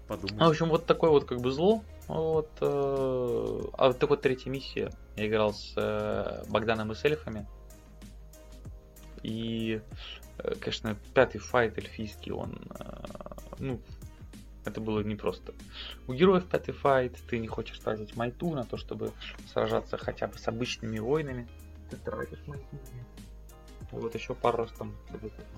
подумать. 0.08 0.36
Ну, 0.38 0.46
в 0.46 0.50
общем, 0.50 0.68
вот 0.68 0.86
такое 0.86 1.10
вот 1.10 1.24
как 1.24 1.40
бы 1.40 1.50
зло. 1.50 1.82
Вот, 2.08 2.50
э, 2.60 3.60
а 3.78 3.86
вот 3.88 3.98
так 3.98 4.10
вот 4.10 4.22
третья 4.22 4.50
миссия. 4.50 4.92
Я 5.16 5.26
играл 5.28 5.54
с 5.54 5.72
э, 5.76 6.44
Богданом 6.48 6.92
и 6.92 6.94
с 6.94 7.04
эльфами. 7.04 7.46
И, 9.22 9.80
э, 10.38 10.54
конечно, 10.60 10.96
пятый 11.14 11.38
файт 11.38 11.78
эльфийский, 11.78 12.32
он, 12.32 12.58
э, 12.78 13.04
ну, 13.58 13.80
это 14.64 14.80
было 14.80 15.00
непросто. 15.00 15.54
У 16.06 16.14
героев 16.14 16.46
пятый 16.46 16.72
файт, 16.72 17.16
ты 17.28 17.38
не 17.38 17.48
хочешь 17.48 17.78
тратить 17.78 18.16
майту 18.16 18.50
на 18.50 18.64
то, 18.64 18.76
чтобы 18.76 19.12
сражаться 19.52 19.96
хотя 19.96 20.28
бы 20.28 20.38
с 20.38 20.46
обычными 20.46 20.98
воинами. 20.98 21.48
Ты 21.90 21.96
тратишь 21.96 22.42
майту. 22.46 22.64
Вот 23.90 24.14
еще 24.14 24.34
пару 24.34 24.58
раз 24.58 24.72
там 24.72 24.94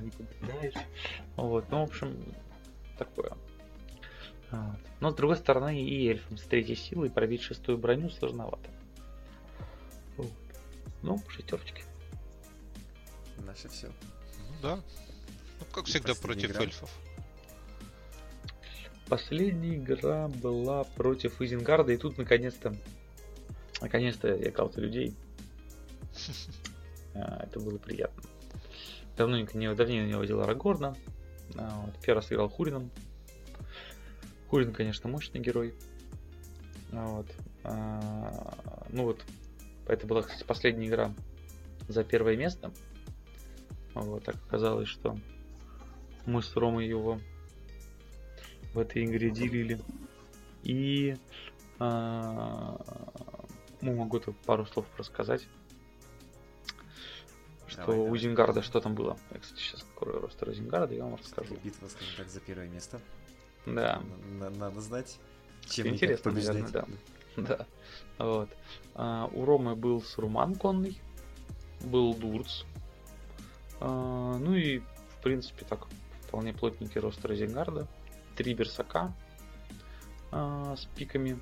не 0.01 0.11
попадаешь. 0.11 0.75
Вот, 1.37 1.71
ну, 1.71 1.81
в 1.85 1.89
общем, 1.89 2.35
такое. 2.99 3.33
Но 5.01 5.11
с 5.11 5.15
другой 5.15 5.37
стороны, 5.37 5.83
и 5.83 6.09
эльфам 6.09 6.37
с 6.37 6.43
третьей 6.43 6.77
силой 6.77 7.11
пробить 7.11 7.43
шестую 7.43 7.79
броню 7.79 8.11
сложновато. 8.11 8.71
Ну, 11.03 11.21
шестерочки. 11.29 11.85
Наше 13.39 13.69
все. 13.69 13.89
Ну 13.89 14.55
да. 14.63 14.77
Ну, 14.77 15.67
как 15.73 15.85
И 15.87 15.91
всегда, 15.91 16.15
против 16.15 16.51
игра. 16.51 16.63
эльфов. 16.63 16.91
Последняя 19.09 19.77
игра 19.77 20.29
была 20.29 20.85
против 20.85 21.41
Изенгарда, 21.41 21.93
и 21.93 21.97
тут 21.99 22.17
наконец-то, 22.17 22.75
наконец-то 23.81 24.29
я 24.35 24.51
за 24.51 24.81
людей. 24.81 25.15
А, 27.17 27.45
Это 27.45 27.61
было 27.61 27.79
приятно. 27.79 28.25
Давненько 29.17 29.57
не, 29.57 29.73
давненько 29.73 30.09
не 30.09 30.17
водил 30.17 30.41
Арагорна. 30.41 30.97
А, 31.55 31.81
вот. 31.87 31.95
Первый 32.03 32.17
раз 32.23 32.33
играл 32.33 32.49
Хурином. 32.49 32.91
Хурин, 34.49 34.73
конечно, 34.73 35.09
мощный 35.09 35.41
герой. 35.41 35.75
А, 36.91 37.07
Вот. 37.07 37.27
А, 37.63 38.87
Ну 38.91 39.05
вот, 39.05 39.25
это 39.87 40.09
была, 40.09 40.23
кстати, 40.23 40.43
последняя 40.43 40.89
игра 40.89 41.15
за 41.87 42.03
первое 42.03 42.37
место. 42.37 42.73
Вот, 43.95 44.25
так 44.25 44.37
оказалось, 44.47 44.89
что 44.89 45.19
мы 46.27 46.43
с 46.43 46.57
Ромой 46.57 46.87
его 46.87 47.21
в 48.73 48.79
этой 48.79 49.05
игре 49.05 49.31
делили. 49.31 49.81
И 50.63 51.17
ну, 51.79 52.79
могу 53.81 54.19
тут 54.19 54.37
пару 54.39 54.65
слов 54.67 54.87
рассказать. 54.97 55.47
Что 57.67 57.87
Давай, 57.87 57.99
у 57.99 58.05
давай. 58.05 58.21
Зингарда 58.21 58.63
что 58.63 58.81
там 58.81 58.95
было. 58.95 59.19
Я, 59.31 59.41
кстати, 59.41 59.61
сейчас 59.61 59.83
открою 59.83 60.21
ростер 60.21 60.53
Зингарда, 60.53 60.95
я 60.95 61.05
вам 61.05 61.17
расскажу. 61.17 61.57
Битва, 61.63 61.89
скажем 61.89 62.15
так, 62.17 62.29
за 62.29 62.41
первое 62.41 62.69
место. 62.69 63.01
Да, 63.67 64.03
Н- 64.41 64.59
Надо 64.59 64.81
знать, 64.81 65.19
чем 65.69 65.89
Интересно, 65.89 66.33
наверное, 66.33 66.87
да. 67.37 67.67
Вот. 68.19 68.49
А, 68.95 69.29
у 69.33 69.45
Ромы 69.45 69.75
был 69.75 70.03
Сруман 70.03 70.55
конный, 70.55 71.01
был 71.81 72.15
Дурц. 72.15 72.65
А, 73.81 74.37
ну 74.39 74.55
и, 74.55 74.79
в 74.79 75.23
принципе, 75.23 75.65
так, 75.65 75.87
вполне 76.23 76.53
плотненький 76.53 77.01
roster 77.01 77.25
Изенгарда. 77.25 77.87
Три 78.37 78.55
Берсерка 78.55 79.13
а, 80.31 80.75
с 80.77 80.87
пиками. 80.87 81.39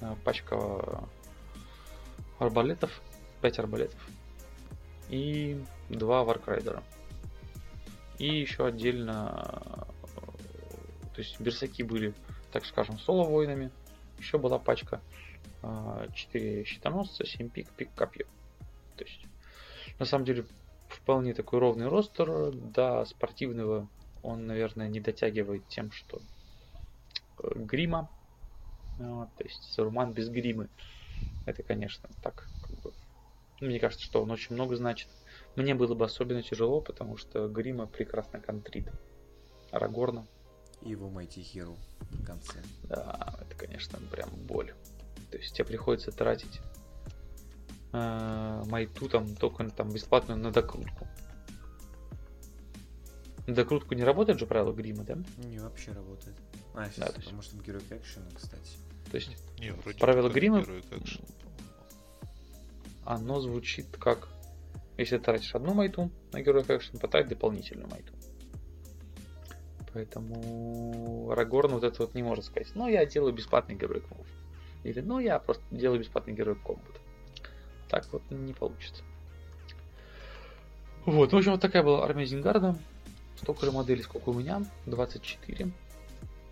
а, 0.00 0.16
пачка 0.24 1.04
арбалетов. 2.38 3.00
Пять 3.40 3.58
арбалетов. 3.58 4.00
И 5.08 5.62
два 5.88 6.24
Warg 6.24 6.45
Rider 6.45 6.72
а. 6.72 6.82
И 8.18 8.40
еще 8.40 8.66
отдельно... 8.66 9.86
То 11.14 11.22
есть 11.22 11.40
берсерки 11.40 11.82
были, 11.82 12.14
так 12.52 12.64
скажем, 12.64 12.98
соло-воинами. 12.98 13.70
Еще 14.18 14.38
была 14.38 14.58
пачка 14.58 15.00
4 15.62 16.64
щитоносца, 16.64 17.26
7 17.26 17.48
пик, 17.48 17.68
пик, 17.70 17.90
копье. 17.94 18.26
То 18.96 19.04
есть, 19.04 19.20
на 19.98 20.06
самом 20.06 20.24
деле, 20.24 20.44
вполне 21.10 21.34
такой 21.34 21.58
ровный 21.58 21.88
ростер. 21.88 22.52
Да, 22.52 23.04
спортивного 23.04 23.88
он, 24.22 24.46
наверное, 24.46 24.86
не 24.86 25.00
дотягивает 25.00 25.66
тем, 25.66 25.90
что 25.90 26.20
э, 27.42 27.50
грима. 27.56 28.08
Вот, 28.96 29.28
то 29.36 29.42
есть, 29.42 29.60
Саруман 29.72 30.12
без 30.12 30.28
гримы. 30.28 30.68
Это, 31.46 31.64
конечно, 31.64 32.08
так, 32.22 32.46
как 32.62 32.80
бы, 32.80 32.92
мне 33.60 33.80
кажется, 33.80 34.04
что 34.04 34.22
он 34.22 34.30
очень 34.30 34.54
много 34.54 34.76
значит. 34.76 35.08
Мне 35.56 35.74
было 35.74 35.94
бы 35.94 36.04
особенно 36.04 36.42
тяжело, 36.42 36.80
потому 36.80 37.16
что 37.16 37.48
грима 37.48 37.86
прекрасно 37.86 38.40
контрит. 38.40 38.88
Арагорна, 39.72 40.26
И 40.82 40.90
его 40.90 41.08
Mighty 41.08 41.42
Hero 41.42 41.76
в 42.12 42.24
конце. 42.24 42.62
да, 42.84 43.34
это, 43.40 43.56
конечно, 43.56 43.98
прям 44.12 44.28
боль. 44.46 44.72
То 45.32 45.38
есть 45.38 45.56
тебе 45.56 45.64
приходится 45.64 46.12
тратить 46.12 46.60
э, 47.92 48.62
майту 48.66 49.08
там 49.08 49.34
только 49.36 49.68
там 49.70 49.90
бесплатную 49.90 50.38
на 50.38 50.50
докрутку. 50.50 51.06
На 53.46 53.54
докрутку 53.54 53.94
не 53.94 54.04
работает 54.04 54.38
же 54.38 54.46
правило 54.46 54.72
грима, 54.72 55.04
да? 55.04 55.16
Не, 55.38 55.58
вообще 55.58 55.92
работает. 55.92 56.36
А, 56.74 56.84
Да, 56.84 56.90
сейчас, 56.90 57.10
то 57.10 57.14
есть- 57.16 57.24
потому 57.24 57.42
что 57.42 57.56
Герой 57.58 57.82
Action, 57.90 58.22
кстати. 58.34 58.78
То 59.10 59.16
есть 59.16 59.36
Не, 59.58 59.72
вроде 59.72 59.98
Правила 59.98 60.28
только 60.28 60.38
грима? 60.40 60.62
По-моему. 60.62 60.84
оно 63.04 63.40
звучит 63.40 63.86
как 63.98 64.28
если 65.00 65.16
ты 65.16 65.24
тратишь 65.24 65.54
одну 65.54 65.72
майту 65.72 66.10
на 66.32 66.42
героя 66.42 66.62
экшен, 66.68 66.98
потрать 66.98 67.26
дополнительную 67.28 67.88
майту. 67.88 68.12
Поэтому 69.92 71.30
Арагорн 71.30 71.72
вот 71.72 71.84
это 71.84 72.02
вот 72.02 72.14
не 72.14 72.22
может 72.22 72.44
сказать. 72.44 72.68
Ну, 72.74 72.86
я 72.86 73.04
делаю 73.06 73.32
бесплатный 73.32 73.74
герой 73.74 74.02
мув. 74.10 74.26
Или, 74.84 75.00
ну, 75.00 75.18
я 75.18 75.38
просто 75.38 75.64
делаю 75.70 76.00
бесплатный 76.00 76.34
герой 76.34 76.54
комбат. 76.54 77.00
Так 77.90 78.06
вот 78.12 78.22
не 78.30 78.52
получится. 78.52 79.02
Вот, 81.04 81.32
в 81.32 81.36
общем, 81.36 81.52
вот 81.52 81.60
такая 81.60 81.82
была 81.82 82.04
армия 82.04 82.24
Зингарда. 82.24 82.76
Столько 83.36 83.66
же 83.66 83.72
моделей, 83.72 84.02
сколько 84.02 84.28
у 84.28 84.34
меня. 84.34 84.64
24. 84.86 85.70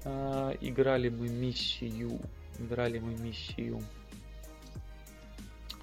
А, 0.04 0.52
играли 0.60 1.08
мы 1.08 1.28
миссию. 1.28 2.18
Играли 2.58 2.98
мы 2.98 3.14
миссию 3.14 3.80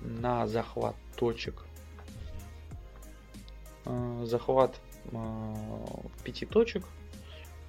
на 0.02 0.46
захват 0.46 0.96
точек. 1.16 1.64
А, 3.86 4.26
захват 4.26 4.76
а, 5.14 5.56
пяти 6.24 6.46
точек, 6.46 6.84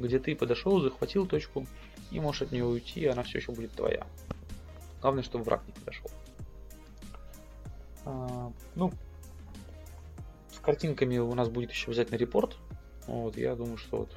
где 0.01 0.18
ты 0.18 0.34
подошел, 0.34 0.80
захватил 0.80 1.26
точку 1.26 1.66
и 2.11 2.18
можешь 2.18 2.43
от 2.43 2.53
нее 2.53 2.64
уйти, 2.64 3.01
и 3.01 3.07
она 3.07 3.22
все 3.22 3.39
еще 3.39 3.53
будет 3.53 3.72
твоя. 3.72 4.07
Главное, 5.03 5.22
чтобы 5.22 5.45
враг 5.45 5.62
не 5.66 5.72
подошел. 5.72 6.11
Ну, 8.75 8.93
с 10.51 10.59
картинками 10.61 11.19
у 11.19 11.35
нас 11.35 11.49
будет 11.49 11.71
еще 11.71 11.89
обязательно 11.89 12.17
репорт. 12.17 12.57
Вот, 13.07 13.37
я 13.37 13.55
думаю, 13.55 13.77
что 13.77 13.99
вот 13.99 14.11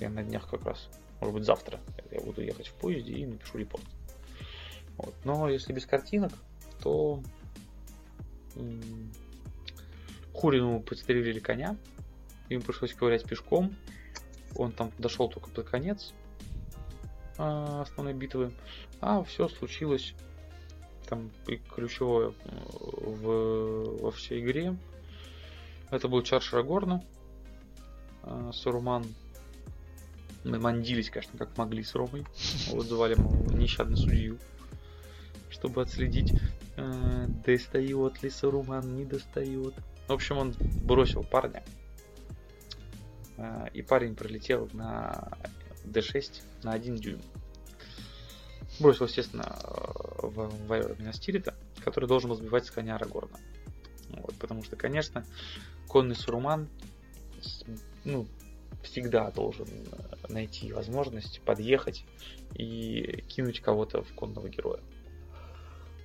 я 0.00 0.10
на 0.10 0.22
днях 0.22 0.48
как 0.48 0.64
раз, 0.64 0.88
может 1.20 1.34
быть 1.34 1.44
завтра, 1.44 1.80
я 2.10 2.20
буду 2.20 2.42
ехать 2.42 2.68
в 2.68 2.74
поезде 2.74 3.12
и 3.12 3.26
напишу 3.26 3.58
репорт. 3.58 3.84
Вот. 4.96 5.14
Но 5.24 5.48
если 5.48 5.72
без 5.72 5.86
картинок, 5.86 6.32
то 6.82 7.22
Хурину 10.32 10.80
подстрелили 10.80 11.40
коня, 11.40 11.76
им 12.48 12.62
пришлось 12.62 12.92
ковырять 12.94 13.24
пешком. 13.24 13.74
Он 14.56 14.72
там 14.72 14.92
дошел 14.98 15.28
только 15.28 15.50
под 15.50 15.68
конец 15.68 16.12
а, 17.38 17.82
основной 17.82 18.14
битвы. 18.14 18.52
А 19.00 19.22
все 19.24 19.48
случилось 19.48 20.14
там 21.14 21.30
ключевое 21.74 22.32
в, 22.42 24.02
во 24.02 24.10
всей 24.10 24.40
игре. 24.40 24.76
Это 25.90 26.08
был 26.08 26.22
Чар 26.22 26.42
Шарагорна. 26.42 27.04
А, 28.22 28.50
Саруман 28.52 29.04
мы 30.42 30.58
мандились, 30.58 31.10
конечно, 31.10 31.38
как 31.38 31.56
могли 31.56 31.82
с 31.82 31.94
Ромой. 31.94 32.26
Мы 32.72 33.58
нещадно 33.58 33.96
судью, 33.96 34.38
чтобы 35.50 35.82
отследить, 35.82 36.34
э, 36.76 37.26
достает 37.46 38.22
ли 38.22 38.30
Саруман, 38.30 38.96
не 38.96 39.04
достает. 39.04 39.74
В 40.06 40.12
общем, 40.12 40.38
он 40.38 40.54
бросил 40.82 41.24
парня. 41.24 41.62
Э, 43.38 43.68
и 43.72 43.80
парень 43.80 44.16
пролетел 44.16 44.68
на 44.72 45.30
D6 45.84 46.42
на 46.62 46.72
1 46.72 46.96
дюйм. 46.96 47.20
Бросил, 48.80 49.06
естественно, 49.06 49.56
в 50.18 50.66
Вайвера 50.66 50.94
Минастирита, 50.94 51.54
который 51.84 52.08
должен 52.08 52.30
был 52.30 52.36
сбивать 52.36 52.66
с 52.66 52.70
коня 52.70 52.96
Арагорна. 52.96 53.38
Вот, 54.10 54.34
потому 54.36 54.64
что, 54.64 54.76
конечно, 54.76 55.24
конный 55.88 56.16
Суруман 56.16 56.68
ну, 58.04 58.26
всегда 58.82 59.30
должен 59.30 59.68
найти 60.28 60.72
возможность 60.72 61.40
подъехать 61.42 62.04
и 62.54 63.22
кинуть 63.28 63.60
кого-то 63.60 64.02
в 64.02 64.12
конного 64.14 64.48
героя. 64.48 64.80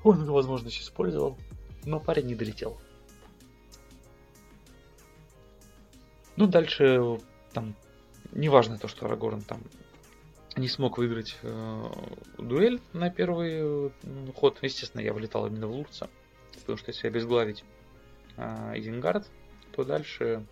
Он 0.04 0.24
эту 0.24 0.34
возможность 0.34 0.80
использовал, 0.80 1.38
но 1.86 2.00
парень 2.00 2.28
не 2.28 2.36
долетел. 2.36 2.80
Ну, 6.36 6.48
дальше 6.48 7.20
там 7.52 7.76
неважно 8.32 8.78
то, 8.78 8.88
что 8.88 9.06
Арагорн 9.06 9.42
там 9.42 9.62
не 10.56 10.68
смог 10.68 10.98
выиграть 10.98 11.38
э, 11.42 11.92
дуэль 12.38 12.82
на 12.94 13.10
первый 13.10 13.52
э, 13.54 13.90
ход. 14.36 14.58
Естественно, 14.62 15.02
я 15.02 15.14
вылетал 15.14 15.48
именно 15.48 15.68
в 15.68 15.72
Лурца, 15.72 16.10
потому 16.60 16.78
что 16.78 16.92
если 16.92 17.08
обезглавить 17.08 17.64
э, 18.38 18.74
Изенгард, 18.78 19.28
то 19.76 19.84
дальше... 19.84 20.46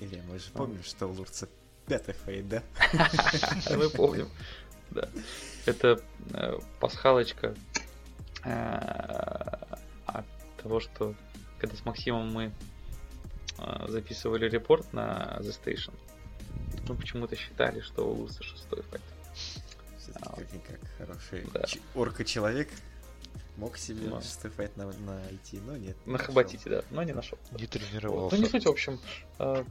Илья, 0.00 0.22
мы 0.28 0.38
же 0.38 0.50
помним, 0.52 0.82
что 0.82 1.06
у 1.06 1.12
Лурца 1.12 1.48
пятый 1.86 2.14
фейд, 2.14 2.48
да? 2.48 2.62
Мы 3.76 3.88
помним, 3.90 4.28
да. 4.90 5.08
Это 5.66 6.00
э, 6.34 6.58
пасхалочка 6.78 7.54
э, 8.44 8.50
от 10.06 10.26
того, 10.62 10.80
что 10.80 11.14
когда 11.58 11.76
с 11.76 11.84
Максимом 11.84 12.32
мы 12.32 12.52
записывали 13.88 14.48
репорт 14.48 14.92
на 14.92 15.38
The 15.40 15.50
Station, 15.50 15.92
мы 16.88 16.94
почему-то 16.94 17.34
считали, 17.34 17.80
что 17.80 18.08
у 18.08 18.12
Луса 18.12 18.44
шестой 18.44 18.82
файт. 18.82 19.02
А, 20.22 20.36
как 20.36 20.80
хороший 20.96 21.46
да. 21.52 21.64
орка-человек 21.94 22.68
мог 23.56 23.76
себе 23.76 24.08
но. 24.08 24.20
шестой 24.20 24.50
файт 24.50 24.76
на, 24.76 24.86
найти, 24.86 25.60
но 25.60 25.76
нет. 25.76 25.96
На 26.06 26.18
Хабатите, 26.18 26.70
да, 26.70 26.84
но 26.90 27.02
не 27.02 27.12
нашел. 27.12 27.38
Не 27.52 27.66
тренировался. 27.66 28.36
Ну, 28.36 28.42
не 28.42 28.48
суть, 28.48 28.64
в 28.64 28.70
общем. 28.70 29.00
А, 29.38 29.64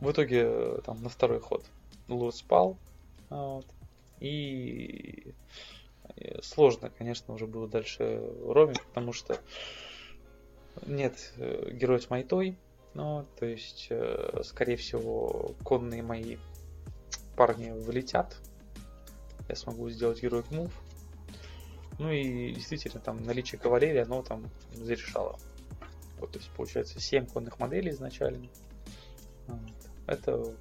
в 0.00 0.10
итоге 0.10 0.80
там 0.84 1.02
на 1.02 1.08
второй 1.08 1.40
ход 1.40 1.64
Лур 2.08 2.32
спал. 2.32 2.78
Вот, 3.30 3.66
и 4.20 5.34
сложно, 6.42 6.90
конечно, 6.90 7.34
уже 7.34 7.46
было 7.46 7.68
дальше 7.68 8.22
ромить, 8.46 8.82
потому 8.82 9.12
что 9.12 9.38
нет 10.86 11.32
э, 11.36 11.70
героя 11.72 11.98
с 11.98 12.10
майтой, 12.10 12.56
ну, 12.94 13.26
то 13.38 13.46
есть, 13.46 13.88
э, 13.90 14.40
скорее 14.44 14.76
всего, 14.76 15.54
конные 15.64 16.02
мои 16.02 16.36
парни 17.38 17.70
вылетят. 17.70 18.36
Я 19.48 19.54
смогу 19.54 19.88
сделать 19.90 20.20
героик 20.20 20.50
мув. 20.50 20.72
Ну 22.00 22.10
и 22.10 22.52
действительно, 22.52 23.00
там 23.00 23.22
наличие 23.22 23.60
кавалерии, 23.60 24.00
оно 24.00 24.22
там 24.22 24.50
зарешало. 24.72 25.38
Вот, 26.18 26.32
то 26.32 26.38
есть, 26.40 26.50
получается, 26.50 27.00
7 27.00 27.26
конных 27.26 27.60
моделей 27.60 27.92
изначально. 27.92 28.48
Вот. 29.46 29.60
Это, 30.08 30.54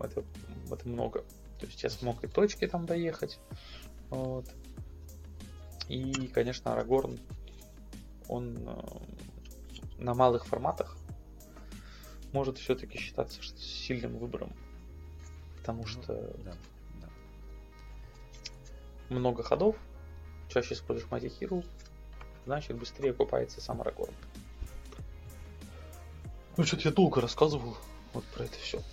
это, 0.00 0.24
это 0.72 0.88
много. 0.88 1.20
То 1.60 1.66
есть 1.66 1.80
я 1.84 1.88
смог 1.88 2.24
и 2.24 2.26
точки 2.26 2.66
там 2.66 2.84
доехать. 2.84 3.38
Вот. 4.10 4.46
И, 5.88 6.26
конечно, 6.34 6.72
Арагорн, 6.72 7.20
он 8.28 8.58
э, 8.58 10.02
на 10.02 10.14
малых 10.14 10.46
форматах 10.46 10.96
может 12.32 12.58
все-таки 12.58 12.98
считаться 12.98 13.40
сильным 13.56 14.18
выбором. 14.18 14.52
Потому 15.64 15.82
ну, 15.84 15.88
что 15.88 16.12
да, 16.44 16.52
да. 17.00 17.08
много 19.08 19.42
ходов, 19.42 19.76
чаще 20.50 20.74
используешь 20.74 21.10
Матихиру, 21.10 21.64
значит 22.44 22.76
быстрее 22.76 23.12
окупается 23.12 23.62
сам 23.62 23.80
Арагорн. 23.80 24.12
Ну 26.58 26.64
что-то 26.64 26.82
я 26.90 26.94
долго 26.94 27.22
рассказывал 27.22 27.78
вот 28.12 28.24
про 28.26 28.44
это 28.44 28.58
все. 28.58 28.82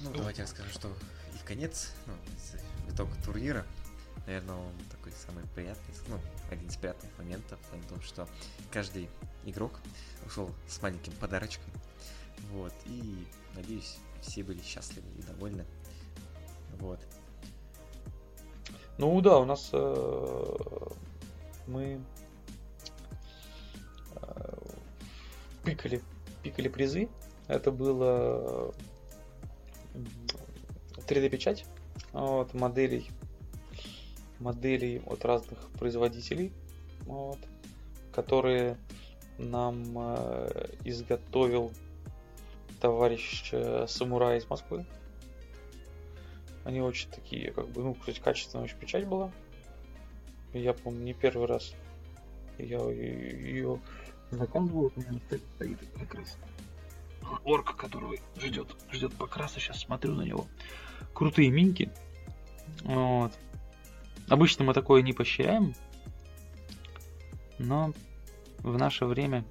Ну, 0.00 0.12
давайте 0.14 0.42
я 0.42 0.46
скажу, 0.46 0.70
что 0.70 0.86
и 1.34 1.38
в 1.38 1.42
конец, 1.42 1.92
ну, 2.06 2.12
итог 2.88 3.08
турнира, 3.24 3.66
наверное, 4.26 4.54
он 4.54 4.72
такой 4.92 5.10
самый 5.10 5.42
приятный, 5.56 5.92
ну, 6.06 6.20
один 6.52 6.68
из 6.68 6.76
приятных 6.76 7.10
моментов, 7.18 7.58
в 7.72 7.88
том, 7.88 8.00
что 8.00 8.28
каждый 8.70 9.08
игрок 9.44 9.80
ушел 10.24 10.54
с 10.68 10.80
маленьким 10.80 11.12
подарочком. 11.14 11.72
Вот, 12.52 12.72
и 12.86 13.26
надеюсь, 13.56 13.98
все 14.20 14.44
были 14.44 14.62
счастливы 14.62 15.08
и 15.18 15.22
довольны. 15.22 15.64
Вот. 16.78 17.00
Ну 18.98 19.20
да, 19.20 19.38
у 19.38 19.44
нас 19.44 19.70
э, 19.72 20.56
мы 21.66 22.00
э, 24.16 24.58
пикали, 25.64 26.02
пикали 26.42 26.68
призы. 26.68 27.08
Это 27.46 27.70
было 27.70 28.74
3D 31.06 31.28
печать 31.30 31.64
от 32.12 32.52
моделей 32.54 33.10
моделей 34.40 35.02
от 35.06 35.24
разных 35.24 35.58
производителей, 35.78 36.52
вот, 37.06 37.38
которые 38.12 38.76
нам 39.38 39.82
э, 39.96 40.68
изготовил 40.84 41.72
товарищ 42.80 43.50
э, 43.52 43.86
самурай 43.88 44.38
из 44.38 44.48
Москвы. 44.48 44.86
Они 46.68 46.82
очень 46.82 47.08
такие, 47.08 47.50
как 47.50 47.66
бы, 47.70 47.82
ну, 47.82 47.94
кстати, 47.94 48.20
качественная 48.20 48.66
очень 48.66 48.76
печать 48.76 49.06
была. 49.06 49.32
Я 50.52 50.74
помню, 50.74 51.02
не 51.02 51.14
первый 51.14 51.46
раз 51.46 51.72
я 52.58 52.78
ее 52.90 53.80
заказывал, 54.30 54.92
у 54.94 55.00
меня 55.00 55.18
стоит 55.28 55.78
как 55.98 56.14
раз 56.14 56.36
орк, 57.46 57.74
который 57.74 58.20
ждет, 58.38 58.76
ждет 58.92 59.14
покраса, 59.14 59.60
сейчас 59.60 59.80
смотрю 59.80 60.14
на 60.14 60.20
него. 60.24 60.46
Крутые 61.14 61.48
минки. 61.48 61.90
Вот. 62.84 63.32
Обычно 64.28 64.64
мы 64.64 64.74
такое 64.74 65.00
не 65.00 65.14
поощряем, 65.14 65.74
но 67.58 67.94
в 68.58 68.76
наше 68.76 69.06
время, 69.06 69.42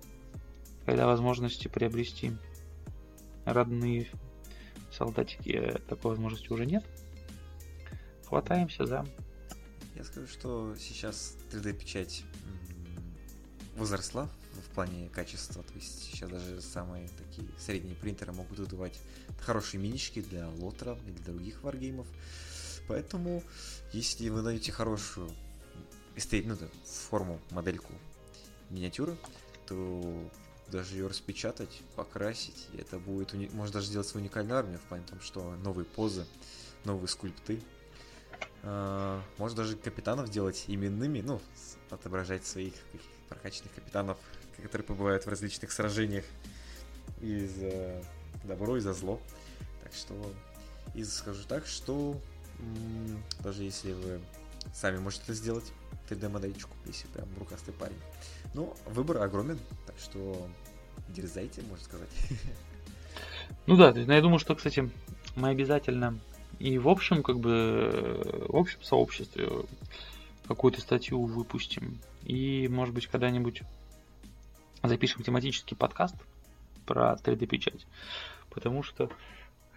когда 0.85 1.07
возможности 1.07 1.67
приобрести 1.67 2.33
родные 3.43 4.05
солдатики, 4.91 5.81
такой 5.89 6.11
возможности 6.11 6.53
уже 6.53 6.67
нет, 6.67 6.85
хватаемся 8.27 8.85
за. 8.85 9.05
Я 9.95 10.03
скажу, 10.03 10.27
что 10.27 10.75
сейчас 10.77 11.35
3D-печать 11.51 12.23
возросла 13.75 14.29
в 14.53 14.73
плане 14.73 15.09
качества. 15.09 15.63
То 15.63 15.73
есть 15.73 16.03
сейчас 16.03 16.29
даже 16.29 16.61
самые 16.61 17.07
такие 17.09 17.47
средние 17.57 17.95
принтеры 17.95 18.33
могут 18.33 18.59
выдавать 18.59 18.99
хорошие 19.39 19.81
минички 19.81 20.21
для 20.21 20.49
лотера 20.49 20.97
и 21.07 21.11
для 21.11 21.33
других 21.33 21.63
варгеймов. 21.63 22.07
Поэтому, 22.87 23.43
если 23.91 24.29
вы 24.29 24.41
найдете 24.41 24.71
хорошую 24.71 25.31
эстет, 26.15 26.45
ну, 26.45 26.55
да, 26.55 26.67
форму, 26.85 27.39
модельку 27.51 27.93
миниатюры, 28.69 29.17
то 29.67 30.31
даже 30.67 30.95
ее 30.95 31.07
распечатать, 31.07 31.81
покрасить, 31.95 32.67
это 32.77 32.99
будет, 32.99 33.33
уни... 33.33 33.49
можно 33.53 33.73
даже 33.73 33.87
сделать 33.87 34.07
свою 34.07 34.25
уникальную 34.25 34.57
армию 34.57 34.79
в 34.79 34.83
плане 34.83 35.05
том, 35.05 35.21
что 35.21 35.55
новые 35.57 35.85
позы, 35.85 36.25
новые 36.83 37.07
скульпты. 37.07 37.61
А, 38.63 39.21
можно 39.37 39.57
даже 39.57 39.75
капитанов 39.75 40.29
делать 40.29 40.65
именными, 40.67 41.21
ну, 41.21 41.41
отображать 41.89 42.45
своих 42.45 42.73
прокачанных 43.29 43.73
капитанов, 43.73 44.17
которые 44.61 44.85
побывают 44.85 45.25
в 45.25 45.29
различных 45.29 45.71
сражениях 45.71 46.25
и 47.21 47.45
за 47.45 48.03
добро, 48.43 48.77
и 48.77 48.79
за 48.79 48.93
зло. 48.93 49.19
Так 49.83 49.93
что, 49.93 50.33
и 50.93 51.03
скажу 51.03 51.43
так, 51.47 51.65
что 51.65 52.19
даже 53.41 53.63
если 53.63 53.93
вы 53.93 54.19
сами 54.73 54.97
можете 54.97 55.23
это 55.23 55.33
сделать, 55.33 55.71
3D-модельчику, 56.09 56.73
если 56.85 57.07
прям 57.07 57.27
рукастый 57.37 57.73
парень. 57.73 57.99
Ну, 58.53 58.75
выбор 58.85 59.21
огромен, 59.21 59.59
так 59.85 59.95
что 59.99 60.47
дерзайте, 61.09 61.61
можно 61.63 61.83
сказать. 61.83 62.09
Ну 63.65 63.77
да, 63.77 63.93
ну, 63.93 64.13
я 64.13 64.21
думаю, 64.21 64.39
что, 64.39 64.55
кстати, 64.55 64.89
мы 65.35 65.49
обязательно 65.49 66.19
и 66.59 66.77
в 66.77 66.89
общем, 66.89 67.23
как 67.23 67.39
бы, 67.39 68.45
в 68.49 68.55
общем 68.55 68.81
сообществе 68.81 69.49
какую-то 70.47 70.81
статью 70.81 71.23
выпустим. 71.23 71.99
И, 72.23 72.67
может 72.67 72.93
быть, 72.93 73.07
когда-нибудь 73.07 73.63
запишем 74.83 75.23
тематический 75.23 75.75
подкаст 75.75 76.15
про 76.85 77.15
3D-печать. 77.23 77.85
Потому 78.49 78.81
что 78.83 79.11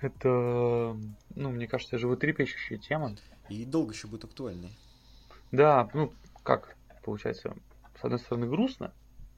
это, 0.00 0.96
ну, 1.34 1.50
мне 1.50 1.66
кажется, 1.66 1.98
животрепещущая 1.98 2.78
тема. 2.78 3.16
И 3.48 3.64
долго 3.64 3.92
еще 3.92 4.06
будет 4.06 4.24
актуальной. 4.24 4.70
Да, 5.50 5.88
ну, 5.92 6.12
как 6.42 6.76
получается, 7.04 7.54
с 8.00 8.04
одной 8.04 8.20
стороны 8.20 8.46
грустно, 8.46 8.92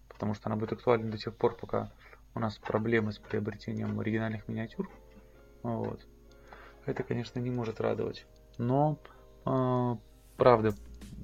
потому 0.09 0.35
что 0.35 0.49
она 0.49 0.57
будет 0.57 0.73
актуальна 0.73 1.11
до 1.11 1.19
тех 1.19 1.35
пор, 1.35 1.57
пока 1.57 1.91
у 2.35 2.41
нас 2.41 2.59
проблемы 2.59 3.13
с 3.13 3.19
приобретением 3.19 3.99
оригинальных 3.99 4.47
миниатюр. 4.49 4.91
Вот. 5.63 6.07
Это, 6.87 7.03
конечно, 7.03 7.39
не 7.39 7.51
может 7.51 7.81
радовать. 7.81 8.27
Но, 8.59 8.99
э, 9.45 9.97
правда, 10.37 10.75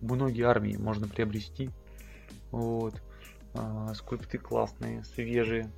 многие 0.00 0.44
армии 0.44 0.76
можно 0.76 1.08
приобрести. 1.08 1.70
Вот. 2.50 2.94
Э, 3.54 3.92
скульпты 3.94 4.38
классные, 4.38 5.04
свежие. 5.04 5.70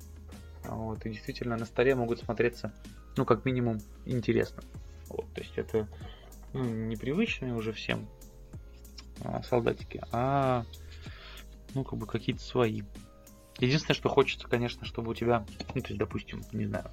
Вот. 0.63 1.05
И 1.05 1.09
действительно 1.09 1.57
на 1.57 1.65
столе 1.65 1.95
могут 1.95 2.19
смотреться, 2.19 2.71
ну, 3.17 3.25
как 3.25 3.45
минимум, 3.45 3.79
интересно. 4.05 4.63
Вот. 5.09 5.25
То 5.33 5.41
есть 5.41 5.57
это 5.57 5.87
ну, 6.53 6.63
непривычные 6.63 7.53
уже 7.53 7.71
всем 7.71 8.07
а, 9.23 9.41
солдатики, 9.43 10.01
а 10.11 10.65
ну, 11.73 11.83
как 11.83 11.97
бы 11.97 12.05
какие-то 12.05 12.41
свои. 12.41 12.81
Единственное, 13.59 13.95
что 13.95 14.09
хочется, 14.09 14.47
конечно, 14.47 14.85
чтобы 14.85 15.11
у 15.11 15.13
тебя, 15.13 15.45
ну, 15.75 15.81
то 15.81 15.87
есть, 15.87 15.97
допустим, 15.97 16.41
не 16.51 16.65
знаю, 16.65 16.89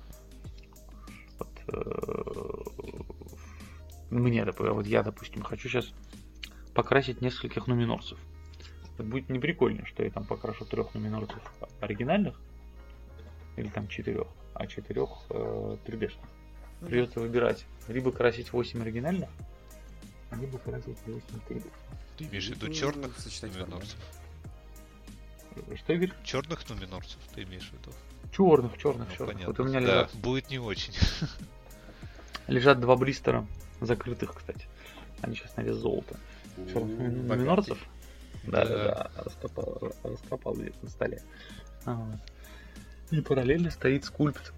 мне, 4.11 4.45
например, 4.45 4.73
вот 4.75 4.87
я, 4.87 5.03
допустим, 5.03 5.43
хочу 5.43 5.69
сейчас 5.69 5.93
покрасить 6.75 7.21
нескольких 7.21 7.67
нуминорцев. 7.67 8.19
Это 8.95 9.03
будет 9.03 9.29
не 9.29 9.39
прикольно, 9.39 9.87
что 9.87 10.03
я 10.03 10.11
там 10.11 10.25
покрашу 10.25 10.65
трех 10.65 10.95
нуминорцев 10.95 11.41
оригинальных, 11.81 12.41
или 13.57 13.69
там 13.69 13.89
четырех, 13.89 14.29
а 14.55 14.67
четырех 14.67 15.11
э, 15.31 15.77
3D-шных. 15.87 16.29
Придется 16.81 17.21
выбирать, 17.21 17.67
либо 17.89 18.13
красить 18.13 18.53
8 18.53 18.81
оригинальных, 18.81 19.29
либо 20.33 20.59
красить 20.59 20.99
8 21.07 21.23
3D. 21.49 21.71
Ты 22.17 22.25
имеешь 22.25 22.49
в 22.49 22.51
виду 22.51 22.73
черных 22.73 23.17
нуминорцев? 23.43 23.99
Что, 25.77 25.93
Игорь? 25.93 26.13
Черных 26.25 26.69
нуминорцев 26.69 27.19
ты 27.35 27.43
имеешь 27.43 27.69
в 27.69 27.73
виду? 27.73 27.93
Черных, 28.33 28.79
черных, 28.79 29.09
ну, 29.09 29.17
черных. 29.17 29.35
Понятно. 29.35 29.47
Вот 29.47 29.61
у 29.61 29.65
меня 29.65 29.81
лежат. 29.81 30.11
Да, 30.13 30.19
будет 30.21 30.51
не 30.51 30.59
очень. 30.59 30.95
Лежат 32.49 32.81
два 32.81 32.97
блистера, 32.97 33.47
закрытых, 33.81 34.35
кстати. 34.35 34.67
Они 35.21 35.37
сейчас 35.37 35.57
на 35.57 35.61
вес 35.61 35.77
золота. 35.77 36.17
Черных 36.73 36.99
нуминорцев. 36.99 37.79
Да, 38.45 38.65
да, 38.65 38.85
да. 38.85 39.11
Раскопал, 39.23 39.93
раскопал 40.03 40.55
где-то 40.55 40.79
на 40.83 40.91
столе. 40.91 41.23
И 43.11 43.21
параллельно 43.21 43.71
стоит 43.71 44.05
скульпт 44.05 44.53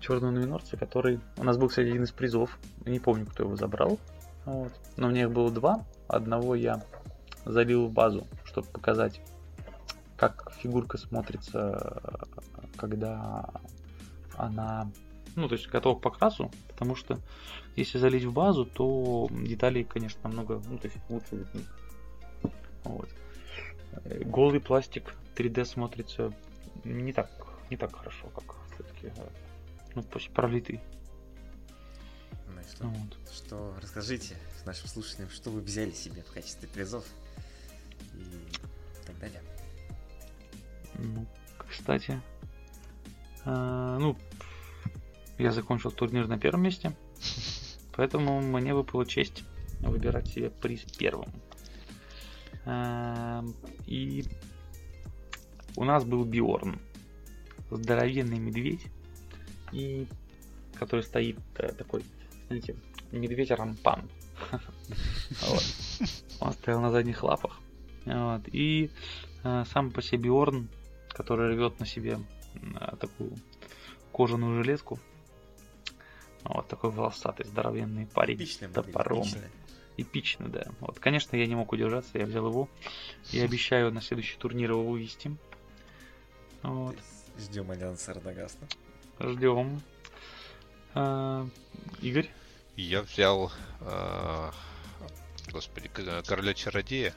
черного 0.00 0.32
нуминорца, 0.32 0.76
который... 0.76 1.20
У 1.36 1.44
нас 1.44 1.56
был, 1.56 1.68
кстати, 1.68 1.88
один 1.88 2.04
из 2.04 2.10
призов. 2.10 2.58
Не 2.84 3.00
помню, 3.00 3.26
кто 3.26 3.44
его 3.44 3.56
забрал. 3.56 3.98
Вот. 4.44 4.72
Но 4.96 5.06
у 5.06 5.10
меня 5.10 5.22
их 5.22 5.30
было 5.30 5.50
два. 5.50 5.84
Одного 6.08 6.54
я 6.54 6.82
залил 7.44 7.86
в 7.86 7.92
базу, 7.92 8.26
чтобы 8.44 8.66
показать, 8.68 9.20
как 10.16 10.52
фигурка 10.58 10.98
смотрится, 10.98 12.26
когда 12.76 13.48
она, 14.36 14.90
ну, 15.36 15.48
то 15.48 15.54
есть 15.54 15.68
готова 15.68 15.98
к 15.98 16.02
покрасу, 16.02 16.50
потому 16.68 16.94
что 16.94 17.18
если 17.76 17.98
залить 17.98 18.24
в 18.24 18.32
базу, 18.32 18.64
то 18.64 19.28
деталей, 19.30 19.84
конечно, 19.84 20.20
намного, 20.24 20.62
ну, 20.68 20.78
то 20.78 20.88
есть 20.88 20.98
лучше 21.08 21.36
видны. 21.36 21.64
Вот. 22.84 23.08
Голый 24.24 24.60
пластик 24.60 25.14
3D 25.36 25.64
смотрится 25.64 26.32
не 26.84 27.12
так, 27.12 27.30
не 27.70 27.76
так 27.76 27.94
хорошо, 27.94 28.28
как 28.28 28.56
все-таки, 28.74 29.12
ну, 29.94 30.02
почти 30.02 30.30
пролитый. 30.30 30.80
Ну 32.46 32.60
и 32.60 32.64
что? 32.64 32.86
Вот. 32.86 33.18
Что, 33.32 33.74
расскажите, 33.80 34.36
нашим 34.64 34.88
слушателям, 34.88 35.30
что 35.30 35.50
вы 35.50 35.60
взяли 35.60 35.90
себе 35.90 36.22
в 36.22 36.32
качестве 36.32 36.68
призов 36.68 37.04
и 38.14 39.06
так 39.06 39.18
далее. 39.18 39.42
Ну, 40.94 41.26
кстати, 41.68 42.20
э, 43.44 43.96
ну, 44.00 44.16
я 45.40 45.52
закончил 45.52 45.90
турнир 45.90 46.28
на 46.28 46.38
первом 46.38 46.62
месте, 46.62 46.92
поэтому 47.96 48.40
мне 48.42 48.74
выпала 48.74 49.06
честь 49.06 49.44
выбирать 49.80 50.28
себе 50.28 50.50
приз 50.50 50.82
первым. 50.98 51.28
Э, 52.66 53.42
и 53.86 54.24
у 55.76 55.84
нас 55.84 56.04
был 56.04 56.24
Биорн, 56.24 56.78
здоровенный 57.70 58.38
медведь, 58.38 58.86
и 59.72 60.06
который 60.74 61.02
стоит 61.02 61.38
э, 61.56 61.72
такой, 61.72 62.04
знаете, 62.48 62.76
медведь 63.10 63.50
рампан. 63.50 64.10
Он 66.40 66.52
стоял 66.52 66.80
на 66.80 66.90
задних 66.90 67.22
лапах. 67.22 67.60
И 68.52 68.90
э, 69.42 69.64
сам 69.72 69.90
по 69.90 70.02
себе 70.02 70.30
Орн, 70.30 70.68
который 71.08 71.54
рвет 71.54 71.80
на 71.80 71.86
себе 71.86 72.18
такую 72.98 73.36
кожаную 74.12 74.62
жилетку. 74.62 74.98
Вот 76.44 76.68
такой 76.68 76.90
волосатый, 76.90 77.46
здоровенный 77.46 78.06
парень 78.06 78.36
Эпичный 78.36 78.68
с 78.68 78.72
топором. 78.72 79.26
Эпично, 79.96 80.48
да. 80.48 80.64
Вот, 80.80 80.98
конечно, 80.98 81.36
я 81.36 81.46
не 81.46 81.54
мог 81.54 81.72
удержаться, 81.72 82.18
я 82.18 82.24
взял 82.24 82.46
его. 82.46 82.68
Я 83.30 83.44
обещаю 83.44 83.92
на 83.92 84.00
следующий 84.00 84.38
турнир 84.38 84.70
его 84.70 84.84
вывести. 84.84 85.36
Вот. 86.62 86.96
Ждем 87.38 87.70
Альянса 87.70 88.14
Радагасна. 88.14 88.66
Ждем. 89.18 89.82
А, 90.94 91.46
Игорь? 92.00 92.30
Я 92.76 93.02
взял, 93.02 93.52
э, 93.80 94.50
господи, 95.52 95.88
короля 95.88 96.54
чародея. 96.54 97.14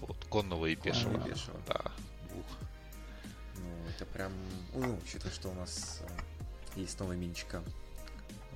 Вот, 0.00 0.16
конного 0.28 0.66
и 0.66 0.74
пешего. 0.74 1.16
А, 1.16 1.28
пешего. 1.28 1.60
Да. 1.68 1.80
Ух. 2.34 2.46
Ну, 3.56 3.88
это 3.88 4.04
прям, 4.06 4.32
ну, 4.74 4.98
учитывая, 5.04 5.32
что 5.32 5.48
у 5.50 5.54
нас 5.54 6.02
э, 6.76 6.80
есть 6.80 6.98
новая 7.00 7.16
миничка 7.16 7.62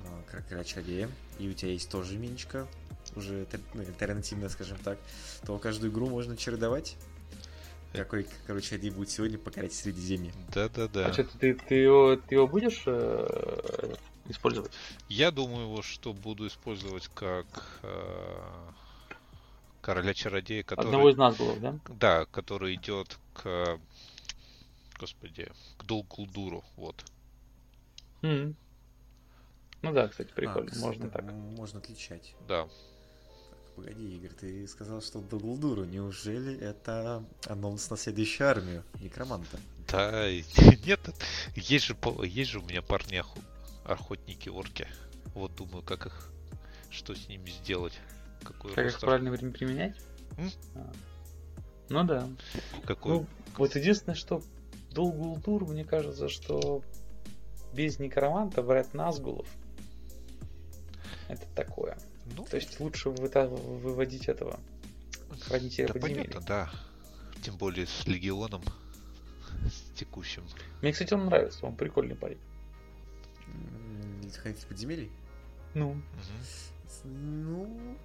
э, 0.03 0.41
короля 0.47 0.63
чародея, 0.63 1.09
и 1.39 1.47
у 1.49 1.53
тебя 1.53 1.71
есть 1.71 1.89
тоже 1.89 2.17
миничка, 2.17 2.67
уже 3.15 3.47
ну, 3.73 3.81
альтернативная, 3.81 4.49
скажем 4.49 4.77
так, 4.79 4.97
то 5.45 5.57
каждую 5.57 5.91
игру 5.91 6.07
можно 6.07 6.35
чередовать. 6.37 6.95
Какой, 7.93 8.27
короче, 8.45 8.75
один 8.75 8.93
будет 8.93 9.09
сегодня 9.09 9.37
покорять 9.37 9.73
Средиземье. 9.73 10.33
Да-да-да. 10.53 11.07
А 11.07 11.13
что, 11.13 11.23
ты, 11.23 11.53
ты, 11.55 11.75
его, 11.75 12.17
ты 12.17 12.35
его 12.35 12.47
будешь 12.47 12.83
э, 12.85 13.95
использовать? 14.27 14.71
Я 15.09 15.31
думаю, 15.31 15.63
его, 15.63 15.81
что 15.81 16.13
буду 16.13 16.47
использовать 16.47 17.09
как 17.15 17.79
э, 17.83 18.69
короля 19.81 20.13
чародея, 20.13 20.63
который... 20.63 20.87
Одного 20.87 21.09
из 21.09 21.17
нас 21.17 21.37
было, 21.37 21.55
да? 21.55 21.79
Да, 21.87 22.25
который 22.25 22.75
идет 22.75 23.17
к... 23.33 23.79
Господи, 24.99 25.49
к 25.77 25.85
Долгулдуру, 25.85 26.65
вот. 26.75 27.03
Mm-hmm. 28.21 28.55
Ну 29.83 29.93
да, 29.93 30.07
кстати, 30.07 30.31
прикольно, 30.33 30.71
а, 30.75 30.79
можно 30.79 31.09
так. 31.09 31.23
Можно 31.31 31.79
отличать. 31.79 32.35
Да. 32.47 32.63
Так, 32.63 32.71
погоди, 33.75 34.15
Игорь, 34.15 34.31
ты 34.31 34.67
сказал, 34.67 35.01
что 35.01 35.19
Долгулдуру. 35.21 35.85
Неужели 35.85 36.57
это 36.59 37.23
анонс 37.45 37.89
на 37.89 37.97
следующую 37.97 38.49
армию 38.49 38.83
Некроманта? 38.99 39.59
Да, 39.87 40.29
нет, 40.85 40.99
есть 41.55 41.85
же, 41.85 41.95
есть 42.23 42.51
же 42.51 42.59
у 42.59 42.63
меня 42.63 42.81
парни 42.81 43.23
охотники 43.85 44.49
орки. 44.49 44.87
Вот 45.33 45.55
думаю, 45.55 45.83
как 45.83 46.07
их 46.07 46.31
что 46.89 47.15
с 47.15 47.27
ними 47.27 47.49
сделать. 47.49 47.93
Какой 48.43 48.71
Как 48.73 48.85
их 48.85 48.93
ростер, 48.93 49.07
правильно 49.07 49.31
время 49.31 49.51
применять? 49.51 49.95
М? 50.37 50.51
А. 50.75 50.91
Ну 51.89 52.03
да. 52.03 52.27
какой... 52.85 53.11
Ну, 53.11 53.25
вот 53.57 53.75
единственное, 53.75 54.15
что 54.15 54.41
Долгултур, 54.91 55.65
мне 55.67 55.85
кажется, 55.85 56.27
что 56.27 56.81
без 57.73 57.99
некроманта 57.99 58.61
брать 58.63 58.93
Назгулов 58.93 59.47
это 61.27 61.45
такое. 61.55 61.97
ну, 62.35 62.45
То 62.45 62.55
есть 62.57 62.79
лучше 62.79 63.09
выта- 63.09 63.47
выводить 63.47 64.27
этого 64.29 64.59
хранителя 65.41 65.87
да 65.87 65.93
подземелья. 65.93 66.23
понятно, 66.23 66.41
да. 66.47 66.69
Тем 67.43 67.57
более 67.57 67.85
с 67.85 68.07
Легионом, 68.07 68.63
с 69.65 69.97
текущим. 69.97 70.43
Мне, 70.81 70.91
кстати, 70.93 71.13
он 71.13 71.25
нравится, 71.25 71.65
он 71.65 71.75
прикольный 71.75 72.15
парень. 72.15 72.39
Хранитель 74.41 74.67
подземелий? 74.67 75.11
Ну. 75.73 76.01
Ну, 77.03 77.97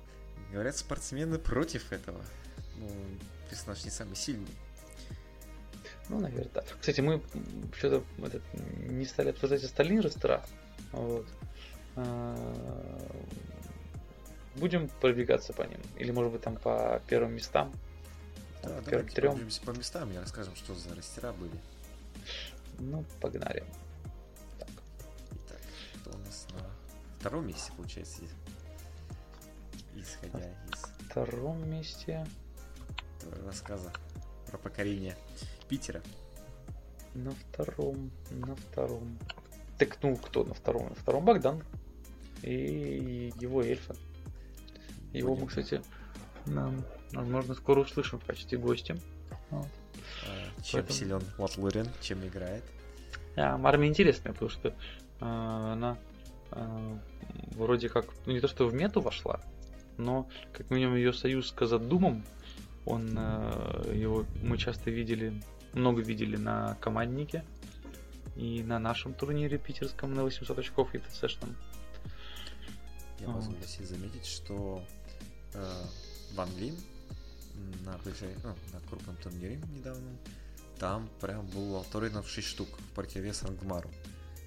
говорят, 0.51 0.77
спортсмены 0.77 1.39
против 1.39 1.93
этого. 1.93 2.21
Ну, 2.79 2.91
персонаж 3.49 3.85
не 3.85 3.91
самый 3.91 4.17
сильный. 4.17 4.51
Ну, 6.09 6.21
наверное, 6.21 6.51
да. 6.55 6.65
Кстати, 6.81 7.01
мы 7.01 7.23
что-то 7.77 8.05
этот, 8.25 8.43
не 8.89 9.05
стали 9.07 9.31
обсуждать 9.31 9.63
остальные 9.65 10.01
ростера. 10.01 10.45
Вот. 10.93 11.27
А, 11.97 13.13
Будем 14.57 14.89
пробегаться 15.01 15.53
по 15.55 15.63
ним. 15.63 15.81
Или, 15.97 16.11
может 16.11 16.33
быть, 16.33 16.43
там 16.43 16.57
по 16.57 17.01
первым 17.09 17.35
местам. 17.35 17.73
Да, 18.63 18.69
Там, 18.69 18.85
давайте 18.85 19.15
трем. 19.17 19.49
по 19.65 19.71
местам 19.71 20.13
и 20.13 20.17
расскажем, 20.19 20.55
что 20.57 20.75
за 20.75 20.95
растера 20.95 21.33
были. 21.33 21.59
Ну, 22.79 23.05
погнали. 23.21 23.65
Так. 24.59 24.69
Итак, 25.33 25.59
кто 26.01 26.11
у 26.11 26.19
нас 26.19 26.47
на 26.53 26.67
втором 27.19 27.47
месте, 27.47 27.73
получается, 27.77 28.23
из- 28.23 30.03
исходя 30.05 30.47
из 30.73 30.81
В 30.81 31.11
втором 31.11 31.71
месте. 31.71 32.27
твоего 33.21 33.47
рассказа 33.49 33.91
про 34.51 34.59
покорение 34.59 35.17
Питера. 35.65 36.03
На 37.15 37.31
втором. 37.33 38.11
На 38.31 38.55
втором. 38.55 39.19
Так, 39.79 39.99
ну, 40.03 40.17
кто 40.17 40.45
на 40.45 40.55
втором? 40.55 40.89
На 40.89 40.95
втором 40.95 41.25
Богдан. 41.25 41.63
И 42.43 43.33
его 43.41 43.63
эльфа. 43.63 43.95
Его 45.13 45.31
мы, 45.31 45.35
Будем. 45.43 45.49
кстати, 45.49 45.83
нам, 46.47 46.85
возможно, 47.13 47.55
скоро 47.55 47.81
услышим 47.81 48.19
в 48.19 48.25
качестве 48.25 48.59
гостя. 48.59 48.97
Вот. 49.51 49.67
А, 50.27 50.63
Чем 50.63 50.81
Поэтому- 50.81 50.99
силен 50.99 51.23
Лотлориан, 51.39 51.89
чем 52.01 52.27
играет. 52.27 52.65
А, 53.37 53.61
армия 53.63 53.89
интересная, 53.89 54.33
потому 54.33 54.51
что 54.51 54.75
а, 55.21 55.75
она 55.75 55.99
а, 56.51 56.99
вроде 57.53 57.89
как, 57.89 58.07
ну 58.27 58.33
не 58.33 58.41
то 58.41 58.49
что 58.49 58.67
в 58.67 58.75
мету 58.75 59.01
вошла, 59.01 59.41
но 59.99 60.29
как 60.53 60.71
минимум 60.71 60.97
ее 60.97 61.13
союз 61.13 61.49
с 61.49 61.53
Казадумом, 61.53 62.25
он 62.87 63.15
а, 63.17 63.91
его 63.93 64.27
мы 64.43 64.59
часто 64.59 64.91
видели, 64.91 65.41
много 65.73 66.03
видели 66.03 66.37
на 66.37 66.75
команднике 66.81 67.45
и 68.37 68.63
на 68.63 68.79
нашем 68.79 69.15
турнире 69.15 69.59
питерском 69.59 70.15
на 70.15 70.23
800 70.25 70.59
очков 70.59 70.95
и 70.95 70.99
ТЦшном. 70.99 71.55
Я 73.21 73.29
А. 73.29 73.33
позволю 73.33 73.59
заметить, 73.81 74.27
что 74.27 74.83
э, 75.55 75.85
в 76.35 76.41
Англии 76.41 76.75
м, 77.55 77.85
на, 77.85 77.91
ближай- 78.05 78.37
ну, 78.43 78.55
на 78.73 78.81
крупном 78.89 79.17
турнире 79.17 79.61
недавно 79.77 80.17
там 80.79 81.09
прям 81.21 81.47
был 81.47 81.75
Лотлориан 81.75 82.23
в 82.23 82.29
6 82.29 82.49
штук 82.49 82.69
в 82.69 82.95
противовес 82.95 83.43
Рангмару. 83.45 83.91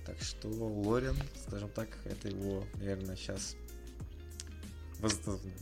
Так 0.05 0.21
что 0.21 0.49
Лорен, 0.49 1.15
скажем 1.47 1.69
так, 1.69 1.87
это 2.05 2.27
его, 2.27 2.65
наверное, 2.75 3.15
сейчас 3.15 3.55
возрождение. 4.99 5.53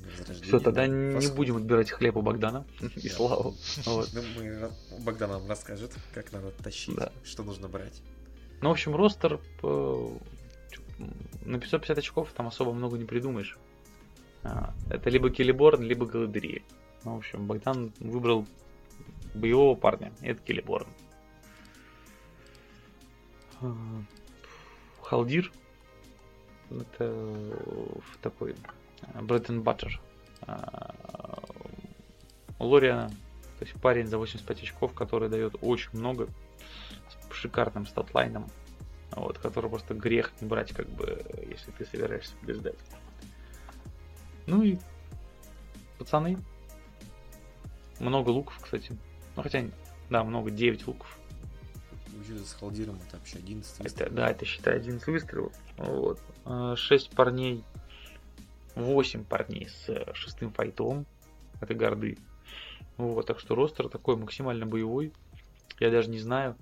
Все, 0.42 0.60
тогда 0.60 0.82
да, 0.82 0.88
не 0.88 1.16
восход. 1.16 1.36
будем 1.36 1.58
отбирать 1.58 1.92
хлеб 1.92 2.16
у 2.18 2.22
Богдана 2.22 2.66
и 2.96 3.10
славу. 3.10 3.56
Вот. 3.86 4.10
Ну, 4.14 4.22
мы, 4.38 4.72
Богдан 5.04 5.30
нам 5.32 5.48
расскажет, 5.50 5.92
как 6.14 6.32
надо 6.32 6.52
тащить, 6.52 6.96
Да. 6.96 7.12
что 7.24 7.44
нужно 7.44 7.68
брать. 7.68 8.02
Ну, 8.62 8.70
в 8.70 8.72
общем, 8.72 8.96
ростер 8.96 9.40
э, 9.64 10.18
на 11.46 11.60
550 11.60 11.98
очков 11.98 12.32
там 12.34 12.48
особо 12.48 12.72
много 12.74 12.98
не 12.98 13.06
придумаешь. 13.06 13.58
А, 14.44 14.74
Это 14.90 15.10
либо 15.10 15.30
Келеборн, 15.30 15.82
либо 15.82 16.06
Галадриэль. 16.06 16.64
Ну, 17.04 17.16
в 17.16 17.18
общем, 17.18 17.46
Богдан 17.48 17.92
выбрал 18.00 18.46
боевого 19.34 19.76
парня. 19.76 20.14
Это 20.22 20.42
Келеборн. 20.42 20.88
А, 23.62 23.76
Халдир. 25.02 25.52
Это 26.70 27.06
в 27.06 28.18
Брэттен 29.22 29.62
Баттер. 29.62 30.02
У 32.60 32.66
Лориана, 32.66 33.10
то 33.60 33.66
есть 33.66 33.74
парень 33.82 34.08
за 34.08 34.18
85 34.18 34.64
очков, 34.64 34.94
который 34.94 35.30
дает 35.30 35.56
очень 35.62 35.90
много 35.94 36.28
с 37.10 37.34
шикарным 37.34 37.86
статлайном, 37.86 38.50
вот, 39.12 39.38
который 39.38 39.70
просто 39.70 39.94
грех 39.94 40.32
не 40.42 40.48
брать, 40.48 40.72
как 40.72 40.88
бы, 40.90 41.26
если 41.50 41.72
ты 41.72 41.86
собираешься 41.86 42.36
побеждать. 42.42 42.76
Ну 44.46 44.62
и 44.62 44.78
пацаны. 45.98 46.38
Много 48.00 48.30
луков, 48.30 48.60
кстати. 48.62 48.98
Ну 49.36 49.44
хотя, 49.44 49.66
да, 50.10 50.24
много, 50.24 50.52
9 50.52 50.88
луков. 50.88 51.18
Учиться 52.22 52.46
с 52.46 52.54
Халдиром 52.54 53.00
это 53.08 53.18
вообще 53.18 53.38
11 53.38 53.86
Это, 53.86 54.10
да, 54.10 54.30
это 54.30 54.46
считай 54.46 54.76
11 54.76 55.08
выстрелов. 55.08 55.54
Вот. 55.78 56.20
6 56.78 57.12
парней, 57.12 57.64
8 58.76 59.26
парней 59.26 59.68
с 59.70 59.90
э, 59.90 60.14
шестым 60.14 60.52
файтом. 60.52 61.06
Это 61.62 61.74
горды. 61.74 62.18
Вот, 62.98 63.26
так 63.28 63.40
что 63.40 63.56
ростер 63.56 63.90
такой 63.90 64.16
максимально 64.18 64.66
боевой. 64.66 65.14
Я 65.80 65.90
даже 65.92 66.10
не 66.10 66.20
знаю, 66.20 66.58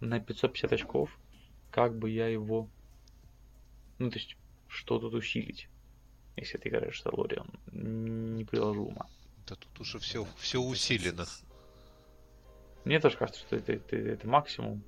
на 0.00 0.20
550 0.20 0.72
очков, 0.72 1.10
как 1.70 1.96
бы 1.96 2.10
я 2.10 2.28
его... 2.28 2.68
Ну, 3.98 4.10
то 4.10 4.18
есть, 4.18 4.36
что 4.68 4.98
тут 4.98 5.14
усилить, 5.14 5.68
если 6.36 6.58
ты 6.58 6.68
играешь 6.68 7.00
с 7.00 7.04
Лорион. 7.06 7.48
Не 7.72 8.44
приложу 8.44 8.84
ума. 8.84 9.06
Да 9.46 9.54
тут 9.56 9.80
уже 9.80 9.98
все, 9.98 10.26
все 10.36 10.60
усилено. 10.60 11.24
Мне 12.84 13.00
тоже 13.00 13.16
кажется, 13.16 13.40
что 13.42 13.56
это, 13.56 13.72
это, 13.72 13.96
это 13.96 14.28
максимум. 14.28 14.82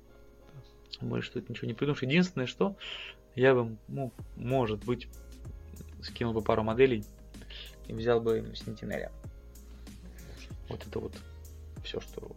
Больше 1.01 1.31
тут 1.31 1.49
ничего 1.49 1.67
не 1.67 1.73
придумаешь. 1.73 2.03
Единственное, 2.03 2.47
что 2.47 2.75
я 3.35 3.53
бы, 3.53 3.77
ну, 3.87 4.11
может 4.35 4.83
быть, 4.83 5.07
скинул 6.03 6.33
бы 6.33 6.41
пару 6.41 6.63
моделей 6.63 7.05
и 7.87 7.93
взял 7.93 8.21
бы 8.21 8.53
Сентинеля. 8.55 9.11
Вот 10.69 10.85
это 10.85 10.99
вот 10.99 11.13
все, 11.83 11.99
что... 11.99 12.31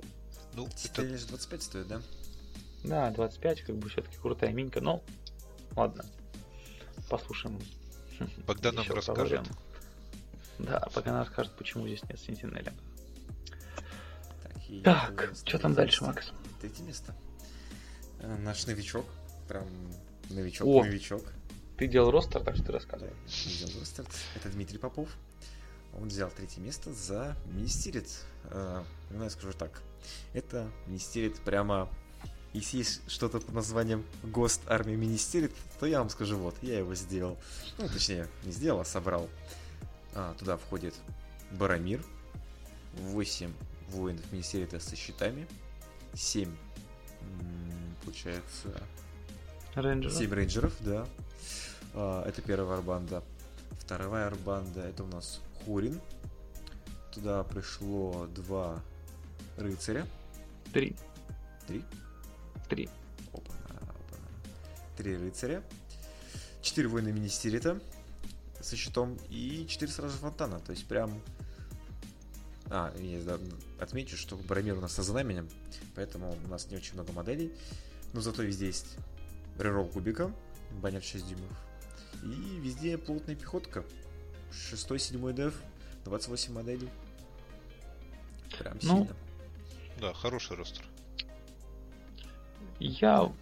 Ну, 0.55 0.69
это 0.85 1.03
лишь 1.03 1.25
25 1.25 1.63
стоит, 1.63 1.89
да? 1.89 2.03
Да, 2.85 3.11
25, 3.11 3.63
как 3.63 3.77
бы 3.77 3.89
все-таки 3.89 4.17
крутая 4.17 4.53
минька, 4.53 4.81
но 4.81 5.03
ладно. 5.77 6.05
Послушаем. 7.09 7.59
Богдан 8.47 8.75
нам 8.75 8.87
расскажет. 8.89 9.07
поговорим. 9.07 9.45
Да, 10.59 10.81
пока 10.95 11.11
она 11.11 11.21
расскажет, 11.21 11.53
почему 11.57 11.87
здесь 11.87 12.03
нет 12.05 12.19
Сентинеля. 12.21 12.73
Так, 14.83 15.09
Так, 15.29 15.33
что 15.45 15.59
там 15.59 15.75
дальше. 15.75 16.05
Макс? 16.05 16.33
Третье 16.61 16.83
место. 16.85 17.15
Э, 18.21 18.37
Наш 18.39 18.67
новичок. 18.67 19.07
Прям 19.49 19.67
новичок, 20.31 20.67
О! 20.67 20.85
новичок. 20.85 21.23
Ты 21.77 21.89
делал 21.89 22.11
ростер, 22.11 22.43
так 22.43 22.55
что 22.57 22.67
ты 22.67 22.73
рассказывай. 22.73 23.13
Взял 23.27 23.71
ростер. 23.81 24.05
Это 24.37 24.49
Дмитрий 24.49 24.79
Попов. 24.79 25.09
Он 25.95 26.09
взял 26.09 26.31
третье 26.31 26.61
место 26.61 26.93
за 26.93 27.37
Министерит. 27.47 28.09
Ну, 28.51 29.23
я 29.23 29.31
скажу 29.31 29.53
так. 29.53 29.83
Это 30.33 30.71
Министерит 30.87 31.41
прямо... 31.41 31.89
Если 32.53 32.79
есть 32.79 33.01
что-то 33.11 33.41
под 33.41 33.53
названием 33.53 34.05
ГОСТ 34.23 34.61
армия 34.69 34.95
Министерит, 34.95 35.51
то 35.81 35.87
я 35.87 35.99
вам 35.99 36.09
скажу, 36.09 36.37
вот, 36.37 36.55
я 36.63 36.79
его 36.79 36.95
сделал. 36.95 37.37
Ну, 37.79 37.89
точнее, 37.89 38.29
не 38.45 38.53
сделал, 38.53 38.81
а 38.81 38.85
собрал. 38.85 39.29
А, 40.15 40.35
туда 40.35 40.57
входит 40.57 40.95
Барамир, 41.51 42.01
8 42.93 43.53
воинов 43.89 44.23
Министерита 44.31 44.79
со 44.79 44.95
щитами, 44.95 45.49
7, 46.15 46.49
получается, 48.05 48.81
Рейнджер. 49.75 50.13
7 50.13 50.33
рейнджеров, 50.33 50.73
да. 50.79 51.09
А, 51.95 52.27
это 52.27 52.43
первая 52.43 52.79
арбанда. 52.79 53.23
Вторая 53.79 54.27
арбанда 54.27 54.81
это 54.81 55.05
у 55.05 55.07
нас 55.07 55.41
Хурин. 55.65 56.01
Туда 57.13 57.45
пришло 57.45 58.27
два 58.35 58.83
рыцаря. 59.57 60.07
Три. 60.73 60.97
Три. 61.67 61.85
Три. 62.69 62.89
Опа, 63.33 63.53
опа. 63.71 64.17
Три 64.97 65.17
рыцаря. 65.17 65.63
Четыре 66.63 66.89
воина 66.89 67.09
Министерита 67.09 67.81
со 68.61 68.77
щитом 68.77 69.19
и 69.29 69.67
четыре 69.69 69.93
сразу 69.93 70.17
фонтана. 70.19 70.59
То 70.61 70.73
есть 70.73 70.87
прям... 70.87 71.21
А, 72.71 72.93
я 72.99 73.23
да, 73.23 73.39
отмечу, 73.79 74.17
что 74.17 74.37
Баромир 74.37 74.79
у 74.79 74.81
нас 74.81 74.95
со 74.95 75.03
знаменем, 75.03 75.49
поэтому 75.95 76.37
у 76.45 76.49
нас 76.49 76.71
не 76.71 76.77
очень 76.77 76.95
много 76.95 77.13
моделей. 77.13 77.53
Но 78.15 78.23
зато 78.23 78.43
везде 78.43 78.67
есть 78.67 78.97
рерол 79.59 79.87
кубика, 79.87 80.33
баннер 80.73 81.03
6 81.03 81.27
дюймов. 81.29 81.51
И 82.23 82.59
везде 82.61 82.99
плотная 82.99 83.35
пехотка. 83.35 83.85
6-7 84.51 85.33
деф, 85.33 85.55
28 86.05 86.53
моделей. 86.53 86.89
Прям 88.59 88.79
Ну, 88.83 88.99
сильно. 88.99 89.17
Да, 90.01 90.13
хороший 90.13 90.57
ростер. 90.57 90.85
Я 92.79 93.33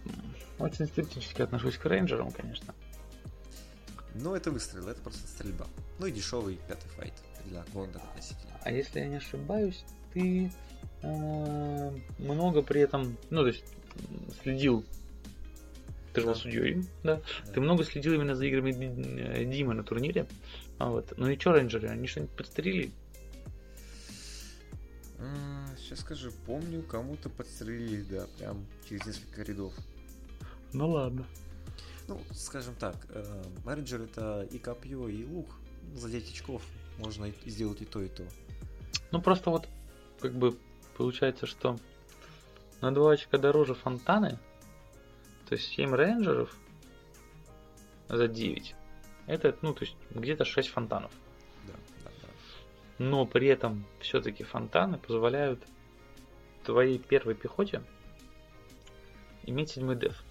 очень 0.59 0.87
скептически 0.87 1.41
отношусь 1.41 1.77
к 1.77 1.85
рейнджерам, 1.85 2.31
конечно. 2.31 2.73
Но 4.15 4.35
это 4.35 4.51
выстрел, 4.51 4.87
это 4.87 5.01
просто 5.01 5.27
стрельба. 5.27 5.65
Ну 5.99 6.05
и 6.05 6.11
дешевый 6.11 6.59
пятый 6.67 6.87
файт 6.89 7.13
для 7.45 7.63
Гондора 7.73 8.03
относительно. 8.03 8.53
А 8.61 8.71
если 8.71 8.99
я 8.99 9.07
не 9.07 9.15
ошибаюсь, 9.15 9.83
ты 10.13 10.51
э, 11.01 11.91
много 12.19 12.61
при 12.61 12.81
этом, 12.81 13.17
ну, 13.31 13.41
то 13.41 13.47
есть, 13.47 13.63
следил. 14.41 14.85
Ты 16.13 16.21
же 16.21 16.27
был 16.27 16.33
Да. 16.33 16.39
судьей, 16.39 16.83
да? 17.03 17.21
Ты 17.53 17.59
много 17.61 17.83
следил 17.83 18.13
именно 18.13 18.35
за 18.35 18.45
играми 18.45 18.71
э, 18.71 19.45
Димы 19.45 19.73
на 19.73 19.83
турнире. 19.83 20.27
А 20.77 20.89
вот. 20.89 21.13
Ну 21.17 21.27
и 21.29 21.39
что, 21.39 21.53
рейнджеры, 21.53 21.87
они 21.89 22.07
что-нибудь 22.07 22.35
подстрелили? 22.35 22.91
Сейчас 25.77 25.99
скажу, 26.01 26.31
помню, 26.45 26.81
кому-то 26.83 27.29
подстрелили, 27.29 28.01
да, 28.03 28.25
прям 28.37 28.65
через 28.87 29.05
несколько 29.05 29.43
рядов. 29.43 29.73
Ну 30.73 30.89
ладно. 30.89 31.25
Ну, 32.07 32.19
скажем 32.33 32.75
так, 32.75 32.95
э, 33.09 33.43
менеджер 33.63 34.01
это 34.01 34.47
и 34.51 34.57
копье, 34.59 35.07
и 35.07 35.23
лук. 35.25 35.47
За 35.95 36.09
9 36.09 36.29
очков 36.31 36.61
можно 36.97 37.25
и- 37.25 37.49
сделать 37.49 37.81
и 37.81 37.85
то, 37.85 38.01
и 38.01 38.09
то. 38.09 38.23
Ну 39.11 39.21
просто 39.21 39.49
вот, 39.49 39.67
как 40.19 40.33
бы, 40.33 40.57
получается, 40.97 41.45
что 41.45 41.79
на 42.81 42.93
2 42.93 43.13
очка 43.13 43.37
дороже 43.37 43.73
фонтаны, 43.75 44.39
то 45.53 45.57
есть 45.57 45.69
7 45.73 45.93
рейнджеров 45.93 46.51
за 48.09 48.27
9. 48.27 48.75
Это, 49.27 49.55
ну, 49.61 49.75
то 49.75 49.85
есть, 49.85 49.95
где-то 50.09 50.45
6 50.45 50.67
фонтанов. 50.69 51.11
Да, 51.67 51.73
да, 52.03 52.09
да. 52.23 52.27
Но 52.97 53.27
при 53.27 53.49
этом 53.49 53.85
все-таки 53.99 54.43
фонтаны 54.43 54.97
позволяют 54.97 55.63
твоей 56.63 56.97
первой 56.97 57.35
пехоте 57.35 57.83
иметь 59.43 59.69
седьмой 59.69 59.95
деф. 59.95 60.23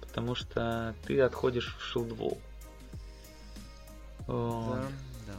Потому 0.00 0.34
что 0.34 0.96
ты 1.06 1.20
отходишь 1.20 1.76
в 1.76 1.80
шилдвол. 1.80 2.36
Да, 4.26 4.88
да. 5.28 5.34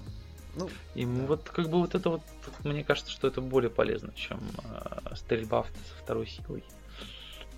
Ну, 0.55 0.70
И 0.95 1.03
да. 1.05 1.11
вот 1.26 1.49
как 1.49 1.67
бы 1.67 1.80
вот 1.80 1.93
это 1.93 2.09
вот, 2.09 2.22
мне 2.63 2.86
кажется, 2.86 3.11
что 3.11 3.28
это 3.28 3.41
более 3.41 3.70
полезно, 3.70 4.13
чем 4.13 4.39
э, 4.63 5.15
стрельба 5.17 5.63
со 5.63 6.01
второй 6.01 6.26
силой. 6.26 6.63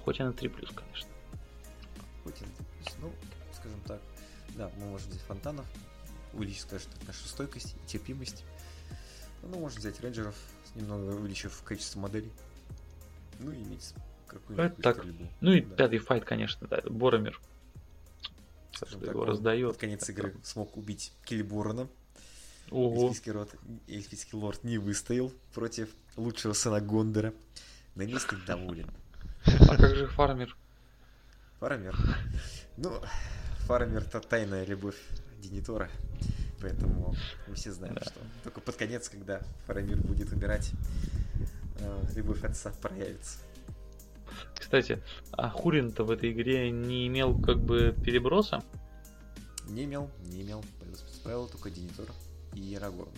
Хоть 0.03 0.19
она 0.19 0.31
3 0.31 0.49
плюс, 0.49 0.71
конечно. 0.71 1.10
Ну, 3.71 3.79
скажем 3.79 3.81
так, 3.87 4.01
да, 4.55 4.71
мы 4.77 4.85
можем 4.87 5.09
взять 5.09 5.21
фонтанов, 5.21 5.65
увеличить, 6.33 6.61
скажем 6.61 6.91
так, 6.91 7.07
нашу 7.07 7.27
стойкость 7.27 7.75
и 7.75 7.87
терпимость. 7.87 8.43
Ну, 9.43 9.59
можно 9.59 9.79
взять 9.79 9.99
рейнджеров, 10.01 10.35
немного 10.75 11.11
увеличив 11.15 11.61
количество 11.63 11.99
моделей. 11.99 12.31
Ну 13.39 13.51
и 13.51 13.63
иметь 13.63 13.93
какую-нибудь 14.27 14.73
Это 14.73 14.81
так. 14.81 14.97
стрельбу. 14.97 15.27
Ну 15.41 15.51
и 15.53 15.61
Да. 15.61 15.75
пятый 15.75 15.97
файт, 15.99 16.25
конечно, 16.25 16.67
да, 16.67 16.81
Боромир. 16.89 17.39
Скажем 18.73 18.99
так, 19.01 19.09
его 19.09 19.25
раздает. 19.25 19.71
Под 19.71 19.79
конец 19.81 20.07
игры 20.09 20.35
смог 20.43 20.77
убить 20.77 21.11
Киллиборона. 21.25 21.87
Ого. 22.69 23.07
Эльфийский, 23.07 23.31
род, 23.31 23.49
эльфийский 23.87 24.37
лорд 24.37 24.63
не 24.63 24.77
выстоял 24.77 25.31
против 25.53 25.89
лучшего 26.15 26.53
сына 26.53 26.79
Гондора. 26.79 27.33
Наместник 27.95 28.45
доволен. 28.45 28.89
А 29.45 29.75
как 29.75 29.95
же 29.95 30.07
фармер? 30.07 30.55
Фарамир. 31.59 31.95
Ну, 32.77 33.01
Фарамир 33.67 34.01
это 34.03 34.19
тайная 34.19 34.65
любовь 34.65 34.97
Денитора. 35.41 35.89
Поэтому 36.61 37.15
мы 37.47 37.55
все 37.55 37.71
знаем, 37.71 37.95
Да. 37.95 38.01
что 38.01 38.19
только 38.43 38.61
под 38.61 38.75
конец, 38.75 39.09
когда 39.09 39.41
Фарамир 39.65 39.97
будет 39.97 40.31
умирать, 40.31 40.71
э, 41.79 42.03
любовь 42.15 42.43
отца 42.43 42.71
проявится. 42.81 43.39
Кстати, 44.57 45.01
а 45.31 45.49
Хурин-то 45.49 46.03
в 46.03 46.11
этой 46.11 46.31
игре 46.31 46.69
не 46.69 47.07
имел 47.07 47.37
как 47.39 47.59
бы 47.59 47.95
переброса? 48.05 48.63
Не 49.67 49.85
имел, 49.85 50.09
не 50.25 50.43
имел. 50.43 50.63
Правил 51.23 51.47
только 51.47 51.69
Денитор 51.69 52.07
и 52.53 52.75
Арагорн. 52.75 53.11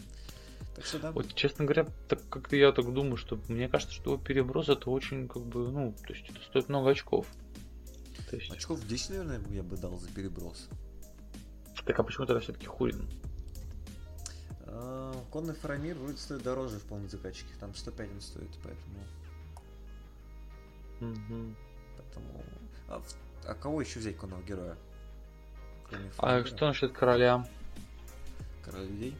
Так 0.75 0.85
что 0.85 0.99
да, 0.99 1.11
Вот, 1.11 1.33
честно 1.35 1.65
говоря, 1.65 1.85
так 2.07 2.19
как-то 2.29 2.55
я 2.55 2.71
так 2.71 2.91
думаю, 2.93 3.17
что 3.17 3.39
мне 3.47 3.69
кажется, 3.69 3.93
что 3.93 4.17
переброс 4.17 4.69
это 4.69 4.89
очень 4.89 5.27
как 5.27 5.43
бы, 5.43 5.69
ну, 5.69 5.93
то 6.07 6.13
есть 6.13 6.29
это 6.29 6.39
стоит 6.41 6.69
много 6.69 6.89
очков. 6.91 7.27
То 8.33 8.37
есть, 8.39 8.51
очков 8.51 8.83
10, 8.87 9.09
наверное, 9.11 9.41
я 9.51 9.61
бы 9.61 9.77
дал 9.77 9.95
за 9.99 10.09
переброс. 10.09 10.67
так 11.85 11.99
а 11.99 12.01
почему 12.01 12.25
тогда 12.25 12.41
все-таки 12.41 12.65
Хурин? 12.65 13.07
А, 14.61 15.13
Конный 15.29 15.53
Фарамир 15.53 15.95
вроде 15.99 16.17
стоит 16.17 16.41
дороже 16.41 16.79
в 16.79 16.83
полной 16.85 17.07
закачке. 17.09 17.45
Там 17.59 17.75
105 17.75 18.09
он 18.11 18.21
стоит, 18.21 18.49
поэтому... 18.63 19.05
Мгм. 20.99 21.55
поэтому... 21.95 22.43
А, 22.87 22.99
в- 23.01 23.15
а 23.45 23.53
кого 23.53 23.81
еще 23.81 23.99
взять 23.99 24.17
конного 24.17 24.41
героя? 24.41 24.75
Кроме 25.87 26.09
А 26.17 26.43
что 26.43 26.65
насчет 26.69 26.91
короля? 26.91 27.47
Король 28.65 28.87
людей? 28.87 29.15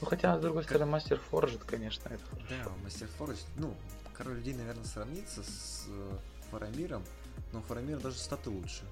Ну 0.00 0.06
хотя, 0.06 0.38
с 0.38 0.40
другой 0.40 0.62
Как- 0.62 0.70
стороны, 0.70 0.90
мастер 0.92 1.18
форжит, 1.30 1.64
конечно, 1.64 2.08
это 2.08 2.24
хорошо. 2.24 2.46
Да, 2.48 2.70
Мастер 2.82 3.08
Фордж. 3.18 3.36
Ну, 3.58 3.74
Король 4.14 4.36
людей, 4.36 4.54
наверное, 4.54 4.84
сравнится 4.84 5.42
с 5.42 5.84
э, 5.88 6.18
Фарамиром, 6.50 7.04
но 7.52 7.62
Фарамир 7.62 7.98
даже 8.00 8.18
статы 8.18 8.50
лучше. 8.50 8.82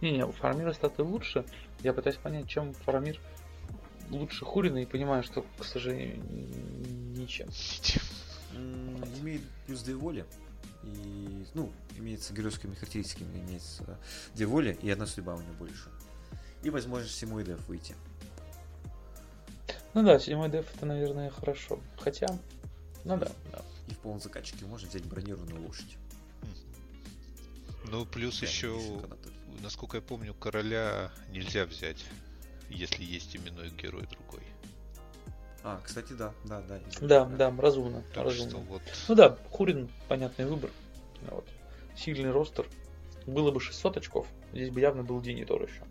Не-не, 0.00 0.26
у 0.26 0.32
Фарамира 0.32 0.72
статы 0.72 1.02
лучше. 1.02 1.44
Я 1.82 1.92
пытаюсь 1.92 2.16
понять, 2.16 2.48
чем 2.48 2.74
Фарамир 2.74 3.20
лучше 4.10 4.44
Хурина 4.44 4.78
и 4.78 4.86
понимаю, 4.86 5.22
что, 5.22 5.44
к 5.58 5.64
сожалению, 5.64 6.22
ничем. 7.16 7.48
Имеет 9.20 9.42
плюс 9.66 9.82
две 9.82 9.94
воли. 9.94 10.24
И, 10.82 11.46
ну, 11.54 11.70
имеется 11.96 12.32
геройскими 12.32 12.74
характеристиками, 12.74 13.38
имеется 13.38 13.98
две 14.34 14.46
воли 14.46 14.78
и 14.82 14.90
одна 14.90 15.06
судьба 15.06 15.34
у 15.34 15.40
него 15.40 15.52
больше. 15.58 15.90
И 16.62 16.70
возможность 16.70 17.14
всему 17.14 17.40
деф 17.42 17.66
выйти. 17.68 17.94
Ну 19.92 20.02
да, 20.02 20.18
седьмой 20.18 20.50
деф 20.50 20.66
это, 20.74 20.86
наверное, 20.86 21.30
хорошо. 21.30 21.80
Хотя, 21.98 22.26
ну 23.04 23.16
да, 23.16 23.30
да. 23.52 23.62
И 23.88 23.94
в 23.94 23.98
полном 23.98 24.20
закачке 24.20 24.64
можно 24.64 24.88
взять 24.88 25.04
бронированную 25.04 25.60
лошадь. 25.66 25.96
Ну, 27.90 28.06
плюс 28.06 28.40
еще, 28.42 28.78
насколько 29.62 29.96
я 29.96 30.00
помню, 30.02 30.32
короля 30.34 31.10
нельзя 31.30 31.64
взять, 31.66 32.04
если 32.68 33.02
есть 33.02 33.36
именной 33.36 33.70
герой 33.70 34.06
другой. 34.06 34.42
А, 35.62 35.80
кстати, 35.84 36.12
да, 36.14 36.32
да, 36.44 36.62
да. 36.62 36.78
из- 36.78 36.98
Да, 37.00 37.24
да, 37.26 37.54
разумно, 37.58 38.02
Так 38.14 38.24
разумно. 38.24 38.50
что 38.50 38.58
вот 38.60 38.82
Ну 39.08 39.14
да, 39.14 39.36
Хурин, 39.50 39.90
понятный 40.08 40.46
выбор. 40.46 40.70
Ну 41.22 41.34
Вот. 41.36 41.48
Сильный 41.96 42.30
ростер. 42.30 42.66
Было 43.26 43.50
бы 43.50 43.60
600 43.60 43.98
очков, 43.98 44.26
здесь 44.52 44.70
бы 44.70 44.80
явно 44.80 45.02
был 45.02 45.20
Денитор 45.20 45.62
еще. 45.62 45.82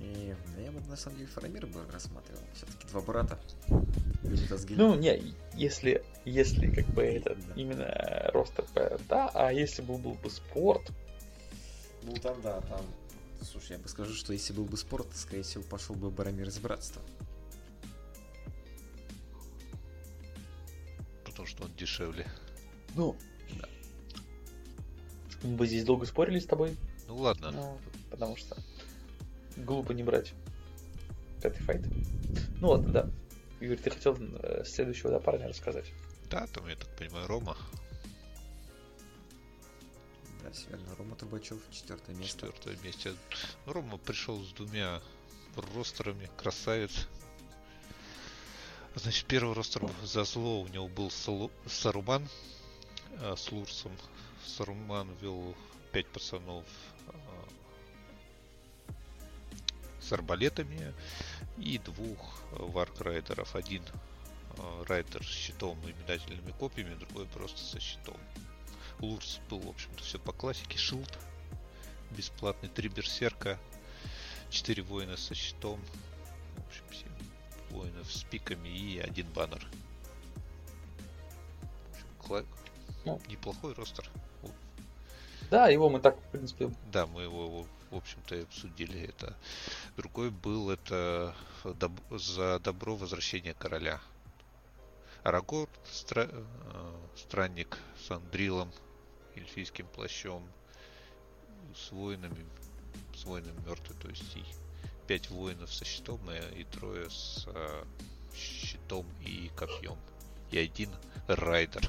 И, 0.00 0.34
да, 0.56 0.62
я 0.62 0.72
бы 0.72 0.80
на 0.88 0.96
самом 0.96 1.18
деле 1.18 1.28
Фарамир 1.28 1.66
бы 1.66 1.80
рассматривал. 1.92 2.42
Все-таки 2.54 2.88
два 2.88 3.00
брата. 3.02 3.38
Ну, 4.70 4.94
не, 4.94 5.34
если, 5.54 6.04
если 6.24 6.70
как 6.70 6.86
бы 6.86 7.02
это 7.02 7.34
Да. 7.34 7.54
именно 7.56 8.30
ростер, 8.32 8.64
э, 8.74 8.98
да, 9.08 9.30
а 9.34 9.52
если 9.52 9.82
бы 9.82 9.98
был 9.98 10.14
бы 10.14 10.30
спорт, 10.30 10.90
Ну 12.04 12.14
там, 12.14 12.40
да, 12.42 12.60
там. 12.62 12.84
Слушай, 13.42 13.72
я 13.72 13.78
бы 13.78 13.88
скажу, 13.88 14.12
что 14.14 14.32
если 14.32 14.52
был 14.52 14.64
бы 14.64 14.76
спорт, 14.76 15.10
то, 15.10 15.16
скорее 15.16 15.42
всего, 15.42 15.62
пошел 15.64 15.94
бы 15.96 16.10
Барамир 16.10 16.48
из 16.48 16.58
братства. 16.58 17.02
потому 21.24 21.46
что 21.46 21.64
он 21.64 21.70
дешевле. 21.78 22.26
ну, 22.94 23.16
Да. 23.58 23.66
мы 25.42 25.56
бы 25.56 25.66
здесь 25.66 25.84
долго 25.84 26.04
спорили 26.06 26.38
с 26.38 26.44
тобой, 26.46 26.76
Ну 27.08 27.16
ладно, 27.16 27.50
ну, 27.50 27.78
потому 28.10 28.36
что 28.36 28.56
глупо 29.56 29.92
не 29.92 30.02
брать 30.02 30.34
пятый 31.42 31.60
файт. 31.62 31.82
Ну 32.60 32.68
ладно, 32.68 32.92
да. 32.92 33.10
Юрий, 33.62 33.76
ты 33.76 33.90
хотел 33.90 34.16
э, 34.18 34.64
следующего 34.64 35.10
да, 35.10 35.20
парня 35.20 35.48
рассказать? 35.48 35.92
да, 36.30 36.46
там, 36.48 36.66
я 36.68 36.76
так 36.76 36.88
понимаю, 36.96 37.26
Рома, 37.26 37.56
Да, 40.42 40.50
все 40.50 40.68
верно. 40.70 40.94
Рома 40.96 41.14
Трубачев, 41.16 41.58
четвертое 41.70 42.14
место. 42.16 42.46
четвертое 42.46 42.76
месте. 42.84 43.14
Ну, 43.66 43.72
Рома 43.72 43.98
пришел 43.98 44.42
с 44.42 44.48
двумя 44.52 45.00
ростерами, 45.74 46.28
красавец. 46.36 47.06
Значит, 48.94 49.26
первый 49.26 49.54
roster 49.54 49.88
за 50.02 50.24
зло 50.24 50.60
у 50.62 50.68
него 50.68 50.88
был 50.88 51.08
Салу- 51.08 51.50
Саруман 51.66 52.28
а, 53.20 53.36
с 53.36 53.50
Лурцем. 53.52 53.92
Саруман 54.44 55.08
вел 55.20 55.54
5 55.92 56.06
пацанов 56.08 56.64
с 60.02 60.12
арбалетами 60.12 60.94
и 61.58 61.78
двух 61.78 62.42
Warg 62.52 62.86
Rider 62.86 63.28
ов. 63.28 63.54
Один 63.54 63.82
а, 64.58 64.84
rider 64.84 65.24
с 65.24 65.28
щитом 65.30 65.78
и 65.86 65.92
метательными 65.92 66.52
копьями, 66.52 66.94
другой 66.94 67.26
просто 67.26 67.60
со 67.60 67.80
щитом. 67.80 68.16
Лурц 69.00 69.40
был, 69.48 69.60
в 69.60 69.68
общем-то, 69.68 70.02
все 70.02 70.18
по 70.18 70.32
классике. 70.32 70.78
Shield 70.78 71.18
бесплатный, 72.10 72.68
три 72.68 72.88
берсерка, 72.88 73.58
4 74.50 74.82
воина 74.82 75.16
со 75.16 75.34
щитом. 75.34 75.80
В 76.56 76.66
общем, 76.66 76.84
7 76.92 77.08
воинов 77.70 78.12
с 78.12 78.22
пиками 78.24 78.68
и 78.68 78.98
один 78.98 79.26
баннер. 79.32 79.66
В 81.60 81.94
общем, 81.94 82.06
кла- 82.20 82.46
Ну. 83.04 83.20
Неплохой 83.28 83.72
ростер. 83.74 84.08
Да, 85.50 85.68
его 85.68 85.90
мы 85.90 86.00
так, 86.00 86.18
в 86.18 86.30
принципе, 86.30 86.70
Да, 86.92 87.06
мы 87.06 87.22
его, 87.22 87.66
в 87.92 87.96
общем-то, 87.96 88.34
и 88.34 88.42
обсудили. 88.42 89.00
Это 89.02 89.36
другой 89.96 90.30
был 90.30 90.70
это 90.70 91.34
доб- 91.64 92.18
за 92.18 92.58
добро 92.58 92.96
возвращения 92.96 93.54
короля. 93.54 94.00
Арагорн, 95.22 95.70
стра- 95.84 96.30
э, 96.32 97.06
странник 97.16 97.78
с 98.04 98.10
андрилом, 98.10 98.72
эльфийским 99.36 99.86
плащом, 99.86 100.42
с 101.76 101.92
воинами, 101.92 102.44
с 103.14 103.24
воинами 103.24 103.56
мертвый, 103.66 103.96
то 103.98 104.08
есть 104.08 104.36
и 104.36 104.44
пять 105.06 105.30
воинов 105.30 105.72
со 105.72 105.84
щитом 105.84 106.18
и, 106.30 106.60
и 106.60 106.64
трое 106.64 107.08
с 107.08 107.44
э, 107.46 107.84
щитом 108.34 109.06
и 109.20 109.50
копьем. 109.54 109.98
И 110.50 110.58
один 110.58 110.90
райдер, 111.28 111.88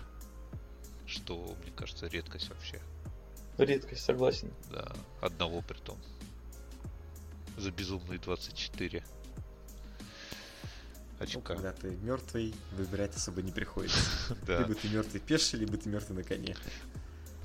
что, 1.07 1.55
мне 1.63 1.71
кажется, 1.71 2.07
редкость 2.07 2.49
вообще. 2.49 2.81
Редкость, 3.57 4.03
согласен. 4.03 4.51
Да, 4.71 4.91
одного 5.21 5.61
при 5.61 5.77
том. 5.77 5.97
За 7.57 7.71
безумные 7.71 8.19
24 8.19 9.03
Ну, 11.19 11.23
очка. 11.23 11.41
когда 11.41 11.71
ты 11.71 11.91
мертвый, 12.01 12.53
выбирать 12.71 13.15
особо 13.15 13.41
не 13.41 13.51
приходится. 13.51 13.99
Да, 14.47 14.59
Либо 14.59 14.73
ты 14.75 14.89
мертвый 14.89 15.21
пеший, 15.21 15.59
либо 15.59 15.77
ты 15.77 15.89
мертвый 15.89 16.17
на 16.17 16.23
коне. 16.23 16.55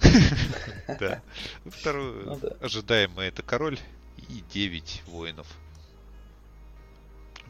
да. 1.01 1.21
Второе 1.67 2.25
Ну 2.25 2.37
да. 2.37 2.49
ожидаемо 2.61 3.23
это 3.23 3.43
король 3.43 3.79
и 4.17 4.43
9 4.53 5.03
воинов 5.07 5.47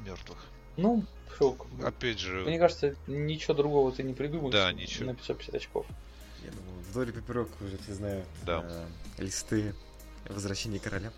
мертвых. 0.05 0.39
Ну, 0.77 1.05
шо, 1.37 1.57
Опять 1.85 2.19
же, 2.21 2.45
мне 2.45 2.59
кажется, 2.59 2.95
ничего 3.07 3.55
другого 3.55 3.93
ты 3.93 4.03
не 4.03 4.15
придумаешь 4.15 4.53
Да, 4.53 4.73
ничего. 4.73 5.07
на 5.07 5.15
550 5.15 5.55
очков. 5.55 5.87
Я 6.45 6.51
думаю, 6.53 6.68
вдоль 6.89 7.09
и 7.11 7.13
поперек 7.13 7.49
уже, 7.61 7.77
ты 7.79 7.95
знаю, 7.95 8.25
Да. 8.45 8.63
э, 8.65 8.87
листы 9.19 9.75
возвращения 10.29 10.79
короля. 10.79 11.13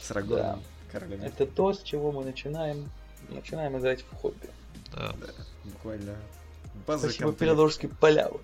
С 0.00 0.10
Арагорном, 0.10 0.62
королями. 0.90 1.24
Это 1.24 1.46
то, 1.46 1.72
с 1.72 1.82
чего 1.82 2.12
мы 2.12 2.24
начинаем. 2.24 2.90
Начинаем 3.28 3.76
играть 3.78 4.02
в 4.02 4.14
хобби. 4.16 4.48
да, 4.92 5.12
Да, 5.12 5.32
буквально 5.64 6.16
базовый 6.86 7.12
Спасибо. 7.12 7.32
Передорские 7.32 7.90
полявы. 7.90 8.40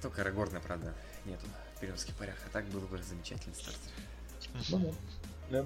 Только 0.00 0.22
Арагорна, 0.22 0.60
правда, 0.60 0.92
нету 1.24 1.44
в 1.76 1.80
пермских 1.80 2.14
полях. 2.16 2.34
А 2.46 2.52
так 2.52 2.64
было 2.66 2.86
бы 2.86 3.00
замечательный 3.02 3.54
стартер. 3.54 3.80
Ну 4.70 4.94
да. 5.50 5.64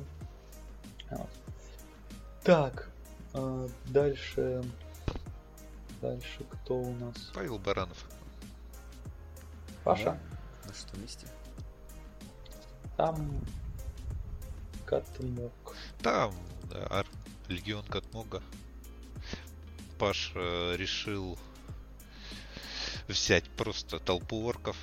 Да. 1.10 1.16
Вот. 1.16 1.30
Так, 2.42 2.88
а, 3.32 3.68
дальше... 3.86 4.62
Дальше 6.02 6.44
кто 6.50 6.76
у 6.76 6.92
нас? 6.96 7.16
Павел 7.34 7.58
Баранов. 7.58 7.96
Паша? 9.86 10.18
Да. 10.64 10.68
На 10.68 10.74
что 10.74 10.98
месте? 10.98 11.28
Там... 12.96 13.40
Катмок. 14.84 15.76
Там, 16.02 16.34
да, 16.64 16.86
Ар- 16.90 17.06
Легион 17.46 17.84
Катмога. 17.84 18.42
Паш 19.96 20.32
э, 20.34 20.74
решил 20.76 21.38
взять 23.06 23.48
просто 23.50 24.00
толпу 24.00 24.44
орков 24.44 24.76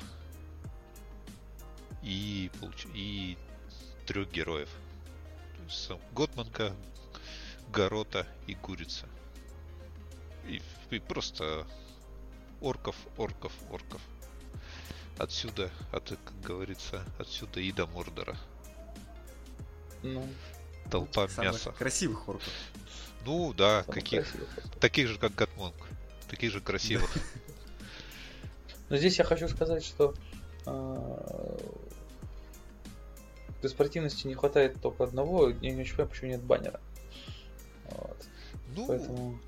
и, 2.02 2.50
получ- 2.62 2.90
и 2.94 3.38
трех 4.08 4.32
героев. 4.32 4.70
То 5.58 5.64
есть 5.64 5.84
сам 5.84 6.00
Готманка, 6.14 6.74
Горота 7.74 8.26
и 8.48 8.56
Курица. 8.56 9.06
И, 10.48 10.62
и 10.92 11.00
просто 11.00 11.68
орков, 12.62 12.96
орков, 13.18 13.52
орков. 13.70 14.02
Отсюда, 15.18 15.70
от, 15.92 16.10
как 16.10 16.42
говорится, 16.42 17.04
отсюда 17.20 17.60
и 17.60 17.72
до 17.72 17.86
Мордора. 17.88 18.36
Ну, 20.02 20.28
Толпа 20.90 21.28
мяса. 21.38 21.72
красивых 21.72 22.28
орков. 22.28 22.52
Ну 23.26 23.54
да, 23.54 23.84
самый 23.84 23.94
каких? 23.96 24.32
красивый. 24.32 24.48
Таких 24.80 25.08
же, 25.08 25.18
как 25.18 25.34
Гатмонг. 25.36 25.76
Таких 26.30 26.52
же 26.52 26.62
красивых. 26.62 27.10
Но 28.90 28.98
здесь 28.98 29.18
я 29.18 29.24
хочу 29.24 29.48
сказать, 29.48 29.84
что 29.86 30.14
а, 30.66 31.58
для 33.62 33.70
спортивности 33.70 34.28
не 34.28 34.36
хватает 34.36 34.82
только 34.82 35.06
одного. 35.06 35.50
Я 35.50 35.72
не 35.72 35.82
очень 35.82 35.92
понимаю, 35.92 36.10
почему 36.10 36.32
нет 36.32 36.44
баннера. 36.44 36.82
Вот. 37.90 38.26
Ну, 38.76 38.88
Поэтому, 38.88 39.40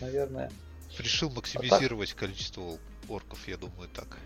наверное, 0.00 0.50
решил 0.98 1.30
максимизировать 1.30 2.14
количество 2.14 2.78
орков, 3.08 3.46
я 3.46 3.56
думаю, 3.56 3.88
так. 3.90 4.18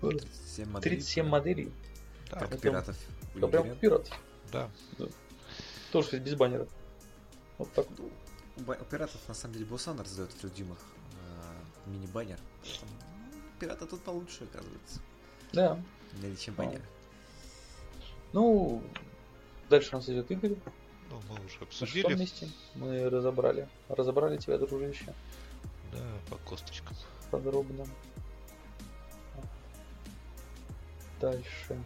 37 0.00 0.68
моделей. 0.70 0.96
37 0.96 1.26
моделей. 1.26 1.72
Да, 2.30 2.38
Как 2.40 2.50
Это 2.52 2.58
пиратов. 2.58 2.96
Да 3.34 3.46
прям 3.48 3.74
вперед. 3.74 4.10
да. 4.52 4.70
Тоже 5.92 6.04
кстати, 6.06 6.22
без 6.22 6.34
баннера. 6.34 6.66
Вот 7.58 7.72
так. 7.72 7.86
У 8.56 8.84
пиратов 8.84 9.20
на 9.28 9.34
самом 9.34 9.54
деле 9.54 9.66
Босан 9.66 9.98
раздает 9.98 10.32
в 10.32 10.38
3 10.40 10.50
дюймах 10.50 10.78
э, 11.12 11.90
мини-баннер. 11.90 12.38
Поэтому, 12.62 12.90
м, 12.92 13.42
Пираты 13.58 13.86
тут 13.86 14.02
получше, 14.02 14.44
оказывается. 14.44 15.00
Да. 15.52 15.82
Наличие 16.22 16.54
А. 16.54 16.58
баннера. 16.58 16.82
Ну, 18.32 18.82
дальше 19.68 19.90
у 19.92 19.96
нас 19.96 20.08
идет 20.08 20.30
Игорь. 20.30 20.54
Ну, 21.10 21.20
мы 21.28 21.34
уже 21.34 21.42
На 21.42 21.48
шестом 21.48 21.66
обсудили. 21.68 22.14
месте 22.14 22.48
мы 22.76 23.08
разобрали. 23.10 23.68
Разобрали 23.88 24.36
тебя, 24.36 24.58
дружище, 24.58 25.12
Да, 25.92 25.98
по 26.28 26.36
косточкам. 26.48 26.96
подробно. 27.32 27.84
Дальше. 31.20 31.78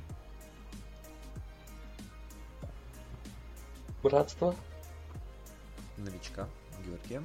Братство. 4.03 4.55
Новичка 5.97 6.49
Георгия. 6.85 7.23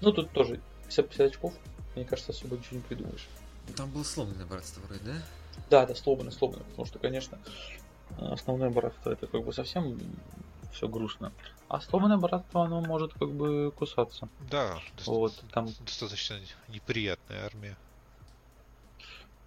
Ну, 0.00 0.12
тут 0.12 0.30
тоже 0.30 0.60
50-50 0.88 1.24
очков. 1.26 1.54
Мне 1.94 2.04
кажется, 2.04 2.32
особо 2.32 2.56
ничего 2.56 2.76
не 2.76 2.82
придумаешь. 2.82 3.26
Ну, 3.68 3.74
Там 3.74 3.90
было 3.90 4.02
сломанное 4.02 4.46
братство 4.46 4.80
вроде, 4.82 5.02
да? 5.04 5.22
Да, 5.70 5.86
да, 5.86 5.94
сломано, 5.94 6.30
сломано. 6.30 6.64
Потому 6.64 6.86
что, 6.86 6.98
конечно, 6.98 7.38
основное 8.18 8.70
братство 8.70 9.10
это 9.10 9.26
как 9.26 9.44
бы 9.44 9.52
совсем 9.52 9.98
все 10.72 10.88
грустно. 10.88 11.32
А 11.68 11.80
сломанное 11.80 12.18
братство, 12.18 12.64
оно 12.64 12.82
может 12.82 13.14
как 13.14 13.32
бы 13.32 13.72
кусаться. 13.74 14.28
Да, 14.50 14.78
Вот, 15.06 15.42
там, 15.50 15.68
достаточно 15.80 16.38
неприятная 16.68 17.44
армия. 17.46 17.76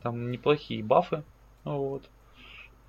Там 0.02 0.32
неплохие 0.32 0.84
бафы. 0.84 1.24
Вот. 1.64 2.10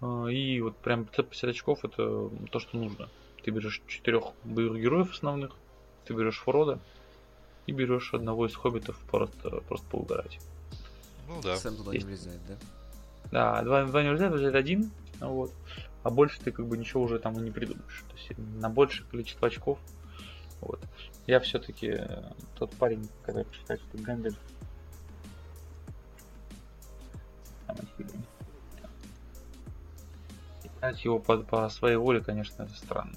А, 0.01 0.27
И 0.27 0.61
вот 0.61 0.77
прям 0.77 1.05
50 1.05 1.51
очков 1.51 1.85
это 1.85 2.31
то, 2.51 2.59
что 2.59 2.77
нужно. 2.77 3.09
Ты 3.43 3.51
берешь 3.51 3.83
четырех 3.87 4.25
боевых 4.45 4.81
героев 4.81 5.13
основных, 5.13 5.53
ты 6.05 6.15
берешь 6.15 6.39
Фрода 6.41 6.79
и 7.67 7.73
берешь 7.73 8.13
одного 8.13 8.47
из 8.47 8.55
хоббитов 8.55 8.99
просто, 9.11 9.63
просто 9.63 9.87
поугарать. 9.87 10.39
Ну 11.29 11.41
да. 11.43 11.57
Сэм 11.57 11.77
туда 11.77 11.93
Есть. 11.93 12.07
не 12.07 12.13
влезает, 12.13 12.41
да? 12.47 12.57
Да, 13.31 13.63
два, 13.63 13.85
два 13.85 14.03
нельзя, 14.03 14.29
взять 14.29 14.55
один, 14.55 14.91
вот. 15.21 15.53
А 16.03 16.11
больше 16.11 16.41
ты 16.41 16.51
как 16.51 16.67
бы 16.67 16.77
ничего 16.77 17.03
уже 17.03 17.19
там 17.19 17.39
и 17.39 17.43
не 17.43 17.51
придумаешь. 17.51 18.05
То 18.09 18.17
есть 18.17 18.39
на 18.61 18.69
большее 18.69 19.07
количество 19.07 19.49
очков. 19.49 19.79
Вот. 20.61 20.81
Я 21.27 21.41
все-таки 21.41 21.99
тот 22.59 22.73
парень, 22.73 23.09
который 23.23 23.47
считает, 23.53 23.81
что 23.81 23.99
Гэндальф 23.99 24.37
сильный. 27.97 28.25
Играть 30.65 31.05
его 31.05 31.19
по, 31.19 31.39
по 31.39 31.69
своей 31.69 31.97
воле, 31.97 32.21
конечно, 32.21 32.63
это 32.63 32.75
странно. 32.75 33.17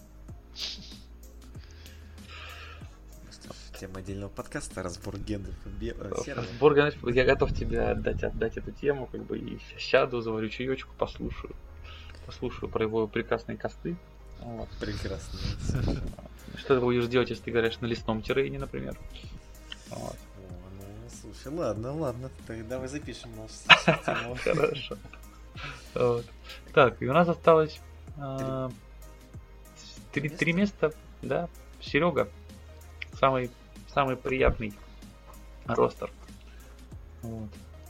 Тема 3.80 4.00
отдельного 4.00 4.30
подкаста, 4.30 4.82
разбор 4.82 5.18
гендов 5.18 5.54
серого. 6.24 6.24
Разбор 6.36 6.74
Гэндальфа, 6.74 7.10
я 7.10 7.26
готов 7.26 7.54
тебе 7.54 7.82
отдать, 7.82 8.24
отдать 8.24 8.56
эту 8.56 8.72
тему, 8.72 9.08
как 9.08 9.24
бы 9.26 9.38
и 9.38 9.60
сяду, 9.78 10.22
заварю 10.22 10.48
чаечку, 10.48 10.94
послушаю. 10.98 11.54
Послушаю 12.26 12.70
про 12.70 12.84
его 12.84 13.08
прекрасные 13.08 13.58
косты. 13.58 13.98
Вот. 14.40 14.70
Прекрасно. 14.80 15.40
Что 16.58 16.76
ты 16.76 16.80
будешь 16.80 17.08
делать, 17.08 17.30
если 17.30 17.44
ты 17.44 17.52
играешь 17.52 17.80
на 17.82 17.86
лесном 17.88 18.22
террейне, 18.22 18.60
например? 18.60 18.98
Вот. 19.90 20.16
Слушай, 21.44 21.58
ладно, 21.58 21.94
ладно. 21.94 22.32
Тогда 22.48 22.64
давай 22.70 22.88
запишем 22.88 23.30
наш. 23.36 23.52
Хорошо. 24.44 24.98
Вот. 25.94 26.26
Так, 26.74 27.02
и 27.02 27.08
у 27.08 27.14
нас 27.14 27.28
осталось 27.28 27.82
а, 28.18 28.72
три, 30.14 30.54
места, 30.54 30.94
да. 31.22 31.50
Серега, 31.82 32.30
самый, 33.20 33.52
самый 33.94 34.16
приятный 34.16 34.74
ростер. 35.66 36.10
Вот. 37.22 37.50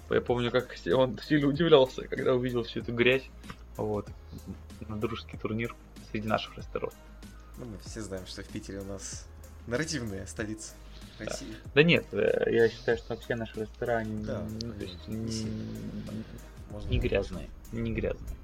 Я 0.10 0.22
помню, 0.22 0.50
как 0.50 0.76
он 0.96 1.20
сильно 1.20 1.48
удивлялся, 1.48 2.08
когда 2.08 2.34
увидел 2.34 2.64
всю 2.64 2.80
эту 2.80 2.92
грязь. 2.94 3.30
Вот. 3.78 4.08
На 4.88 4.98
дружеский 4.98 5.38
турнир 5.38 5.76
среди 6.12 6.28
наших 6.28 6.58
ресторов. 6.58 6.94
Ну, 7.58 7.66
мы 7.66 7.78
все 7.86 8.02
знаем, 8.02 8.26
что 8.26 8.42
в 8.42 8.48
Питере 8.48 8.80
у 8.80 8.86
нас 8.86 9.28
нарративная 9.68 10.26
столица 10.26 10.74
России. 11.20 11.56
Да 11.74 11.84
нет, 11.84 12.06
э, 12.12 12.48
я 12.52 12.70
считаю, 12.70 12.98
что 12.98 13.16
все 13.18 13.36
наши 13.36 13.62
рестораны 13.62 14.24
Да, 14.24 14.44
ну, 14.62 14.74
то 14.74 14.84
есть 14.84 15.08
не. 15.08 15.48
Можно 16.72 16.90
не 16.90 17.00
грязные. 17.00 17.50
Не 17.72 17.92
грязные. 17.94 18.36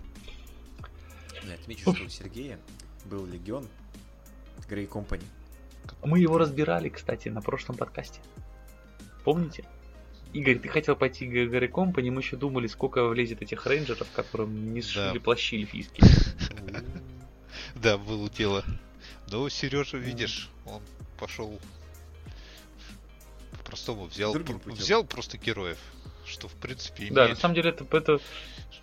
Я 1.48 1.54
отмечу, 1.56 1.94
что 1.94 2.04
у 2.06 2.10
Сергея 2.10 2.60
был 3.06 3.26
легион 3.26 3.68
Грей 4.68 4.86
Компани. 4.86 5.24
Мы 6.04 6.20
его 6.20 6.38
разбирали, 6.38 6.90
кстати, 6.90 7.30
на 7.30 7.42
прошлом 7.42 7.76
подкасте. 7.78 8.20
Помните? 9.24 9.66
Игорь, 10.32 10.60
ты 10.60 10.68
хотел 10.68 10.96
пойти 10.96 11.26
к 11.26 11.50
Гарри 11.50 11.68
Компани, 11.68 12.12
мы 12.12 12.22
еще 12.22 12.38
думали, 12.38 12.68
сколько 12.68 13.04
влезет 13.08 13.42
этих 13.42 13.66
рейнджеров, 13.66 14.08
которым 14.14 14.74
не 14.74 14.82
сшили 14.84 15.16
Да. 15.16 15.20
плащи 15.20 15.56
эльфийские. 15.58 16.08
Да, 17.76 17.98
было 17.98 18.30
дело. 18.30 18.64
Но 19.32 19.48
Сережа, 19.50 19.98
видишь, 19.98 20.50
он 20.66 20.82
пошел 21.20 21.60
по-простому 23.70 24.06
взял, 24.06 24.34
взял 24.66 25.04
просто 25.04 25.38
героев, 25.38 25.78
что 26.26 26.48
в 26.48 26.54
принципе 26.54 27.10
Да, 27.12 27.22
на 27.22 27.26
имеет. 27.28 27.40
самом 27.40 27.54
деле 27.56 27.70
это, 27.70 27.86
это, 27.96 28.20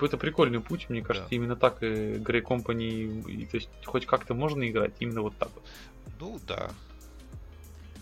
это 0.01 0.17
прикольный 0.17 0.61
путь, 0.61 0.89
мне 0.89 1.03
кажется, 1.03 1.29
Да. 1.29 1.35
именно 1.37 1.57
так 1.57 1.83
и 1.83 1.87
Grey 1.87 2.41
Company, 2.43 3.29
и, 3.29 3.47
то 3.47 3.57
есть 3.57 3.69
хоть 3.85 4.07
как-то 4.07 4.35
можно 4.35 4.69
играть, 4.69 4.93
именно 5.01 5.23
вот 5.23 5.37
так 5.37 5.51
вот. 5.55 5.65
Ну 6.21 6.41
да, 6.47 6.71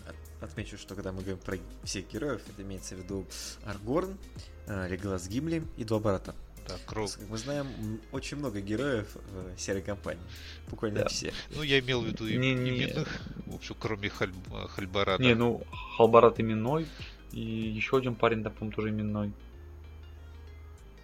От- 0.07 0.43
Отмечу, 0.51 0.77
что 0.77 0.95
когда 0.95 1.11
мы 1.13 1.21
говорим 1.21 1.39
про 1.39 1.57
всех 1.85 2.07
героев, 2.13 2.43
это 2.49 2.61
имеется 2.63 2.95
в 2.97 2.99
виду 2.99 3.27
Аргорн, 3.65 4.19
э, 4.67 4.89
Леголас 4.89 5.27
Гимли 5.27 5.63
и 5.79 5.85
два 5.85 6.01
брата. 6.01 6.35
Да. 6.69 6.75
Как 6.87 6.97
мы 7.29 7.39
знаем, 7.39 7.67
очень 8.13 8.37
много 8.39 8.61
героев 8.61 9.17
в 9.55 9.59
серой 9.59 9.83
компании. 9.83 10.23
Буквально 10.69 11.01
Да. 11.01 11.09
все. 11.09 11.33
Ну 11.55 11.63
я 11.63 11.79
имел 11.81 12.03
в 12.03 12.07
виду 12.07 12.27
и- 12.27 12.37
Не- 12.37 12.55
не- 12.55 12.71
именных, 12.85 13.09
в 13.47 13.55
общем, 13.55 13.77
кроме 13.79 14.09
Халь... 14.09 14.33
Хальбарата. 14.69 15.23
Не, 15.23 15.35
ну, 15.35 15.63
Халбарат 15.97 16.41
именной, 16.41 16.87
и 17.33 17.41
еще 17.41 17.97
один 17.99 18.15
парень, 18.15 18.43
да, 18.43 18.51
по-моему, 18.51 18.75
тоже 18.75 18.91
именной. 18.91 19.33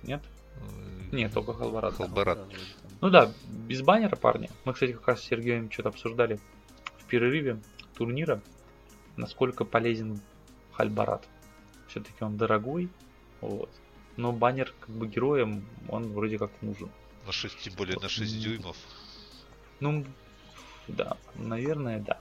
Нет? 0.02 0.22
Э, 0.56 1.14
Нет, 1.16 1.32
только 1.32 1.52
Халбарат. 1.52 1.94
Халбарат. 1.94 2.38
Там. 2.38 2.58
Ну 3.02 3.10
да, 3.10 3.32
без 3.68 3.82
баннера, 3.82 4.16
парни. 4.16 4.50
Мы, 4.64 4.72
кстати, 4.72 4.92
как 4.92 5.08
раз 5.08 5.20
с 5.20 5.24
Сергеем 5.24 5.70
что-то 5.70 5.90
обсуждали 5.90 6.38
в 6.98 7.04
перерыве 7.06 7.60
турнира, 7.94 8.40
насколько 9.16 9.64
полезен 9.64 10.20
Хальбарат. 10.72 11.26
Все-таки 11.88 12.22
он 12.24 12.36
дорогой, 12.36 12.88
вот. 13.40 13.70
Но 14.16 14.32
баннер 14.32 14.72
как 14.80 14.90
бы 14.90 15.06
героем, 15.06 15.64
он 15.88 16.12
вроде 16.12 16.38
как 16.38 16.50
нужен. 16.62 16.90
На 17.26 17.32
6, 17.32 17.58
тем 17.60 17.74
более 17.74 17.98
на 17.98 18.08
6 18.08 18.34
М. 18.34 18.40
дюймов. 18.40 18.76
Ну, 19.80 20.04
да, 20.88 21.16
наверное, 21.34 22.00
да. 22.00 22.18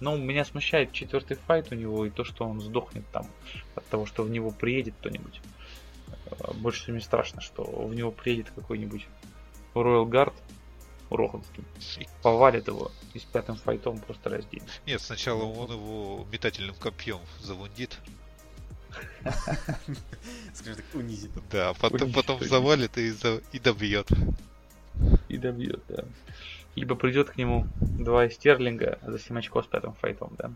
Но 0.00 0.16
меня 0.16 0.44
смущает 0.44 0.92
четвертый 0.92 1.36
файт 1.36 1.72
у 1.72 1.74
него 1.74 2.04
и 2.06 2.10
то, 2.10 2.24
что 2.24 2.44
он 2.44 2.60
сдохнет 2.60 3.04
там 3.12 3.26
от 3.74 3.86
того, 3.88 4.06
что 4.06 4.22
в 4.22 4.30
него 4.30 4.50
приедет 4.50 4.94
кто-нибудь. 5.00 5.40
Э, 6.26 6.52
Больше 6.54 6.82
всего 6.82 6.94
мне 6.94 7.02
страшно, 7.04 7.40
что 7.40 7.62
в 7.64 7.94
него 7.94 8.10
приедет 8.12 8.50
какой-нибудь 8.54 9.06
Royal 9.74 10.06
Guard 10.06 10.34
Роханский, 11.10 11.64
повалит 12.22 12.68
его 12.68 12.92
и 13.14 13.18
с 13.18 13.24
пятым 13.24 13.56
файтом 13.56 13.98
просто 13.98 14.30
разденет. 14.30 14.80
Нет, 14.86 15.00
сначала 15.00 15.42
он 15.44 15.70
его 15.72 16.26
метательным 16.30 16.74
копьем 16.76 17.20
завундит, 17.40 17.98
Скажем 20.54 20.76
так, 20.76 20.84
унизит. 20.94 21.30
да, 21.50 21.70
а 21.70 21.74
потом, 21.74 22.12
потом 22.12 22.42
завалит 22.42 22.96
и, 22.98 23.10
за- 23.10 23.40
и 23.52 23.58
добьет. 23.58 24.08
И 25.28 25.36
добьет, 25.36 25.80
да. 25.88 26.04
Либо 26.74 26.94
придет 26.94 27.30
к 27.30 27.36
нему 27.36 27.66
два 27.80 28.28
стерлинга 28.28 28.98
за 29.02 29.18
7 29.18 29.38
очков 29.38 29.64
с 29.64 29.68
пятым 29.68 29.94
файтом, 29.94 30.34
да. 30.38 30.50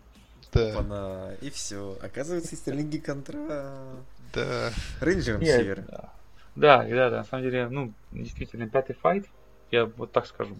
Да, 0.51 0.71
Опана, 0.73 1.35
и 1.41 1.49
все. 1.49 1.97
Оказывается, 2.01 2.55
стерлинги 2.55 2.97
контра 2.97 3.95
да. 4.33 4.71
рейнджером 5.01 5.41
Нет, 5.41 5.59
север. 5.59 5.85
да. 5.87 6.13
Да, 6.55 6.83
да, 6.83 7.09
да, 7.09 7.17
на 7.17 7.23
самом 7.23 7.43
деле, 7.43 7.67
ну, 7.69 7.93
действительно, 8.11 8.69
пятый 8.69 8.93
файт, 8.95 9.25
я 9.71 9.85
вот 9.85 10.11
так 10.11 10.27
скажу. 10.27 10.57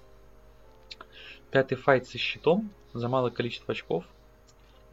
Пятый 1.52 1.76
файт 1.76 2.08
со 2.08 2.18
щитом 2.18 2.72
за 2.94 3.08
малое 3.08 3.30
количество 3.32 3.74
очков. 3.74 4.06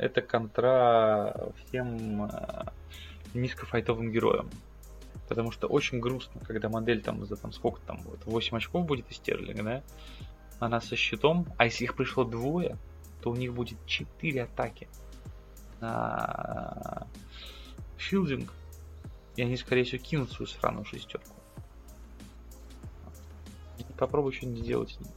Это 0.00 0.22
контра 0.22 1.52
всем 1.56 2.24
э, 2.24 2.64
низкофайтовым 3.34 4.10
героям. 4.10 4.48
Потому 5.28 5.52
что 5.52 5.66
очень 5.66 6.00
грустно, 6.00 6.40
когда 6.40 6.70
модель 6.70 7.02
там 7.02 7.26
за 7.26 7.36
там 7.36 7.52
сколько 7.52 7.82
там 7.82 7.98
будет, 7.98 8.24
8 8.24 8.56
очков 8.56 8.86
будет 8.86 9.10
из 9.10 9.18
стерлинга, 9.18 9.62
да? 9.62 9.82
Она 10.58 10.80
со 10.80 10.96
щитом, 10.96 11.46
а 11.58 11.66
если 11.66 11.84
их 11.84 11.96
пришло 11.96 12.24
двое, 12.24 12.78
то 13.20 13.30
у 13.30 13.36
них 13.36 13.52
будет 13.52 13.76
4 13.84 14.42
атаки 14.42 14.88
на 15.80 17.06
шилдинг, 17.98 18.54
и 19.36 19.42
они, 19.42 19.58
скорее 19.58 19.84
всего, 19.84 20.02
кинут 20.02 20.32
свою 20.32 20.46
сраную 20.46 20.86
шестерку. 20.86 21.36
Попробуй 23.98 24.32
что-нибудь 24.32 24.62
сделать 24.64 24.90
с 24.92 25.00
ним. 25.00 25.10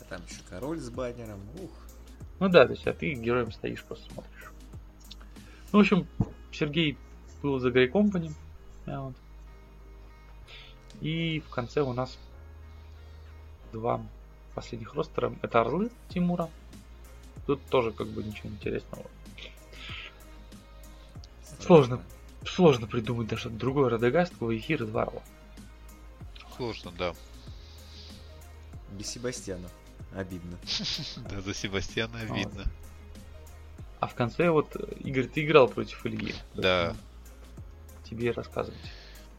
А 0.00 0.04
там 0.04 0.22
еще 0.24 0.40
король 0.48 0.80
с 0.80 0.88
баннером. 0.88 1.40
Ух. 1.62 1.70
Ну 2.42 2.48
да, 2.48 2.66
то 2.66 2.72
есть, 2.72 2.84
а 2.88 2.92
ты 2.92 3.14
героем 3.14 3.52
стоишь, 3.52 3.84
просто 3.84 4.12
смотришь. 4.12 4.50
Ну, 5.70 5.78
в 5.78 5.82
общем, 5.82 6.08
Сергей 6.50 6.98
был 7.40 7.60
за 7.60 7.68
Grey 7.68 7.88
Company. 7.88 8.32
вот. 8.84 9.14
И 11.00 11.38
в 11.38 11.50
конце 11.50 11.82
у 11.82 11.92
нас 11.92 12.18
два 13.72 14.04
последних 14.56 14.92
ростера. 14.94 15.32
Это 15.40 15.60
Орлы 15.60 15.92
Тимура. 16.08 16.50
Тут 17.46 17.64
тоже 17.66 17.92
как 17.92 18.08
бы 18.08 18.24
ничего 18.24 18.48
интересного. 18.48 19.06
Сложно. 21.60 22.02
Сложно 22.44 22.88
придумать 22.88 23.28
даже 23.28 23.50
другой 23.50 23.88
Радагаст, 23.88 24.32
Ваихир 24.40 24.82
и 24.82 24.86
два 24.86 25.02
Орла. 25.04 25.22
Сложно, 26.56 26.90
да. 26.98 27.14
Без 28.98 29.06
Себастьяна. 29.06 29.68
Обидно. 30.14 30.58
Да, 31.30 31.40
за 31.40 31.54
Себастьяна 31.54 32.18
Вот. 32.26 32.36
видно. 32.36 32.64
А 34.00 34.06
в 34.08 34.14
конце 34.14 34.50
вот, 34.50 34.74
Игорь, 35.00 35.26
ты 35.26 35.44
играл 35.44 35.68
против 35.68 36.04
Ильи. 36.04 36.34
Да. 36.54 36.96
Тебе 38.04 38.32
рассказывать. 38.32 38.80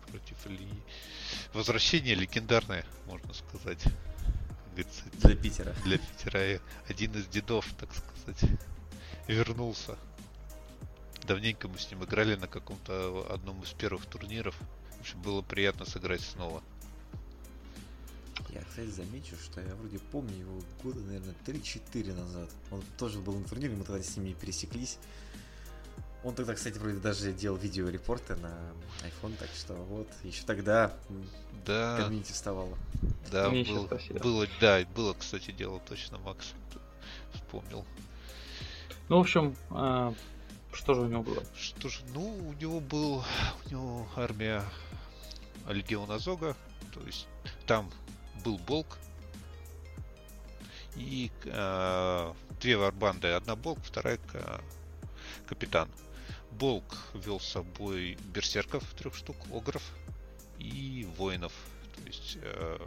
Против 0.09 0.47
Ильи. 0.47 0.81
Возвращение 1.53 2.15
легендарное, 2.15 2.85
можно 3.05 3.33
сказать. 3.33 3.83
Для 4.75 5.35
Питера. 5.35 5.75
для 5.83 5.99
Питера 5.99 6.59
один 6.87 7.11
из 7.13 7.27
дедов, 7.27 7.65
так 7.79 7.89
сказать, 7.93 8.59
вернулся. 9.27 9.97
Давненько 11.27 11.67
мы 11.67 11.77
с 11.77 11.91
ним 11.91 12.03
играли 12.03 12.35
на 12.35 12.47
каком-то 12.47 13.27
одном 13.29 13.61
из 13.61 13.69
первых 13.69 14.05
турниров. 14.05 14.55
В 14.97 15.01
общем, 15.01 15.21
было 15.21 15.41
приятно 15.41 15.85
сыграть 15.85 16.21
снова. 16.21 16.63
Я, 18.53 18.61
кстати, 18.61 18.89
замечу, 18.89 19.35
что 19.43 19.61
я 19.61 19.73
вроде 19.75 19.97
помню 19.97 20.35
его 20.37 20.61
года, 20.83 20.99
наверное, 20.99 21.33
3-4 21.45 22.13
назад. 22.13 22.49
Он 22.71 22.83
тоже 22.99 23.19
был 23.19 23.33
на 23.39 23.43
турнире, 23.45 23.75
мы 23.75 23.83
тогда 23.83 24.03
с 24.03 24.15
ними 24.15 24.33
пересеклись. 24.33 24.97
Он 26.23 26.35
тогда, 26.35 26.53
кстати, 26.53 26.77
вроде 26.77 26.99
даже 26.99 27.33
делал 27.33 27.57
видеорепорты 27.57 28.35
на 28.35 28.53
iPhone, 29.01 29.35
так 29.37 29.49
что 29.57 29.73
вот, 29.73 30.07
еще 30.23 30.43
тогда 30.45 30.93
Да, 31.65 31.97
комьюнити 31.97 32.31
вставало. 32.31 32.77
да, 33.31 33.49
был- 33.49 33.89
было, 34.21 34.47
да, 34.61 34.85
было, 34.95 35.13
кстати, 35.13 35.51
дело 35.51 35.81
точно, 35.89 36.19
Макс 36.19 36.53
вспомнил. 37.33 37.83
Ну, 39.09 39.17
в 39.17 39.21
общем, 39.21 39.55
э, 39.71 40.13
что 40.71 40.93
же 40.93 41.01
у 41.01 41.07
него 41.07 41.23
было? 41.23 41.43
Что 41.59 41.89
же, 41.89 41.99
ну, 42.13 42.21
у 42.49 42.53
него 42.53 42.79
был, 42.79 43.23
у 43.65 43.69
него 43.69 44.07
армия 44.15 44.63
Легиона 45.67 46.19
Зога, 46.19 46.55
то 46.93 47.01
есть 47.01 47.27
там 47.67 47.91
был 48.43 48.57
Болк 48.57 48.97
и 50.95 51.31
э, 51.45 52.33
две 52.59 52.77
варбанды, 52.77 53.29
одна 53.29 53.55
Болк, 53.55 53.79
вторая 53.83 54.17
ка- 54.17 54.61
Капитан. 55.47 55.89
Болк 56.51 56.95
вел 57.13 57.39
с 57.39 57.47
собой 57.47 58.17
берсерков 58.33 58.83
трех 58.93 59.15
штук, 59.15 59.37
огров 59.51 59.83
и 60.59 61.07
воинов, 61.17 61.53
то 61.95 62.07
есть 62.07 62.37
э, 62.41 62.79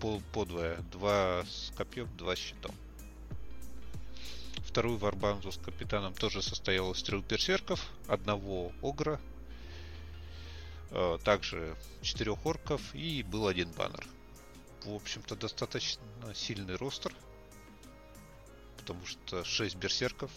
по, 0.00 0.20
подвое, 0.32 0.78
два 0.92 1.44
с 1.44 1.72
копьем, 1.76 2.08
два 2.16 2.34
с 2.34 2.38
щитом. 2.38 2.74
Вторую 4.66 4.98
варбанду 4.98 5.50
с 5.50 5.58
капитаном 5.58 6.12
тоже 6.12 6.42
состоял 6.42 6.92
из 6.92 7.02
трех 7.02 7.24
берсерков, 7.24 7.88
одного 8.06 8.72
огра, 8.82 9.20
также 11.24 11.76
четырех 12.02 12.44
орков 12.46 12.94
и 12.94 13.22
был 13.22 13.46
один 13.46 13.70
баннер. 13.72 14.06
В 14.84 14.94
общем-то, 14.94 15.36
достаточно 15.36 16.02
сильный 16.34 16.76
ростер, 16.76 17.12
потому 18.78 19.04
что 19.04 19.44
6 19.44 19.76
берсерков, 19.76 20.30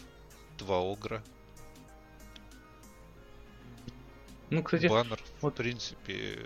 2 0.58 0.92
огра. 0.92 1.24
Ну, 4.50 4.64
кстати, 4.64 4.88
баннер, 4.88 5.22
вот- 5.40 5.54
в 5.54 5.58
принципе, 5.58 6.40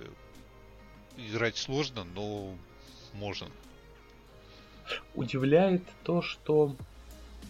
играть 1.18 1.58
сложно, 1.58 2.04
но 2.04 2.56
можно. 3.14 3.48
удивляет 5.16 5.84
то, 6.04 6.22
что 6.22 6.76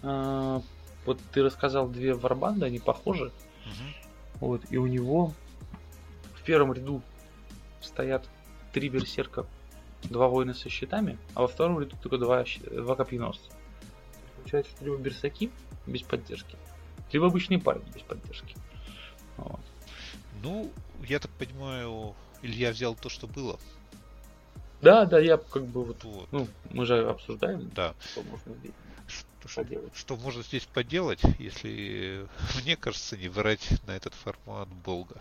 а, 0.02 0.62
вот 1.06 1.20
ты 1.34 1.44
рассказал 1.44 1.88
две 1.90 2.14
варбанды, 2.14 2.66
они 2.66 2.80
похожи. 2.80 3.32
Мгм. 3.66 3.94
Вот, 4.40 4.62
и 4.70 4.78
у 4.78 4.88
него 4.88 5.34
первом 6.46 6.74
ряду 6.74 7.02
стоят 7.82 8.28
три 8.72 8.90
берсерка, 8.90 9.46
два 10.04 10.28
воина 10.28 10.54
со 10.54 10.70
щитами, 10.70 11.18
а 11.34 11.42
во 11.42 11.48
втором 11.48 11.80
ряду 11.80 11.96
только 12.02 12.18
два, 12.18 12.44
два 12.72 12.96
копьеносца. 12.96 13.52
Получается, 14.38 14.72
что 14.76 14.86
либо 14.86 14.98
берсаки 14.98 15.52
без 15.88 16.02
поддержки, 16.04 16.56
либо 17.12 17.28
обычные 17.28 17.60
парни 17.60 17.86
без 17.94 18.02
поддержки. 18.04 18.56
Вот. 19.38 19.60
Ну, 20.44 20.72
я 21.08 21.20
так 21.20 21.32
понимаю, 21.32 22.16
Илья 22.42 22.72
взял 22.72 22.96
то, 22.96 23.10
что 23.10 23.28
было. 23.28 23.60
Да, 24.82 25.06
да, 25.06 25.20
я 25.20 25.38
как 25.38 25.66
бы 25.66 25.84
вот, 25.84 26.04
Вот, 26.04 26.32
ну, 26.32 26.48
мы 26.70 26.86
же 26.86 27.08
обсуждаем, 27.10 27.72
да. 27.74 27.96
что 28.12 28.22
можно 28.24 28.54
здесь 28.56 28.72
Что, 29.08 29.48
что- 29.48 29.64
поделать. 29.64 29.96
что 29.96 30.16
можно 30.18 30.44
здесь 30.44 30.66
поделать, 30.66 31.22
если, 31.40 32.28
мне 32.62 32.76
кажется, 32.76 33.18
не 33.18 33.30
врать 33.30 33.68
на 33.88 33.92
этот 33.96 34.14
формат 34.14 34.68
Болга. 34.68 35.20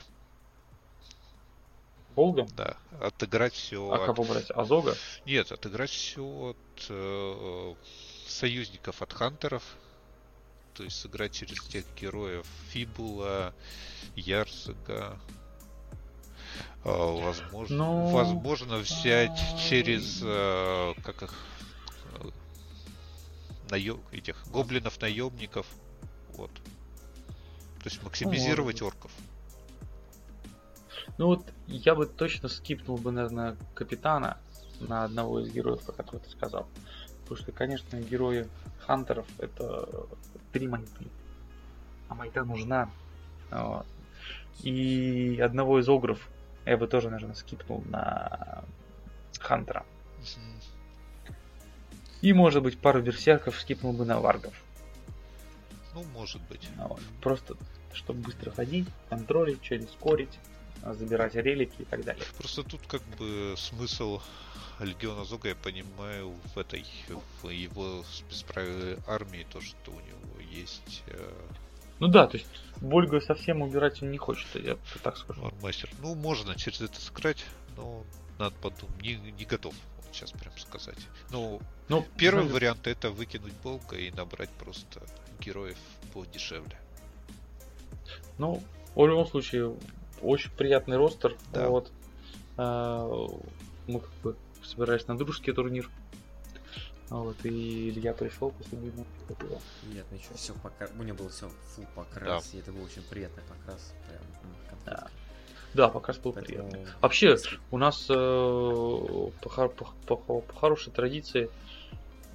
Волга? 2.16 2.47
Да, 2.57 2.77
отыграть 3.01 3.55
все 3.55 3.91
А 3.91 4.07
кого 4.07 4.24
брать? 4.24 4.51
Азога? 4.51 4.95
Нет, 5.27 5.51
отыграть 5.51 5.91
все 5.91 6.23
от 6.55 6.86
э, 6.89 7.74
союзников, 8.27 9.03
от 9.03 9.12
хантеров. 9.12 9.62
То 10.74 10.82
есть 10.85 10.97
сыграть 11.01 11.32
через 11.32 11.61
тех 11.65 11.85
героев 12.01 12.47
Фибула, 12.70 13.55
Ярсага. 14.16 15.19
э, 16.85 17.20
возможно, 17.23 17.77
Ну, 17.77 18.07
возможно 18.07 18.77
взять 18.78 19.31
а, 19.55 19.59
через 19.59 20.20
э, 20.23 20.95
как 21.05 21.23
их 21.23 21.35
э, 22.20 22.28
наё- 23.70 24.01
этих 24.12 24.47
гоблинов 24.49 25.01
наемников. 25.01 25.66
Вот. 26.36 26.51
То 26.55 27.91
есть 27.91 28.03
максимизировать 28.03 28.81
может 28.82 28.95
орков. 28.95 29.11
Ну 31.16 31.27
вот 31.27 31.53
я 31.66 31.95
бы 31.95 32.07
точно 32.07 32.49
скипнул 32.49 32.97
бы, 32.97 33.12
наверное, 33.12 33.57
капитана 33.74 34.39
на 34.81 35.05
одного 35.05 35.41
из 35.41 35.53
героев, 35.53 35.82
про 35.82 35.93
которого 35.93 36.24
ты 36.24 36.31
сказал. 36.31 36.66
Потому 37.23 37.41
что, 37.41 37.53
конечно, 37.53 37.97
герои 38.01 38.49
хантеров 38.81 39.27
это 39.39 40.07
три 40.53 40.69
майты. 40.69 41.07
А 42.09 42.15
майта 42.15 42.45
нужна. 42.45 42.91
Вот. 43.51 43.86
И 44.62 45.41
одного 45.41 45.81
из 45.81 45.89
огров 45.89 46.28
я 46.66 46.77
бы 46.77 46.86
тоже, 46.86 47.11
наверное, 47.11 47.35
скипнул 47.35 47.82
на 47.86 48.65
хантера. 49.39 49.85
И, 52.23 52.32
может 52.32 52.62
быть, 52.62 52.78
пару 52.78 53.03
берсерков 53.03 53.61
скипнул 53.61 53.93
бы 53.93 54.05
на 54.05 54.19
варгов. 54.19 54.55
Ну, 55.95 56.03
может 56.15 56.43
быть. 56.49 56.69
Вот. 56.77 57.01
Просто, 57.20 57.55
чтобы 57.93 58.20
быстро 58.20 58.51
ходить, 58.51 58.89
контролить, 59.11 59.62
что-нибудь 59.65 59.91
скорить, 59.91 60.39
забирать 60.82 61.34
релики 61.34 61.82
и 61.82 61.84
так 61.84 62.05
далее. 62.05 62.24
Просто 62.38 62.62
тут 62.62 62.86
как 62.86 63.02
бы 63.18 63.55
смысл 63.56 64.20
Легиона 64.80 65.24
Зога, 65.24 65.48
я 65.48 65.55
понимаю, 65.55 66.34
в 66.55 66.59
этой, 66.59 66.84
в 67.42 67.48
его 67.48 68.02
спецправе 68.10 68.98
армии, 69.06 69.46
то, 69.51 69.60
что 69.60 69.92
у 69.92 70.01
него 70.01 70.40
есть 70.51 71.02
э, 71.06 71.32
Ну 72.01 72.09
да, 72.09 72.26
то 72.26 72.36
есть 72.36 72.48
Вольга 72.76 73.20
совсем 73.20 73.62
убирать 73.62 74.02
он 74.02 74.10
не 74.10 74.18
хочет, 74.18 74.46
я 74.56 74.76
так 75.02 75.16
скажу. 75.16 75.46
армастер. 75.46 75.90
Ну, 76.02 76.14
можно 76.14 76.56
через 76.56 76.80
это 76.80 77.01
сыграть, 77.01 77.44
но 77.76 78.05
надо 78.38 78.56
подумать. 78.56 79.01
Не, 79.01 79.14
не 79.16 79.44
готов 79.44 79.74
сейчас 80.12 80.32
прям 80.32 80.56
сказать. 80.59 80.98
Ну, 81.30 81.60
Ну, 81.88 82.06
первый 82.16 82.40
знаешь, 82.42 82.55
вариант 82.55 82.86
это 82.86 83.10
выкинуть 83.10 83.52
Болга 83.62 83.96
и 83.96 84.10
набрать 84.10 84.51
просто 84.51 85.02
героев 85.40 85.78
подешевле. 86.12 86.78
Ну, 88.38 88.62
в 88.94 89.06
любом 89.06 89.26
случае, 89.26 89.74
очень 90.24 90.51
приятный 90.51 90.96
ростер. 90.96 91.36
Да. 91.52 91.68
Вот. 91.68 91.92
А, 92.56 93.06
Мы 93.86 94.01
как 94.01 94.10
бы 94.22 94.36
собирались 94.62 95.06
на 95.06 95.16
дружеский 95.18 95.52
турнир. 95.52 95.88
Вот, 97.10 97.36
и 97.44 97.90
Илья 97.90 98.14
пришел 98.14 98.51
после 98.51 98.78
длинного 98.78 99.06
перерыва. 99.28 99.60
И 99.92 99.98
отмечу, 99.98 100.28
все 100.34 100.55
покра... 100.55 100.88
у 100.98 101.02
него 101.02 101.18
был 101.18 101.28
все 101.28 101.46
full 101.76 101.86
покрас, 101.94 102.55
и 102.55 102.59
это 102.59 102.72
был 102.72 102.82
очень 102.84 103.02
приятный 103.02 103.42
покрас. 103.42 103.92
Прям 104.09 104.22
м, 104.22 104.56
конфетка. 104.70 105.10
Да, 105.74 105.88
покрас 105.90 106.16
был 106.18 106.32
Поэтому- 106.32 106.70
приятный. 106.70 106.92
Вообще, 107.02 107.36
у 107.70 107.76
нас 107.78 108.06
э, 108.09 108.12
по, 108.14 109.68
по- 109.68 110.16
по- 110.16 110.40
по 110.40 110.56
хорошей 110.56 110.92
традиции 110.92 111.51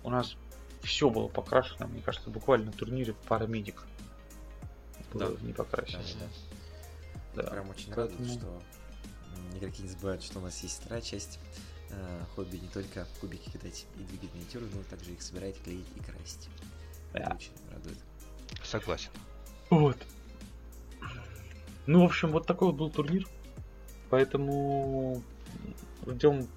у 0.04 0.12
нас 0.12 0.36
все 0.84 1.10
было 1.10 1.28
покрашено, 1.28 1.88
мне 1.88 2.02
кажется, 2.02 2.30
буквально 2.30 2.68
на 2.68 2.72
турнире 2.72 3.16
парамедик. 3.28 3.84
Было 5.14 5.32
Да. 5.32 5.46
не 5.46 5.52
покрашено. 5.54 6.04
Да, 6.04 6.26
да. 6.26 6.49
Да. 7.44 7.50
Прям 7.52 7.70
очень 7.70 7.94
Поэтому- 7.94 8.20
радует, 8.20 8.32
что 8.40 8.62
игроки 9.58 9.84
не 9.84 9.90
забывают, 9.90 10.24
что 10.24 10.40
у 10.40 10.42
нас 10.42 10.62
есть 10.64 10.80
вторая 10.82 11.02
часть 11.02 11.40
э, 11.92 12.24
хобби, 12.36 12.58
не 12.58 12.68
только 12.68 13.08
кубики 13.20 13.50
кидать 13.50 13.86
и 13.98 14.04
двигать 14.04 14.34
миниатюры, 14.36 14.66
но 14.74 14.84
также 14.84 15.12
их 15.14 15.22
собирать, 15.22 15.60
клеить 15.64 15.88
и 15.96 16.00
красить. 16.02 16.50
Это 17.14 17.30
Да. 17.30 17.36
очень 17.36 17.52
радует. 17.74 17.98
Согласен. 18.64 19.10
Вот. 19.70 19.98
Ну, 21.88 22.02
в 22.02 22.06
общем, 22.06 22.32
вот 22.32 22.46
такой 22.46 22.68
вот 22.68 22.78
был 22.78 22.90
турнир. 22.92 23.28
Поэтому 24.12 25.24
ждем 26.06 26.48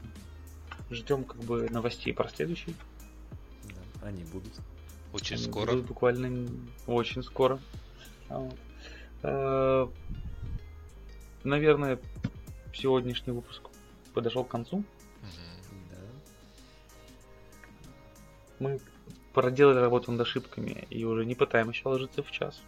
ждем 0.91 1.25
как 1.25 1.39
бы 1.45 1.69
новостей 1.71 2.13
про 2.13 2.29
следующий. 2.29 2.75
Да, 3.65 4.07
они 4.09 4.25
будут. 4.25 4.53
Очень 5.15 5.37
Они 5.37 5.45
скоро. 5.47 5.71
будут 5.73 5.87
буквально 5.87 6.51
очень 6.87 7.23
скоро. 7.23 7.59
Наверное, 11.45 11.99
сегодняшний 12.73 13.33
выпуск 13.33 13.63
подошел 14.15 14.45
к 14.45 14.49
концу. 14.49 14.85
Да. 15.91 15.97
Мы 18.61 18.81
проделали 19.33 19.79
работу 19.79 20.13
над 20.13 20.21
ошибками 20.21 20.87
и 20.89 21.05
уже 21.05 21.25
не 21.25 21.35
пытаем 21.35 21.71
еще 21.71 21.89
ложиться 21.89 22.23
в 22.23 22.31
час. 22.31 22.63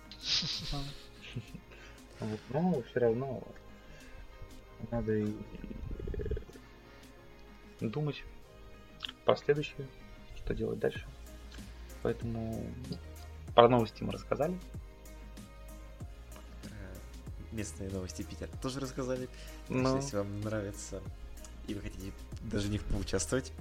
Но 2.48 2.82
все 2.82 3.00
равно 3.00 3.42
надо 4.90 5.12
и 5.18 5.32
э, 6.12 6.40
думать 7.80 8.24
про 9.24 9.36
следующее, 9.36 9.86
что 10.36 10.54
делать 10.54 10.78
дальше. 10.78 11.06
Поэтому 12.02 12.66
про 13.54 13.68
новости 13.68 14.02
мы 14.02 14.12
рассказали. 14.12 14.58
Местные 17.54 17.88
новости 17.88 18.22
Питера 18.22 18.50
тоже 18.60 18.80
рассказали. 18.80 19.26
Так 19.26 19.32
что, 19.66 19.74
Но 19.74 19.96
если 19.96 20.16
вам 20.16 20.40
нравится 20.40 21.00
и 21.68 21.74
вы 21.74 21.80
хотите 21.82 22.12
даже 22.42 22.66
в 22.68 22.70
них 22.70 22.84
поучаствовать, 22.84 23.52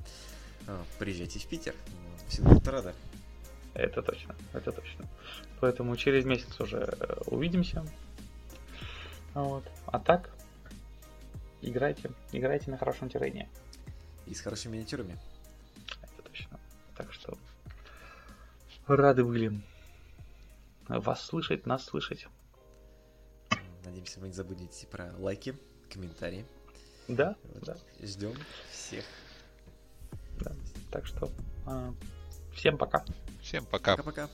а, 0.68 0.84
приезжайте 0.98 1.40
в 1.40 1.46
Питер. 1.46 1.76
Ну, 1.92 2.28
Всегда 2.28 2.50
буду 2.50 2.72
рада. 2.72 2.96
это 3.76 4.02
точно, 4.02 4.36
это 4.54 4.72
точно. 4.72 5.06
Поэтому 5.60 5.96
через 5.96 6.26
месяц 6.26 6.60
уже 6.60 6.78
э, 6.78 7.22
увидимся. 7.28 7.86
Вот. 9.36 9.64
А 9.86 10.00
так, 10.00 10.30
играйте, 11.62 12.12
играйте 12.32 12.72
на 12.72 12.78
хорошем 12.78 13.10
террене. 13.10 13.48
И 14.26 14.34
с 14.34 14.42
хорошими 14.42 14.74
миниатюрами. 14.74 15.18
Это 16.02 16.24
точно. 16.24 16.60
Так 16.98 17.14
что 17.14 17.38
рады 18.88 19.24
были 19.24 19.62
вас 20.88 21.24
слышать, 21.24 21.66
нас 21.66 21.86
слышать. 21.86 22.28
Надеемся, 23.84 24.20
вы 24.20 24.28
не 24.28 24.34
забудете 24.34 24.88
про 24.88 25.14
лайки, 25.18 25.58
комментарии. 25.90 26.46
Да, 27.08 27.36
Вот. 27.54 27.64
да. 27.64 27.78
Ждем 28.02 28.36
всех. 28.72 29.04
Так 30.92 31.06
что 31.06 31.30
а, 31.66 31.94
всем 32.54 32.78
пока. 32.78 33.04
Всем 33.42 33.66
пока. 33.66 33.98
Пока-пока. 33.98 34.30